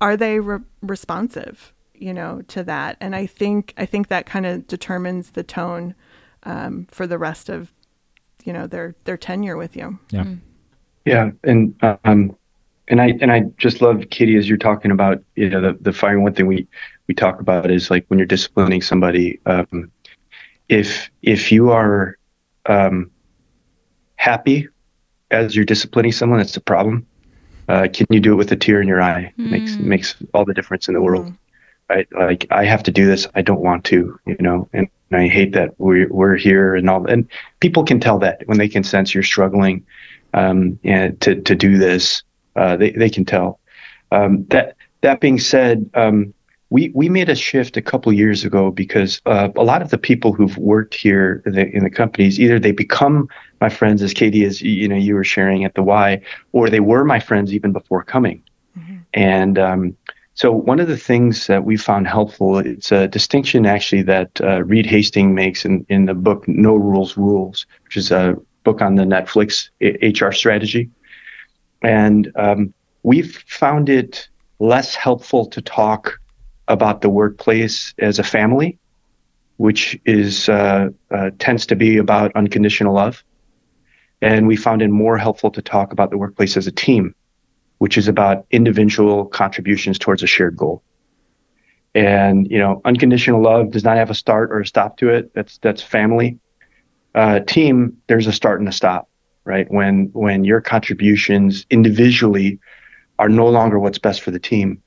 are 0.00 0.16
they 0.16 0.40
re- 0.40 0.58
responsive 0.82 1.72
you 1.94 2.12
know 2.12 2.42
to 2.48 2.62
that 2.62 2.96
and 3.00 3.14
i 3.14 3.24
think 3.26 3.72
i 3.76 3.86
think 3.86 4.08
that 4.08 4.26
kind 4.26 4.46
of 4.46 4.66
determines 4.66 5.30
the 5.30 5.42
tone 5.42 5.94
um, 6.42 6.86
for 6.90 7.06
the 7.06 7.18
rest 7.18 7.48
of 7.48 7.72
you 8.44 8.52
know 8.52 8.66
their 8.66 8.94
their 9.04 9.16
tenure 9.16 9.56
with 9.56 9.76
you 9.76 9.98
yeah 10.10 10.24
mm. 10.24 10.40
yeah 11.04 11.30
and 11.44 11.74
um 11.82 12.36
and 12.88 13.00
I 13.00 13.14
and 13.20 13.32
I 13.32 13.40
just 13.58 13.82
love 13.82 14.04
Katie 14.10 14.36
as 14.36 14.48
you're 14.48 14.58
talking 14.58 14.90
about 14.90 15.22
you 15.34 15.48
know 15.48 15.60
the 15.60 15.76
the 15.80 15.92
firing. 15.92 16.22
One 16.22 16.34
thing 16.34 16.46
we 16.46 16.66
we 17.08 17.14
talk 17.14 17.40
about 17.40 17.70
is 17.70 17.90
like 17.90 18.04
when 18.08 18.18
you're 18.18 18.26
disciplining 18.26 18.82
somebody, 18.82 19.40
um, 19.46 19.90
if 20.68 21.10
if 21.22 21.52
you 21.52 21.70
are 21.70 22.18
um, 22.66 23.10
happy 24.16 24.68
as 25.30 25.54
you're 25.54 25.64
disciplining 25.64 26.12
someone, 26.12 26.38
that's 26.38 26.54
the 26.54 26.60
problem. 26.60 27.06
Uh, 27.68 27.88
can 27.92 28.06
you 28.10 28.20
do 28.20 28.32
it 28.32 28.36
with 28.36 28.52
a 28.52 28.56
tear 28.56 28.80
in 28.80 28.88
your 28.88 29.02
eye? 29.02 29.32
Mm. 29.38 29.50
Makes 29.50 29.76
makes 29.76 30.16
all 30.34 30.44
the 30.44 30.54
difference 30.54 30.88
in 30.88 30.94
the 30.94 31.02
world, 31.02 31.26
mm. 31.26 31.38
right? 31.88 32.08
Like 32.12 32.46
I 32.50 32.64
have 32.64 32.82
to 32.84 32.90
do 32.90 33.06
this, 33.06 33.26
I 33.34 33.42
don't 33.42 33.60
want 33.60 33.84
to, 33.86 34.18
you 34.26 34.36
know, 34.40 34.68
and, 34.72 34.88
and 35.10 35.20
I 35.20 35.28
hate 35.28 35.52
that 35.52 35.78
we're 35.78 36.08
we're 36.08 36.36
here 36.36 36.74
and 36.74 36.88
all. 36.88 37.06
And 37.06 37.28
people 37.60 37.84
can 37.84 38.00
tell 38.00 38.18
that 38.20 38.42
when 38.46 38.58
they 38.58 38.68
can 38.68 38.84
sense 38.84 39.14
you're 39.14 39.22
struggling, 39.22 39.84
um, 40.34 40.78
and 40.84 41.20
to 41.22 41.40
to 41.42 41.54
do 41.54 41.78
this 41.78 42.22
uh, 42.56 42.76
they 42.76 42.90
they 42.90 43.10
can 43.10 43.24
tell. 43.24 43.60
Um, 44.10 44.46
that 44.46 44.76
that 45.02 45.20
being 45.20 45.38
said, 45.38 45.88
um, 45.94 46.34
we 46.70 46.90
we 46.94 47.08
made 47.08 47.28
a 47.28 47.34
shift 47.34 47.76
a 47.76 47.82
couple 47.82 48.12
years 48.12 48.44
ago 48.44 48.70
because 48.70 49.20
uh, 49.26 49.48
a 49.56 49.62
lot 49.62 49.82
of 49.82 49.90
the 49.90 49.98
people 49.98 50.32
who've 50.32 50.58
worked 50.58 50.94
here 50.94 51.42
in 51.46 51.52
the, 51.52 51.68
in 51.76 51.84
the, 51.84 51.90
companies 51.90 52.40
either 52.40 52.58
they 52.58 52.72
become 52.72 53.28
my 53.60 53.68
friends 53.68 54.02
as 54.02 54.12
Katie 54.12 54.44
as 54.44 54.60
you 54.60 54.88
know 54.88 54.96
you 54.96 55.14
were 55.14 55.24
sharing 55.24 55.64
at 55.64 55.74
the 55.74 55.82
Y, 55.82 56.20
or 56.52 56.68
they 56.68 56.80
were 56.80 57.04
my 57.04 57.20
friends 57.20 57.54
even 57.54 57.72
before 57.72 58.02
coming. 58.02 58.42
Mm-hmm. 58.76 58.96
And 59.14 59.58
um, 59.58 59.96
so 60.34 60.50
one 60.52 60.80
of 60.80 60.88
the 60.88 60.96
things 60.96 61.46
that 61.46 61.64
we 61.64 61.76
found 61.76 62.08
helpful 62.08 62.58
it's 62.58 62.90
a 62.90 63.06
distinction 63.06 63.64
actually 63.64 64.02
that 64.02 64.40
uh, 64.40 64.64
Reed 64.64 64.86
Hastings 64.86 65.34
makes 65.34 65.64
in 65.64 65.86
in 65.88 66.06
the 66.06 66.14
book 66.14 66.48
No 66.48 66.74
Rules 66.74 67.16
Rules, 67.16 67.66
which 67.84 67.96
is 67.96 68.10
a 68.10 68.34
book 68.64 68.82
on 68.82 68.96
the 68.96 69.04
Netflix 69.04 69.70
HR 69.80 70.32
strategy. 70.32 70.90
And 71.82 72.32
um, 72.34 72.74
we've 73.04 73.36
found 73.46 73.88
it 73.88 74.28
less 74.58 74.96
helpful 74.96 75.46
to 75.46 75.62
talk 75.62 76.18
about 76.68 77.00
the 77.00 77.08
workplace 77.08 77.94
as 77.98 78.18
a 78.18 78.22
family, 78.22 78.78
which 79.56 79.98
is 80.04 80.48
uh, 80.48 80.88
uh, 81.10 81.30
tends 81.38 81.66
to 81.66 81.76
be 81.76 81.98
about 81.98 82.32
unconditional 82.34 82.94
love. 82.94 83.22
And 84.22 84.46
we 84.46 84.56
found 84.56 84.82
it 84.82 84.88
more 84.88 85.18
helpful 85.18 85.50
to 85.52 85.62
talk 85.62 85.92
about 85.92 86.10
the 86.10 86.18
workplace 86.18 86.56
as 86.56 86.66
a 86.66 86.72
team, 86.72 87.14
which 87.78 87.98
is 87.98 88.08
about 88.08 88.46
individual 88.50 89.26
contributions 89.26 89.98
towards 89.98 90.22
a 90.22 90.26
shared 90.26 90.56
goal. 90.56 90.82
And 91.94 92.50
you 92.50 92.58
know, 92.58 92.80
unconditional 92.84 93.42
love 93.42 93.70
does 93.70 93.84
not 93.84 93.96
have 93.96 94.10
a 94.10 94.14
start 94.14 94.50
or 94.50 94.60
a 94.60 94.66
stop 94.66 94.98
to 94.98 95.10
it. 95.10 95.32
That's 95.34 95.58
that's 95.58 95.82
family. 95.82 96.38
Uh, 97.14 97.40
team, 97.40 97.98
there's 98.08 98.26
a 98.26 98.32
start 98.32 98.60
and 98.60 98.68
a 98.68 98.72
stop 98.72 99.08
right? 99.46 99.70
When 99.70 100.10
when 100.12 100.44
your 100.44 100.60
contributions 100.60 101.64
individually 101.70 102.58
are 103.18 103.30
no 103.30 103.46
longer 103.46 103.78
what's 103.78 103.98
best 103.98 104.20
for 104.20 104.30
the 104.30 104.38
team, 104.38 104.82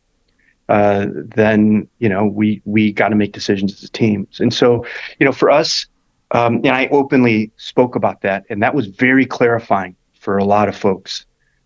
uh, 0.70 1.08
then 1.36 1.88
you 1.98 2.08
know 2.08 2.26
we 2.26 2.62
we 2.64 2.94
got 2.94 3.10
to 3.10 3.16
make 3.16 3.34
decisions 3.34 3.84
as 3.84 3.90
teams. 3.90 4.40
And 4.40 4.54
so, 4.54 4.86
you 5.20 5.26
know, 5.26 5.32
for 5.32 5.50
us, 5.50 5.88
um, 6.32 6.58
and 6.58 6.70
I 6.70 6.88
openly 6.92 7.52
spoke 7.58 7.96
about 7.96 8.22
that, 8.22 8.46
and 8.50 8.62
that 8.64 8.76
was 8.76 8.88
very 8.88 9.26
clarifying 9.26 9.96
for 10.20 10.38
a 10.38 10.46
lot 10.46 10.70
of 10.70 10.76
folks 10.76 11.26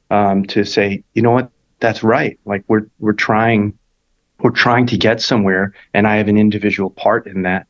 um, 0.10 0.46
to 0.46 0.64
say, 0.64 1.04
you 1.14 1.22
know 1.22 1.32
what, 1.32 1.52
that's 1.80 2.02
right. 2.02 2.40
Like 2.46 2.64
we're 2.68 2.88
we're 3.00 3.14
trying 3.14 3.78
we're 4.40 4.52
trying 4.52 4.86
to 4.88 4.98
get 4.98 5.22
somewhere, 5.22 5.74
and 5.94 6.08
I 6.08 6.16
have 6.16 6.30
an 6.30 6.38
individual 6.38 6.90
part 6.90 7.28
in 7.28 7.42
that, 7.42 7.68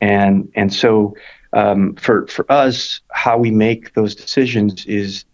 and 0.00 0.50
and 0.56 0.74
so 0.74 1.14
um, 1.52 1.94
for 1.94 2.26
for 2.26 2.50
us, 2.50 3.00
how 3.12 3.38
we 3.38 3.52
make 3.52 3.94
those 3.94 4.16
decisions 4.16 4.84
is 4.86 5.24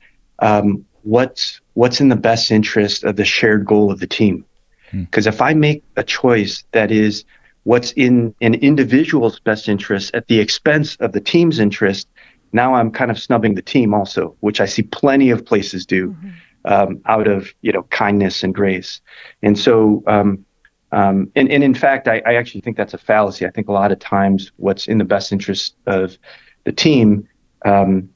um, 0.40 0.85
what's 1.00 1.62
what's 1.72 2.03
in 2.03 2.11
the 2.11 2.16
best 2.16 2.50
interest 2.50 3.05
of 3.05 3.16
the 3.16 3.24
shared 3.24 3.64
goal 3.64 3.90
of 3.90 4.00
the 4.00 4.07
team. 4.07 4.44
Because 4.92 5.24
hmm. 5.24 5.31
if 5.31 5.40
I 5.40 5.55
make 5.55 5.83
a 5.96 6.03
choice 6.03 6.64
that 6.72 6.90
is 6.90 7.24
what's 7.64 7.92
in 7.92 8.35
an 8.40 8.55
individual's 8.55 9.38
best 9.40 9.68
interest 9.68 10.14
at 10.14 10.26
the 10.29 10.40
expense 10.40 10.96
of 10.96 11.12
the 11.12 11.20
team's 11.20 11.59
interest, 11.59 12.09
now 12.53 12.74
I'm 12.74 12.90
kind 12.90 13.11
of 13.11 13.18
snubbing 13.18 13.55
the 13.55 13.62
team 13.62 13.94
also, 13.94 14.37
which 14.40 14.61
I 14.61 14.66
see 14.66 14.83
plenty 14.83 15.31
of 15.31 15.44
places 15.44 15.87
do 15.87 16.11
mm-hmm. 16.11 16.29
um, 16.64 17.00
out 17.07 17.29
of 17.29 17.53
you 17.62 17.72
know 17.72 17.85
kindness 17.85 18.42
and 18.42 18.55
grace. 18.55 19.00
And 19.42 19.59
so 19.59 20.03
um, 20.07 20.44
um, 20.92 21.31
and, 21.37 21.50
and 21.50 21.62
in 21.62 21.74
fact, 21.74 22.09
I, 22.09 22.20
I, 22.26 22.35
actually 22.35 22.62
think 22.62 22.76
that's 22.76 22.94
a 22.94 22.98
fallacy. 22.98 23.46
I 23.46 23.50
think 23.50 23.68
a 23.68 23.72
lot 23.72 23.92
of 23.92 24.00
times 24.00 24.50
what's 24.57 24.88
in 24.88 24.98
the 24.98 25.05
best 25.05 25.31
interest 25.31 25.76
of 25.87 26.18
the 26.64 26.72
team, 26.72 27.29
um, 27.64 28.09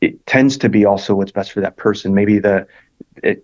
it 0.00 0.24
tends 0.26 0.56
to 0.58 0.68
be 0.68 0.84
also 0.84 1.16
what's 1.16 1.32
best 1.32 1.50
for 1.50 1.60
that 1.60 1.76
person. 1.76 2.14
Maybe 2.14 2.38
the, 2.38 2.68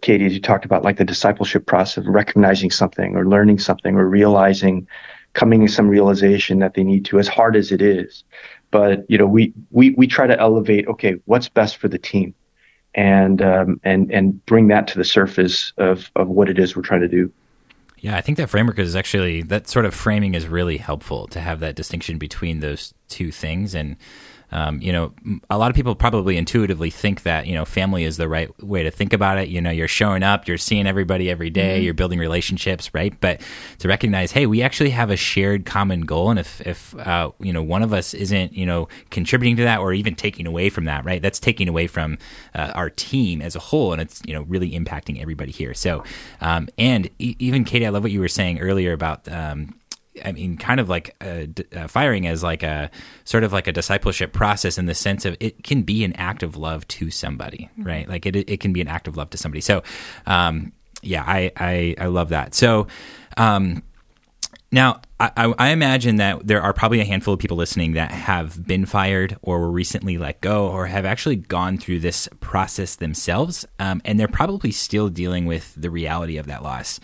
Katie, 0.00 0.26
as 0.26 0.32
you 0.32 0.40
talked 0.40 0.64
about, 0.64 0.82
like 0.82 0.96
the 0.96 1.04
discipleship 1.04 1.66
process 1.66 2.06
of 2.06 2.06
recognizing 2.06 2.70
something 2.70 3.16
or 3.16 3.26
learning 3.26 3.58
something 3.58 3.96
or 3.96 4.08
realizing, 4.08 4.86
coming 5.34 5.66
to 5.66 5.72
some 5.72 5.88
realization 5.88 6.60
that 6.60 6.74
they 6.74 6.82
need 6.82 7.04
to, 7.06 7.18
as 7.18 7.28
hard 7.28 7.56
as 7.56 7.72
it 7.72 7.82
is. 7.82 8.24
But, 8.70 9.04
you 9.08 9.18
know, 9.18 9.26
we, 9.26 9.52
we, 9.70 9.90
we 9.90 10.06
try 10.06 10.26
to 10.26 10.38
elevate, 10.38 10.88
okay, 10.88 11.16
what's 11.26 11.48
best 11.48 11.76
for 11.76 11.88
the 11.88 11.98
team? 11.98 12.34
And, 12.94 13.42
um, 13.42 13.80
and, 13.84 14.10
and 14.10 14.44
bring 14.46 14.68
that 14.68 14.88
to 14.88 14.98
the 14.98 15.04
surface 15.04 15.72
of, 15.76 16.10
of 16.16 16.28
what 16.28 16.48
it 16.48 16.58
is 16.58 16.74
we're 16.74 16.82
trying 16.82 17.02
to 17.02 17.08
do. 17.08 17.30
Yeah, 17.98 18.16
I 18.16 18.22
think 18.22 18.38
that 18.38 18.48
framework 18.48 18.78
is 18.78 18.96
actually 18.96 19.42
that 19.42 19.68
sort 19.68 19.84
of 19.84 19.94
framing 19.94 20.34
is 20.34 20.46
really 20.46 20.78
helpful 20.78 21.26
to 21.28 21.40
have 21.40 21.60
that 21.60 21.74
distinction 21.74 22.18
between 22.18 22.60
those 22.60 22.94
two 23.08 23.30
things. 23.30 23.74
And 23.74 23.96
um, 24.52 24.80
you 24.80 24.92
know, 24.92 25.12
a 25.50 25.58
lot 25.58 25.70
of 25.70 25.76
people 25.76 25.94
probably 25.94 26.36
intuitively 26.36 26.90
think 26.90 27.22
that, 27.22 27.46
you 27.46 27.54
know, 27.54 27.64
family 27.64 28.04
is 28.04 28.16
the 28.16 28.28
right 28.28 28.50
way 28.62 28.82
to 28.82 28.90
think 28.90 29.12
about 29.12 29.38
it. 29.38 29.48
You 29.48 29.60
know, 29.60 29.70
you're 29.70 29.88
showing 29.88 30.22
up, 30.22 30.46
you're 30.46 30.58
seeing 30.58 30.86
everybody 30.86 31.28
every 31.28 31.50
day, 31.50 31.76
mm-hmm. 31.76 31.84
you're 31.84 31.94
building 31.94 32.18
relationships, 32.18 32.94
right? 32.94 33.18
But 33.20 33.40
to 33.78 33.88
recognize, 33.88 34.32
hey, 34.32 34.46
we 34.46 34.62
actually 34.62 34.90
have 34.90 35.10
a 35.10 35.16
shared 35.16 35.66
common 35.66 36.02
goal. 36.02 36.30
And 36.30 36.38
if, 36.38 36.60
if 36.66 36.96
uh, 36.98 37.32
you 37.40 37.52
know, 37.52 37.62
one 37.62 37.82
of 37.82 37.92
us 37.92 38.14
isn't, 38.14 38.52
you 38.52 38.66
know, 38.66 38.88
contributing 39.10 39.56
to 39.56 39.64
that 39.64 39.80
or 39.80 39.92
even 39.92 40.14
taking 40.14 40.46
away 40.46 40.70
from 40.70 40.84
that, 40.84 41.04
right? 41.04 41.20
That's 41.20 41.40
taking 41.40 41.68
away 41.68 41.86
from 41.86 42.18
uh, 42.54 42.72
our 42.74 42.90
team 42.90 43.42
as 43.42 43.56
a 43.56 43.60
whole. 43.60 43.92
And 43.92 44.00
it's, 44.00 44.22
you 44.26 44.32
know, 44.32 44.42
really 44.42 44.70
impacting 44.70 45.20
everybody 45.20 45.52
here. 45.52 45.74
So, 45.74 46.04
um, 46.40 46.68
and 46.78 47.10
e- 47.18 47.36
even 47.38 47.64
Katie, 47.64 47.86
I 47.86 47.90
love 47.90 48.02
what 48.02 48.12
you 48.12 48.20
were 48.20 48.28
saying 48.28 48.60
earlier 48.60 48.92
about, 48.92 49.28
um, 49.30 49.74
I 50.24 50.32
mean, 50.32 50.56
kind 50.56 50.80
of 50.80 50.88
like 50.88 51.14
uh, 51.20 51.46
uh, 51.76 51.88
firing 51.88 52.26
as 52.26 52.42
like 52.42 52.62
a 52.62 52.90
sort 53.24 53.44
of 53.44 53.52
like 53.52 53.66
a 53.66 53.72
discipleship 53.72 54.32
process 54.32 54.78
in 54.78 54.86
the 54.86 54.94
sense 54.94 55.24
of 55.24 55.36
it 55.40 55.64
can 55.64 55.82
be 55.82 56.04
an 56.04 56.12
act 56.14 56.42
of 56.42 56.56
love 56.56 56.86
to 56.88 57.10
somebody, 57.10 57.70
mm-hmm. 57.72 57.82
right? 57.84 58.08
Like 58.08 58.26
it, 58.26 58.36
it 58.36 58.60
can 58.60 58.72
be 58.72 58.80
an 58.80 58.88
act 58.88 59.08
of 59.08 59.16
love 59.16 59.30
to 59.30 59.38
somebody. 59.38 59.60
So, 59.60 59.82
um, 60.26 60.72
yeah, 61.02 61.24
I, 61.26 61.52
I, 61.56 61.94
I 61.98 62.06
love 62.06 62.30
that. 62.30 62.54
So, 62.54 62.86
um, 63.36 63.82
now 64.72 65.00
I, 65.18 65.54
I, 65.58 65.68
imagine 65.70 66.16
that 66.16 66.46
there 66.46 66.60
are 66.60 66.72
probably 66.72 67.00
a 67.00 67.04
handful 67.04 67.32
of 67.32 67.40
people 67.40 67.56
listening 67.56 67.92
that 67.92 68.10
have 68.10 68.66
been 68.66 68.84
fired 68.84 69.38
or 69.40 69.60
were 69.60 69.70
recently 69.70 70.18
let 70.18 70.40
go 70.40 70.68
or 70.68 70.86
have 70.86 71.06
actually 71.06 71.36
gone 71.36 71.78
through 71.78 72.00
this 72.00 72.28
process 72.40 72.96
themselves, 72.96 73.64
um, 73.78 74.02
and 74.04 74.20
they're 74.20 74.28
probably 74.28 74.70
still 74.70 75.08
dealing 75.08 75.46
with 75.46 75.72
the 75.76 75.88
reality 75.88 76.36
of 76.36 76.46
that 76.46 76.62
loss. 76.62 77.00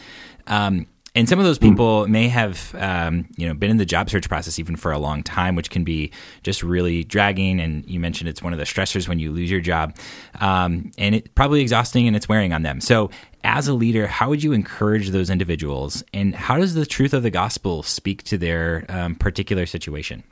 Um, 0.46 0.87
and 1.14 1.29
some 1.29 1.38
of 1.38 1.44
those 1.44 1.59
hmm. 1.59 1.68
people 1.70 2.07
may 2.09 2.29
have 2.29 2.75
um, 2.79 3.27
you 3.37 3.46
know 3.46 3.55
been 3.55 3.70
in 3.70 3.77
the 3.77 3.85
job 3.85 4.09
search 4.09 4.29
process 4.29 4.59
even 4.59 4.77
for 4.77 4.92
a 4.92 4.98
long 4.98 5.22
time 5.22 5.55
which 5.55 5.70
can 5.70 5.85
be 5.85 6.11
just 6.42 6.62
really 6.62 7.05
dragging. 7.05 7.61
And 7.61 7.88
you 7.88 8.01
mentioned 8.01 8.29
it's 8.29 8.42
one 8.42 8.53
of 8.53 8.59
the 8.59 8.64
stressors 8.64 9.09
when 9.09 9.18
you 9.18 9.33
lose 9.33 9.51
your 9.51 9.61
job. 9.61 9.96
Um, 10.40 10.90
and 10.98 11.14
it's 11.14 11.29
probably 11.35 11.61
exhausting 11.61 12.07
and 12.07 12.16
it's 12.16 12.29
wearing 12.29 12.53
on 12.53 12.62
them. 12.62 12.81
So 12.81 13.11
as 13.44 13.68
a 13.68 13.75
leader 13.75 14.07
how 14.07 14.29
would 14.29 14.42
you 14.42 14.53
encourage 14.53 15.11
those 15.11 15.31
individuals? 15.31 16.03
And 16.14 16.35
how 16.35 16.57
does 16.57 16.75
the 16.75 16.87
truth 16.87 17.12
of 17.12 17.22
the 17.22 17.31
gospel 17.31 17.83
speak 17.83 18.22
to 18.25 18.38
their 18.38 18.87
um, 18.88 19.14
particular 19.14 19.66
situation? 19.66 20.22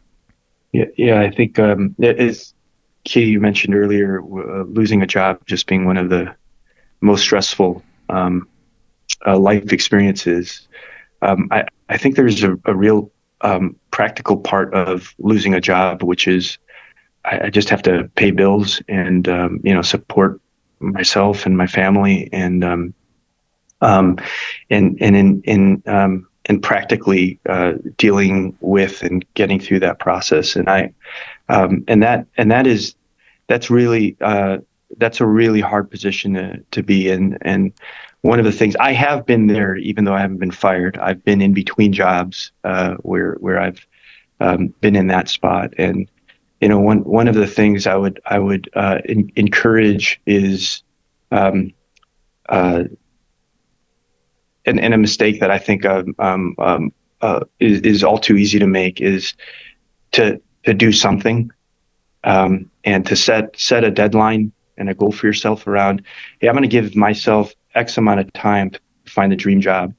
Yeah, 0.73 0.85
yeah 0.97 1.21
i 1.21 1.31
think 1.31 1.59
um, 1.59 1.97
as 2.01 2.55
katie 3.05 3.31
you 3.31 3.41
mentioned 3.41 3.75
earlier 3.75 4.21
uh, 4.21 4.63
losing 4.65 5.03
a 5.03 5.07
job 5.07 5.45
just 5.47 5.67
being 5.67 5.85
one 5.85 5.97
of 5.97 6.11
the 6.11 6.35
most 7.01 7.23
stressful 7.23 7.83
um, 8.09 8.47
uh, 9.27 9.39
life 9.39 9.73
experiences 9.73 10.69
um, 11.23 11.49
I, 11.51 11.65
I 11.89 11.97
think 11.97 12.17
there's 12.17 12.43
a, 12.43 12.57
a 12.65 12.75
real 12.75 13.11
um, 13.43 13.77
practical 13.91 14.37
part 14.37 14.73
of 14.75 15.15
losing 15.19 15.55
a 15.55 15.61
job, 15.61 16.03
which 16.03 16.27
is 16.27 16.59
I, 17.25 17.47
I 17.47 17.51
just 17.51 17.69
have 17.71 17.83
to 17.83 18.11
pay 18.15 18.31
bills 18.31 18.83
and 18.89 19.29
um, 19.29 19.61
you 19.63 19.75
know 19.75 19.83
support 19.83 20.41
myself 20.79 21.47
and 21.47 21.57
my 21.57 21.67
family 21.67 22.29
and 22.33 22.65
um, 22.65 22.95
um, 23.81 24.19
and 24.71 24.99
and 25.01 25.17
in 25.17 25.43
in 25.43 25.83
um, 25.87 26.27
and 26.47 26.63
practically 26.63 27.39
uh, 27.49 27.75
dealing 27.97 28.57
with 28.61 29.03
and 29.03 29.25
getting 29.35 29.61
through 29.61 29.81
that 29.81 29.99
process. 29.99 30.57
And 30.57 30.69
I 30.69 30.93
um, 31.49 31.85
and 31.89 32.03
that 32.03 32.27
and 32.37 32.51
that 32.51 32.67
is 32.67 32.95
that's 33.47 33.71
really 33.71 34.17
uh, 34.21 34.59
that's 34.97 35.21
a 35.21 35.27
really 35.27 35.61
hard 35.61 35.91
position 35.91 36.35
to, 36.35 36.65
to 36.73 36.83
be 36.83 37.09
in. 37.09 37.39
And 37.43 37.73
one 38.23 38.39
of 38.39 38.45
the 38.45 38.53
things 38.53 38.77
I 38.77 38.93
have 38.93 39.25
been 39.25 39.47
there, 39.47 39.77
even 39.77 40.05
though 40.05 40.15
I 40.15 40.21
haven't 40.21 40.39
been 40.39 40.51
fired, 40.51 40.99
I've 40.99 41.25
been 41.25 41.41
in 41.41 41.55
between 41.55 41.93
jobs 41.93 42.53
uh, 42.65 42.95
where 42.97 43.35
where 43.35 43.59
I've 43.59 43.87
um, 44.41 44.69
been 44.81 44.97
in 44.97 45.07
that 45.09 45.29
spot. 45.29 45.75
And 45.79 46.09
you 46.61 46.69
know, 46.69 46.79
one 46.81 47.05
one 47.05 47.29
of 47.29 47.35
the 47.35 47.47
things 47.47 47.87
I 47.87 47.97
would 47.97 48.21
I 48.27 48.39
would 48.39 48.69
uh, 48.75 48.99
in, 49.05 49.33
encourage 49.37 50.21
is, 50.27 50.83
um, 51.31 51.73
uh, 52.49 52.85
and, 54.67 54.81
and 54.81 54.93
a 54.93 54.99
mistake 54.99 55.41
that 55.41 55.51
I 55.51 55.59
think 55.59 55.87
um, 55.87 56.15
um, 56.19 56.93
uh, 57.23 57.41
is, 57.59 57.81
is 57.81 58.05
all 58.05 58.19
too 58.19 58.37
easy 58.37 58.59
to 58.59 58.67
make 58.67 59.01
is 59.01 59.35
to 60.13 60.41
to 60.65 60.75
do 60.75 60.93
something 60.93 61.51
um, 62.25 62.71
and 62.85 63.07
to 63.07 63.17
set 63.17 63.59
set 63.59 63.83
a 63.83 63.91
deadline 63.91 64.53
and 64.77 64.91
a 64.91 64.95
goal 64.95 65.13
for 65.13 65.27
yourself 65.27 65.67
around, 65.67 66.03
hey, 66.41 66.49
I'm 66.49 66.55
going 66.55 66.63
to 66.63 66.69
give 66.69 66.97
myself 66.97 67.55
X 67.75 67.97
amount 67.99 68.21
of 68.21 68.33
time 68.33 68.71
to 68.71 68.81
find 69.07 69.31
the 69.33 69.37
dream 69.37 69.61
job. 69.61 69.95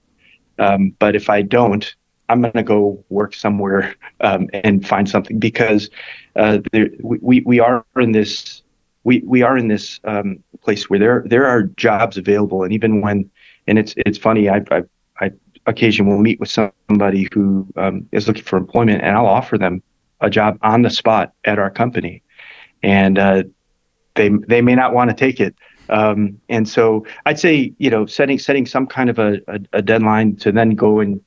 Um, 0.59 0.95
but 0.99 1.15
if 1.15 1.29
I 1.29 1.41
don't, 1.41 1.93
I'm 2.29 2.41
going 2.41 2.53
to 2.53 2.63
go 2.63 3.03
work 3.09 3.33
somewhere 3.33 3.95
um, 4.21 4.49
and 4.53 4.87
find 4.87 5.09
something 5.09 5.39
because 5.39 5.89
uh, 6.35 6.59
there, 6.71 6.89
we 7.01 7.41
we 7.41 7.59
are 7.59 7.85
in 7.97 8.13
this 8.13 8.61
we 9.03 9.21
we 9.25 9.41
are 9.41 9.57
in 9.57 9.67
this 9.67 9.99
um, 10.05 10.43
place 10.61 10.89
where 10.89 10.99
there 10.99 11.23
there 11.25 11.45
are 11.45 11.63
jobs 11.63 12.17
available, 12.17 12.63
and 12.63 12.71
even 12.71 13.01
when 13.01 13.29
and 13.67 13.77
it's 13.77 13.93
it's 13.97 14.17
funny 14.17 14.49
I 14.49 14.61
I, 14.71 14.83
I 15.19 15.31
occasionally 15.65 16.13
will 16.13 16.21
meet 16.21 16.39
with 16.39 16.49
somebody 16.49 17.27
who 17.33 17.67
um, 17.75 18.07
is 18.11 18.27
looking 18.27 18.43
for 18.43 18.57
employment, 18.57 19.01
and 19.01 19.15
I'll 19.15 19.25
offer 19.25 19.57
them 19.57 19.83
a 20.21 20.29
job 20.29 20.57
on 20.61 20.83
the 20.83 20.89
spot 20.89 21.33
at 21.45 21.59
our 21.59 21.69
company, 21.69 22.21
and 22.83 23.17
uh, 23.19 23.43
they 24.15 24.29
they 24.47 24.61
may 24.61 24.75
not 24.75 24.93
want 24.93 25.09
to 25.09 25.15
take 25.15 25.39
it. 25.39 25.55
Um, 25.89 26.39
and 26.47 26.67
so 26.67 27.05
I'd 27.25 27.39
say 27.39 27.73
you 27.77 27.89
know 27.89 28.05
setting 28.05 28.39
setting 28.39 28.65
some 28.65 28.87
kind 28.87 29.09
of 29.09 29.19
a, 29.19 29.39
a, 29.47 29.59
a 29.73 29.81
deadline 29.81 30.35
to 30.37 30.51
then 30.51 30.71
go 30.71 30.99
and 30.99 31.21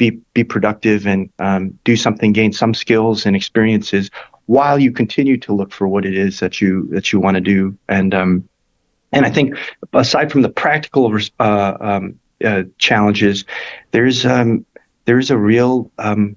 be 0.00 0.10
be 0.34 0.42
productive 0.42 1.06
and 1.06 1.30
um, 1.38 1.78
do 1.84 1.94
something, 1.94 2.32
gain 2.32 2.52
some 2.52 2.74
skills 2.74 3.26
and 3.26 3.36
experiences 3.36 4.10
while 4.46 4.80
you 4.80 4.90
continue 4.90 5.36
to 5.36 5.52
look 5.52 5.72
for 5.72 5.86
what 5.86 6.04
it 6.04 6.16
is 6.16 6.40
that 6.40 6.60
you 6.60 6.88
that 6.88 7.12
you 7.12 7.20
want 7.20 7.36
to 7.36 7.40
do. 7.40 7.78
And 7.88 8.14
um, 8.14 8.48
and 9.12 9.26
I 9.26 9.30
think 9.30 9.56
aside 9.92 10.32
from 10.32 10.42
the 10.42 10.48
practical 10.48 11.16
uh, 11.38 11.76
um, 11.80 12.18
uh, 12.44 12.64
challenges, 12.78 13.44
there's 13.90 14.24
um, 14.24 14.64
there's 15.04 15.30
a 15.30 15.36
real 15.38 15.92
um, 15.98 16.36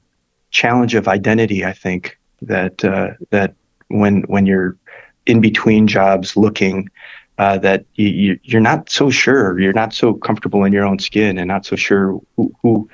challenge 0.51 0.93
of 0.93 1.07
identity. 1.07 1.65
I 1.65 1.73
think 1.73 2.19
that 2.41 2.83
uh, 2.83 3.11
that 3.29 3.55
when 3.87 4.23
when 4.23 4.45
you're 4.45 4.77
in 5.25 5.39
between 5.41 5.87
jobs 5.87 6.35
looking 6.35 6.89
uh, 7.37 7.57
that 7.59 7.85
you, 7.95 8.39
you're 8.43 8.61
not 8.61 8.89
so 8.89 9.09
sure, 9.09 9.59
you're 9.59 9.73
not 9.73 9.93
so 9.93 10.13
comfortable 10.13 10.63
in 10.63 10.73
your 10.73 10.85
own 10.85 10.99
skin, 10.99 11.37
and 11.37 11.47
not 11.47 11.65
so 11.65 11.75
sure 11.75 12.19
who, 12.35 12.53
who 12.61 12.89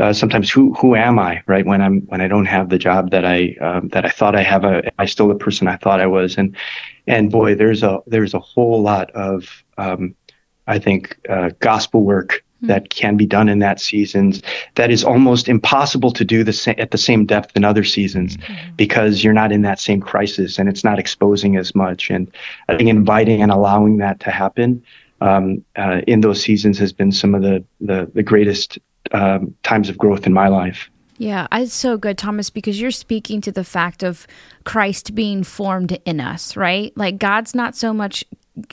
uh, 0.00 0.12
sometimes 0.12 0.50
who 0.50 0.74
who 0.74 0.96
am 0.96 1.18
I, 1.18 1.42
right? 1.46 1.64
When 1.64 1.80
I'm 1.80 2.00
when 2.02 2.20
I 2.20 2.28
don't 2.28 2.46
have 2.46 2.68
the 2.68 2.78
job 2.78 3.10
that 3.10 3.24
I 3.24 3.54
um, 3.60 3.88
that 3.88 4.04
I 4.04 4.08
thought 4.08 4.34
I 4.34 4.42
have, 4.42 4.64
a, 4.64 4.90
I 4.98 5.06
still 5.06 5.28
the 5.28 5.36
person 5.36 5.68
I 5.68 5.76
thought 5.76 6.00
I 6.00 6.06
was, 6.06 6.36
and 6.36 6.56
and 7.06 7.30
boy, 7.30 7.54
there's 7.54 7.82
a 7.82 8.00
there's 8.06 8.34
a 8.34 8.40
whole 8.40 8.82
lot 8.82 9.10
of 9.12 9.64
um, 9.78 10.16
I 10.66 10.78
think 10.78 11.18
uh, 11.28 11.50
gospel 11.60 12.02
work 12.02 12.44
Hmm. 12.64 12.68
that 12.68 12.90
can 12.90 13.16
be 13.16 13.26
done 13.26 13.48
in 13.48 13.58
that 13.58 13.78
seasons 13.78 14.42
that 14.74 14.90
is 14.90 15.04
almost 15.04 15.48
impossible 15.48 16.10
to 16.12 16.24
do 16.24 16.44
the 16.44 16.52
sa- 16.52 16.74
at 16.78 16.90
the 16.90 16.98
same 16.98 17.26
depth 17.26 17.56
in 17.56 17.64
other 17.64 17.84
seasons 17.84 18.38
mm-hmm. 18.38 18.76
because 18.76 19.22
you're 19.22 19.34
not 19.34 19.52
in 19.52 19.62
that 19.62 19.78
same 19.78 20.00
crisis 20.00 20.58
and 20.58 20.68
it's 20.68 20.82
not 20.82 20.98
exposing 20.98 21.56
as 21.56 21.74
much. 21.74 22.10
And 22.10 22.30
I 22.68 22.76
think 22.76 22.88
inviting 22.88 23.42
and 23.42 23.52
allowing 23.52 23.98
that 23.98 24.20
to 24.20 24.30
happen 24.30 24.82
um, 25.20 25.64
uh, 25.76 26.00
in 26.06 26.22
those 26.22 26.40
seasons 26.40 26.78
has 26.78 26.92
been 26.92 27.12
some 27.12 27.34
of 27.34 27.42
the 27.42 27.64
the, 27.80 28.10
the 28.14 28.22
greatest 28.22 28.78
um, 29.12 29.54
times 29.62 29.88
of 29.88 29.98
growth 29.98 30.26
in 30.26 30.32
my 30.32 30.48
life. 30.48 30.90
Yeah, 31.16 31.46
it's 31.52 31.72
so 31.72 31.96
good, 31.96 32.18
Thomas, 32.18 32.50
because 32.50 32.80
you're 32.80 32.90
speaking 32.90 33.40
to 33.42 33.52
the 33.52 33.62
fact 33.62 34.02
of 34.02 34.26
Christ 34.64 35.14
being 35.14 35.44
formed 35.44 35.96
in 36.04 36.18
us, 36.18 36.56
right? 36.56 36.92
Like 36.96 37.18
God's 37.18 37.54
not 37.54 37.76
so 37.76 37.92
much 37.92 38.24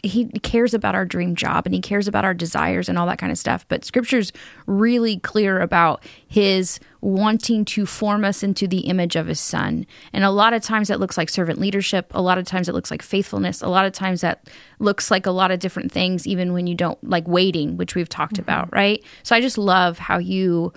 he 0.04 0.28
cares 0.28 0.74
about 0.74 0.94
our 0.94 1.06
dream 1.06 1.36
job 1.36 1.65
and 1.65 1.74
he 1.74 1.82
cares 1.82 2.08
about 2.08 2.24
our 2.24 2.36
desires 2.36 2.88
and 2.88 3.00
all 3.00 3.08
that 3.08 3.17
kind 3.17 3.32
of 3.32 3.38
stuff. 3.38 3.65
But 3.67 3.84
scripture's 3.84 4.32
really 4.67 5.17
clear 5.20 5.60
about 5.60 6.04
his 6.28 6.80
wanting 7.02 7.65
to 7.65 7.88
form 7.88 8.24
us 8.24 8.44
into 8.44 8.67
the 8.67 8.82
image 8.82 9.15
of 9.15 9.26
his 9.26 9.39
son. 9.39 9.88
And 10.13 10.24
a 10.24 10.30
lot 10.30 10.54
of 10.54 10.62
times 10.62 10.88
that 10.89 11.00
looks 11.00 11.17
like 11.17 11.30
servant 11.30 11.60
leadership. 11.60 12.12
A 12.13 12.22
lot 12.22 12.38
of 12.38 12.46
times 12.46 12.70
it 12.70 12.74
looks 12.74 12.91
like 12.91 13.02
faithfulness. 13.02 13.63
A 13.63 13.70
lot 13.70 13.86
of 13.86 13.91
times 13.91 14.22
that 14.22 14.48
looks 14.78 15.10
like 15.10 15.26
a 15.26 15.32
lot 15.32 15.50
of 15.50 15.60
different 15.60 15.91
things, 15.91 16.28
even 16.28 16.54
when 16.54 16.67
you 16.67 16.76
don't 16.76 17.04
like 17.04 17.28
waiting, 17.28 17.76
which 17.76 17.96
we've 17.96 18.10
talked 18.10 18.34
mm-hmm. 18.34 18.44
about, 18.44 18.72
right? 18.72 19.04
So 19.24 19.36
I 19.36 19.41
just 19.41 19.58
love 19.58 19.98
how 19.98 20.20
you 20.20 20.74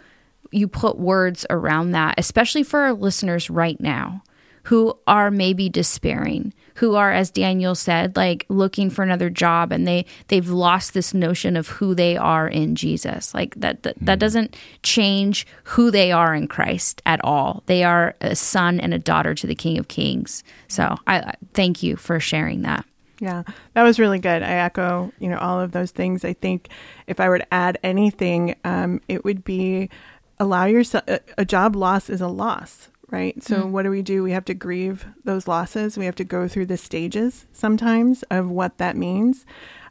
you 0.51 0.69
put 0.69 0.99
words 0.99 1.45
around 1.51 1.91
that, 1.91 2.15
especially 2.17 2.63
for 2.63 2.81
our 2.81 2.93
listeners 2.93 3.51
right 3.51 3.81
now 3.81 4.23
who 4.65 4.99
are 5.07 5.31
maybe 5.31 5.69
despairing, 5.69 6.53
who 6.77 6.95
are, 6.95 7.13
as 7.13 7.31
Daniel 7.31 7.75
said, 7.75 8.17
like 8.17 8.45
looking 8.49 8.91
for 8.91 9.03
another 9.03 9.31
job 9.31 9.73
and 9.73 9.87
they, 9.87 10.05
they've 10.29 10.49
lost 10.49 10.95
this 10.95 11.15
notion 11.15 11.57
of 11.57 11.69
who 11.69 11.95
they 11.95 12.17
are 12.17 12.49
in 12.49 12.75
Jesus. 12.75 13.33
Like 13.33 13.55
that, 13.57 13.83
that, 13.85 13.97
that 14.01 14.17
mm. 14.17 14.21
doesn't 14.21 14.57
change 14.83 15.47
who 15.65 15.91
they 15.91 16.13
are 16.13 16.35
in 16.35 16.49
Christ 16.49 17.01
at 17.07 17.23
all. 17.23 17.63
They 17.67 17.85
are 17.85 18.15
a 18.21 18.35
son 18.35 18.81
and 18.81 18.93
a 18.93 18.99
daughter 18.99 19.35
to 19.35 19.47
the 19.47 19.55
King 19.55 19.79
of 19.79 19.89
Kings. 19.89 20.43
So 20.69 20.97
I, 21.07 21.19
I 21.19 21.35
thank 21.53 21.83
you 21.83 21.97
for 21.97 22.19
sharing 22.19 22.63
that. 22.63 22.85
Yeah, 23.21 23.45
that 23.75 23.85
was 23.85 23.99
really 23.99 24.19
good. 24.19 24.43
I 24.43 24.55
echo, 24.55 25.13
you 25.19 25.29
know, 25.29 25.39
all 25.39 25.61
of 25.61 25.73
those 25.73 25.93
things. 25.93 26.25
I 26.25 26.33
think 26.33 26.69
if 27.07 27.21
I 27.21 27.29
were 27.29 27.39
to 27.39 27.55
add 27.55 27.79
anything, 27.83 28.57
um, 28.65 29.01
it 29.09 29.25
would 29.25 29.45
be 29.45 29.89
allow 30.39 30.65
yourself. 30.65 31.05
A, 31.07 31.21
a 31.39 31.45
job 31.45 31.77
loss 31.77 32.11
is 32.11 32.21
a 32.21 32.29
loss, 32.29 32.89
right? 33.15 33.41
So, 33.43 33.63
mm. 33.63 33.71
what 33.71 33.85
do 33.85 33.91
we 33.91 34.03
do? 34.03 34.23
We 34.23 34.33
have 34.33 34.45
to 34.47 34.55
grieve 34.55 35.07
those 35.23 35.47
losses. 35.47 35.97
We 35.97 36.05
have 36.05 36.17
to 36.17 36.25
go 36.25 36.49
through 36.49 36.67
the 36.67 36.77
stages 36.77 37.47
sometimes 37.53 38.25
of 38.25 38.51
what 38.51 38.79
that 38.79 38.97
means. 38.97 39.47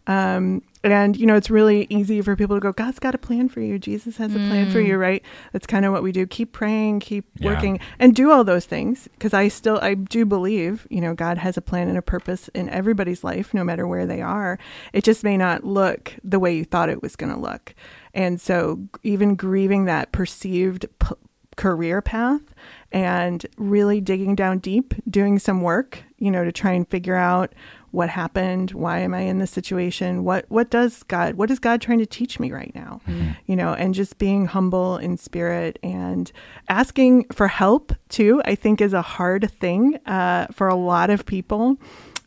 Um, 0.06 0.64
and, 0.84 1.16
you 1.16 1.26
know, 1.26 1.38
it's 1.38 1.50
really 1.50 1.88
easy 1.90 2.22
for 2.22 2.36
people 2.36 2.58
to 2.58 2.60
go, 2.60 2.74
God's 2.74 3.00
got 3.00 3.16
a 3.16 3.18
plan 3.18 3.48
for 3.48 3.62
you. 3.62 3.80
Jesus 3.80 4.18
has 4.18 4.36
a 4.36 4.38
plan 4.38 4.70
for 4.70 4.82
you, 4.82 4.96
mm. 4.96 5.00
right? 5.00 5.24
That's 5.54 5.66
kind 5.66 5.86
of 5.86 5.94
what 5.94 6.04
we 6.04 6.12
do. 6.12 6.28
Keep 6.28 6.52
praying, 6.52 7.00
keep 7.00 7.24
yeah. 7.38 7.54
working, 7.54 7.80
and 8.00 8.14
do 8.14 8.30
all 8.30 8.44
those 8.44 8.66
things. 8.66 9.08
Because 9.14 9.34
I 9.34 9.48
still, 9.48 9.80
I 9.82 9.94
do 9.94 10.26
believe, 10.26 10.86
you 10.90 11.00
know, 11.00 11.14
God 11.14 11.38
has 11.38 11.56
a 11.56 11.62
plan 11.62 11.88
and 11.88 11.98
a 11.98 12.02
purpose 12.02 12.50
in 12.50 12.68
everybody's 12.70 13.24
life, 13.24 13.54
no 13.54 13.64
matter 13.64 13.88
where 13.88 14.06
they 14.06 14.22
are. 14.22 14.60
It 14.92 15.06
just 15.06 15.24
may 15.24 15.38
not 15.38 15.64
look 15.64 16.16
the 16.22 16.40
way 16.40 16.54
you 16.54 16.66
thought 16.66 16.90
it 16.90 17.02
was 17.02 17.16
going 17.16 17.34
to 17.34 17.40
look. 17.40 17.74
And 18.14 18.42
so, 18.42 18.82
even 19.04 19.36
grieving 19.36 19.86
that 19.86 20.12
perceived 20.12 20.86
p- 21.00 21.16
career 21.56 22.02
path 22.02 22.42
and 22.92 23.46
really 23.58 24.00
digging 24.00 24.36
down 24.36 24.60
deep, 24.60 24.94
doing 25.10 25.40
some 25.40 25.62
work, 25.62 26.04
you 26.18 26.30
know, 26.30 26.44
to 26.44 26.52
try 26.52 26.72
and 26.72 26.88
figure 26.88 27.16
out 27.16 27.54
what 27.94 28.10
happened 28.10 28.72
why 28.72 28.98
am 28.98 29.14
i 29.14 29.20
in 29.20 29.38
this 29.38 29.52
situation 29.52 30.24
what 30.24 30.46
what 30.50 30.72
does 30.72 31.04
god 31.04 31.36
what 31.36 31.52
is 31.52 31.60
god 31.60 31.80
trying 31.80 32.00
to 32.00 32.08
teach 32.08 32.40
me 32.40 32.52
right 32.52 32.72
now 32.74 33.00
mm-hmm. 33.08 33.30
you 33.46 33.56
know 33.56 33.76
and 33.76 33.94
just 33.94 34.18
being 34.18 34.48
humble 34.48 34.98
in 34.98 35.16
spirit 35.16 35.78
and 35.84 36.32
asking 36.70 37.24
for 37.26 37.48
help 37.48 37.94
too 38.10 38.42
i 38.46 38.56
think 38.56 38.82
is 38.82 38.94
a 38.94 39.02
hard 39.04 39.52
thing 39.60 39.96
uh, 40.08 40.48
for 40.52 40.68
a 40.68 40.76
lot 40.76 41.12
of 41.12 41.24
people 41.28 41.78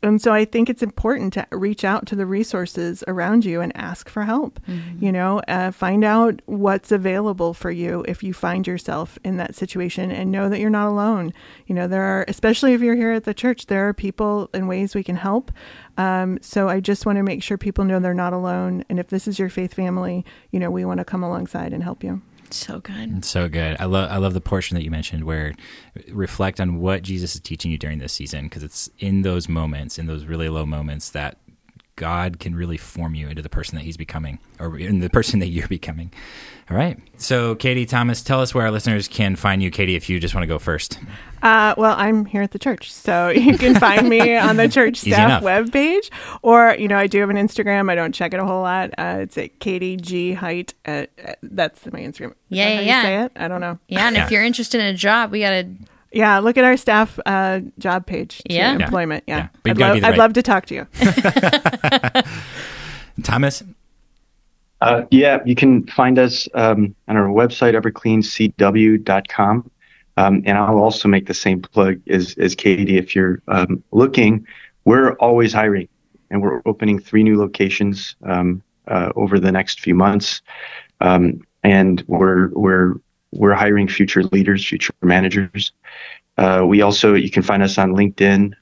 and 0.07 0.21
so 0.21 0.33
I 0.33 0.45
think 0.45 0.69
it's 0.69 0.83
important 0.83 1.33
to 1.35 1.47
reach 1.53 1.85
out 1.85 2.07
to 2.07 2.17
the 2.17 2.27
resources 2.27 3.03
around 3.07 3.45
you 3.45 3.61
and 3.61 3.77
ask 3.77 4.09
for 4.09 4.25
help. 4.25 4.61
Mm-hmm. 4.69 5.05
You 5.05 5.13
know, 5.13 5.41
uh, 5.49 5.71
find 5.71 6.05
out 6.05 6.41
what's 6.47 6.93
available 6.93 7.55
for 7.55 7.71
you 7.71 8.05
if 8.07 8.23
you 8.23 8.33
find 8.33 8.67
yourself 8.67 9.19
in 9.25 9.37
that 9.37 9.55
situation 9.55 10.11
and 10.11 10.31
know 10.31 10.49
that 10.49 10.61
you're 10.61 10.71
not 10.71 10.89
alone. 10.89 11.33
You 11.67 11.75
know, 11.75 11.89
there 11.89 12.03
are, 12.03 12.25
especially 12.29 12.75
if 12.75 12.81
you're 12.81 12.97
here 12.97 13.13
at 13.13 13.25
the 13.25 13.35
church, 13.35 13.67
there 13.67 13.89
are 13.89 13.95
people 13.95 14.51
and 14.53 14.69
ways 14.69 14.95
we 14.95 15.05
can 15.05 15.17
help. 15.17 15.51
Um, 15.99 16.39
so 16.41 16.69
I 16.69 16.81
just 16.81 17.07
want 17.07 17.17
to 17.17 17.23
make 17.23 17.43
sure 17.43 17.57
people 17.57 17.85
know 17.85 18.01
they're 18.01 18.15
not 18.15 18.33
alone. 18.33 18.85
And 18.89 18.99
if 18.99 19.09
this 19.09 19.27
is 19.27 19.39
your 19.39 19.49
faith 19.49 19.75
family, 19.75 20.25
you 20.51 20.61
know, 20.61 20.71
we 20.71 20.85
want 20.85 20.99
to 20.99 21.05
come 21.05 21.23
alongside 21.23 21.73
and 21.73 21.83
help 21.83 22.05
you. 22.05 22.23
So 22.51 22.81
good. 22.81 23.25
so 23.25 23.49
good. 23.49 23.77
I 23.81 23.85
love 23.85 24.11
I 24.11 24.17
love 24.17 24.35
the 24.35 24.41
portion 24.41 24.75
that 24.77 24.85
you 24.85 24.91
mentioned 24.91 25.25
where 25.25 25.55
reflect 26.09 26.61
on 26.61 26.81
what 26.81 27.03
Jesus 27.03 27.35
is 27.35 27.41
teaching 27.41 27.71
you 27.71 27.79
during 27.79 27.99
this 27.99 28.13
season 28.13 28.45
because 28.45 28.63
it's 28.63 28.91
in 28.99 29.23
those 29.23 29.49
moments, 29.49 29.99
in 29.99 30.07
those 30.07 30.25
really 30.25 30.49
low 30.49 30.67
moments 30.67 31.11
that 31.11 31.39
God 31.97 32.39
can 32.39 32.55
really 32.55 32.77
form 32.77 33.15
you 33.15 33.29
into 33.29 33.43
the 33.43 33.49
person 33.49 33.77
that 33.77 33.85
he's 33.85 33.97
becoming 33.97 34.39
or 34.61 34.79
in 34.79 35.01
the 35.01 35.11
person 35.11 35.41
that 35.41 35.49
you're 35.49 35.69
becoming. 35.69 36.13
All 36.69 36.77
right. 36.77 36.99
So, 37.17 37.55
Katie 37.55 37.87
Thomas, 37.87 38.23
tell 38.23 38.41
us 38.41 38.53
where 38.53 38.65
our 38.65 38.73
listeners 38.73 39.07
can 39.07 39.37
find 39.37 39.63
you. 39.63 39.71
Katie, 39.71 39.95
if 39.95 40.09
you 40.09 40.19
just 40.19 40.35
want 40.35 40.43
to 40.43 40.49
go 40.49 40.59
first. 40.59 40.99
Uh, 41.41 41.75
well, 41.79 41.95
I'm 41.97 42.25
here 42.25 42.43
at 42.43 42.51
the 42.51 42.59
church, 42.59 42.93
so 42.93 43.29
you 43.37 43.57
can 43.57 43.79
find 43.79 44.09
me 44.09 44.37
on 44.37 44.57
the 44.57 44.69
church 44.69 44.97
staff 44.97 45.45
webpage, 45.45 46.11
or 46.43 46.75
you 46.77 46.89
know, 46.89 46.99
I 46.99 47.07
do 47.07 47.21
have 47.21 47.31
an 47.31 47.37
Instagram. 47.37 47.89
I 47.89 47.95
don't 47.95 48.13
check 48.13 48.35
it 48.35 48.41
a 48.41 48.45
whole 48.45 48.63
lot. 48.63 48.91
Uh, 48.99 49.19
it's 49.21 49.39
at 49.39 49.61
Katie 49.61 49.97
G 49.97 50.33
Hight. 50.33 50.75
Uh, 50.85 51.07
that's 51.43 51.87
my 51.87 52.01
Instagram. 52.01 52.35
yeah, 52.49 52.69
yeah, 52.69 52.81
yeah. 52.81 53.03
say 53.03 53.23
it? 53.23 53.33
I 53.37 53.47
don't 53.47 53.61
know. 53.61 53.79
Yeah, 53.87 54.09
and 54.09 54.17
yeah. 54.17 54.25
if 54.25 54.33
you're 54.33 54.43
interested 54.43 54.81
in 54.81 54.89
a 54.89 54.95
job, 54.95 55.31
we 55.31 55.41
gotta. 55.41 55.69
Yeah, 56.13 56.39
look 56.39 56.57
at 56.57 56.65
our 56.65 56.77
staff 56.77 57.19
uh, 57.27 57.61
job 57.79 58.07
page. 58.07 58.43
Yeah, 58.49 58.73
employment. 58.73 59.25
Yeah, 59.27 59.49
yeah. 59.65 59.71
I'd, 59.71 59.79
lo- 59.79 59.89
right. 59.91 60.05
I'd 60.05 60.19
love 60.19 60.33
to 60.33 60.43
talk 60.43 60.67
to 60.67 60.75
you. 60.75 60.87
Thomas, 63.23 63.63
uh, 64.81 65.03
yeah, 65.11 65.39
you 65.45 65.55
can 65.55 65.87
find 65.87 66.19
us 66.19 66.49
um, 66.55 66.95
on 67.09 67.17
our 67.17 67.29
website, 67.29 67.75
evercleancw.com. 67.81 69.71
Um, 70.19 70.43
and 70.47 70.57
I'll 70.57 70.79
also 70.79 71.09
make 71.09 71.27
the 71.27 71.35
same 71.35 71.61
plug 71.61 72.01
as, 72.09 72.35
as 72.39 72.55
Katie. 72.55 72.97
If 72.97 73.15
you're 73.15 73.43
um, 73.49 73.83
looking, 73.93 74.47
we're 74.85 75.13
always 75.15 75.53
hiring, 75.53 75.89
and 76.31 76.43
we're 76.43 76.63
opening 76.65 76.99
three 76.99 77.23
new 77.23 77.39
locations 77.39 78.17
um, 78.23 78.63
uh, 78.89 79.13
over 79.15 79.39
the 79.39 79.53
next 79.53 79.81
few 79.81 79.95
months. 79.95 80.41
Um, 81.01 81.43
and 81.63 82.03
we're 82.07 82.49
we're 82.51 82.95
we're 83.33 83.55
hiring 83.55 83.89
future 83.89 84.23
leaders, 84.25 84.65
future 84.65 84.95
managers. 85.03 85.73
Uh, 86.39 86.65
we 86.67 86.81
also 86.81 87.15
you 87.15 87.31
can 87.31 87.43
find 87.43 87.63
us 87.63 87.77
on 87.77 87.93
LinkedIn. 87.93 88.53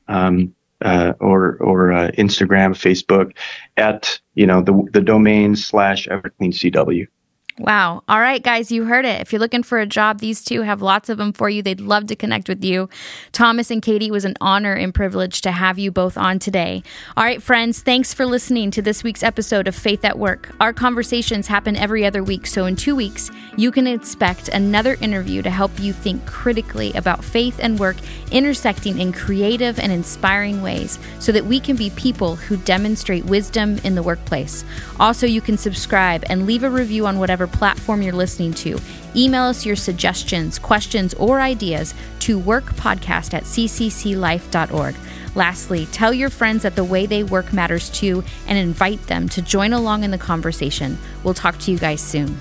Uh, 0.85 1.14
or 1.18 1.57
or 1.62 1.93
uh, 1.93 2.11
Instagram, 2.18 2.72
Facebook, 2.72 3.35
at 3.78 4.20
you 4.35 4.47
know 4.47 4.61
the 4.61 4.87
the 4.93 5.01
domain 5.01 5.57
slash 5.57 6.07
Everclean 6.09 6.53
CW. 6.53 7.09
Wow. 7.57 8.03
All 8.09 8.19
right, 8.19 8.43
guys, 8.43 8.73
you 8.73 8.85
heard 8.85 9.05
it. 9.05 9.21
If 9.21 9.33
you're 9.33 9.39
looking 9.39 9.63
for 9.63 9.79
a 9.79 9.87
job, 9.87 10.19
these 10.19 10.43
two 10.43 10.63
have 10.63 10.83
lots 10.83 11.09
of 11.09 11.19
them 11.19 11.33
for 11.33 11.49
you. 11.49 11.63
They'd 11.63 11.81
love 11.81 12.09
to 12.09 12.17
connect 12.17 12.49
with 12.49 12.65
you. 12.65 12.89
Thomas 13.31 13.71
and 13.71 13.81
Katie, 13.81 14.11
was 14.11 14.25
an 14.25 14.35
honor 14.41 14.73
and 14.73 14.93
privilege 14.93 15.41
to 15.43 15.53
have 15.53 15.79
you 15.79 15.93
both 15.93 16.19
on 16.19 16.41
today. 16.41 16.83
All 17.17 17.23
right, 17.23 17.41
friends, 17.41 17.81
thanks 17.81 18.13
for 18.13 18.27
listening 18.27 18.73
to 18.73 18.83
this 18.83 19.05
week's 19.05 19.23
episode 19.23 19.69
of 19.69 19.77
Faith 19.77 20.05
at 20.05 20.19
Work. 20.19 20.53
Our 20.59 20.73
conversations 20.73 21.47
happen 21.47 21.77
every 21.77 22.05
other 22.05 22.25
week, 22.25 22.49
so 22.49 22.67
in 22.67 22.75
two 22.75 22.97
weeks, 22.97 23.31
you 23.57 23.71
can 23.71 23.87
expect 23.87 24.49
another 24.49 24.97
interview 25.01 25.41
to 25.43 25.51
help 25.51 25.79
you 25.79 25.93
think 25.93 26.27
critically 26.27 26.93
about 26.95 27.23
faith 27.23 27.61
and 27.63 27.79
work 27.79 27.97
intersecting 28.33 28.99
in 28.99 29.13
creative 29.13 29.79
and 29.79 29.93
inspiring 29.93 30.61
ways 30.61 30.99
so 31.21 31.31
that 31.31 31.45
we 31.45 31.61
can 31.61 31.77
be 31.77 31.91
people 31.91 32.35
who 32.35 32.57
demonstrate 32.59 33.25
wisdom 33.25 33.79
in 33.85 33.95
the 33.95 34.03
workplace. 34.03 34.65
Also, 34.99 35.25
you 35.25 35.41
can 35.41 35.57
subscribe 35.57 36.25
and 36.29 36.47
leave 36.47 36.65
a 36.65 36.71
review 36.71 37.07
on 37.07 37.21
whatever 37.45 37.59
platform 37.59 38.03
you're 38.03 38.12
listening 38.12 38.53
to. 38.55 38.78
Email 39.14 39.45
us 39.45 39.66
your 39.66 39.76
suggestions, 39.76 40.59
questions, 40.59 41.14
or 41.14 41.40
ideas 41.40 41.95
to 42.20 42.40
workpodcast 42.40 43.34
at 43.34 43.45
ccclife.org. 43.45 44.95
Lastly, 45.34 45.86
tell 45.86 46.12
your 46.12 46.30
friends 46.30 46.62
that 46.62 46.76
the 46.76 46.84
way 46.84 47.07
they 47.07 47.22
work 47.22 47.53
matters 47.53 47.90
too 47.90 48.22
and 48.47 48.57
invite 48.57 49.03
them 49.07 49.28
to 49.30 49.42
join 49.42 49.72
along 49.72 50.05
in 50.05 50.11
the 50.11 50.18
conversation. 50.18 50.97
We'll 51.24 51.34
talk 51.34 51.59
to 51.59 51.72
you 51.72 51.78
guys 51.78 52.01
soon. 52.01 52.38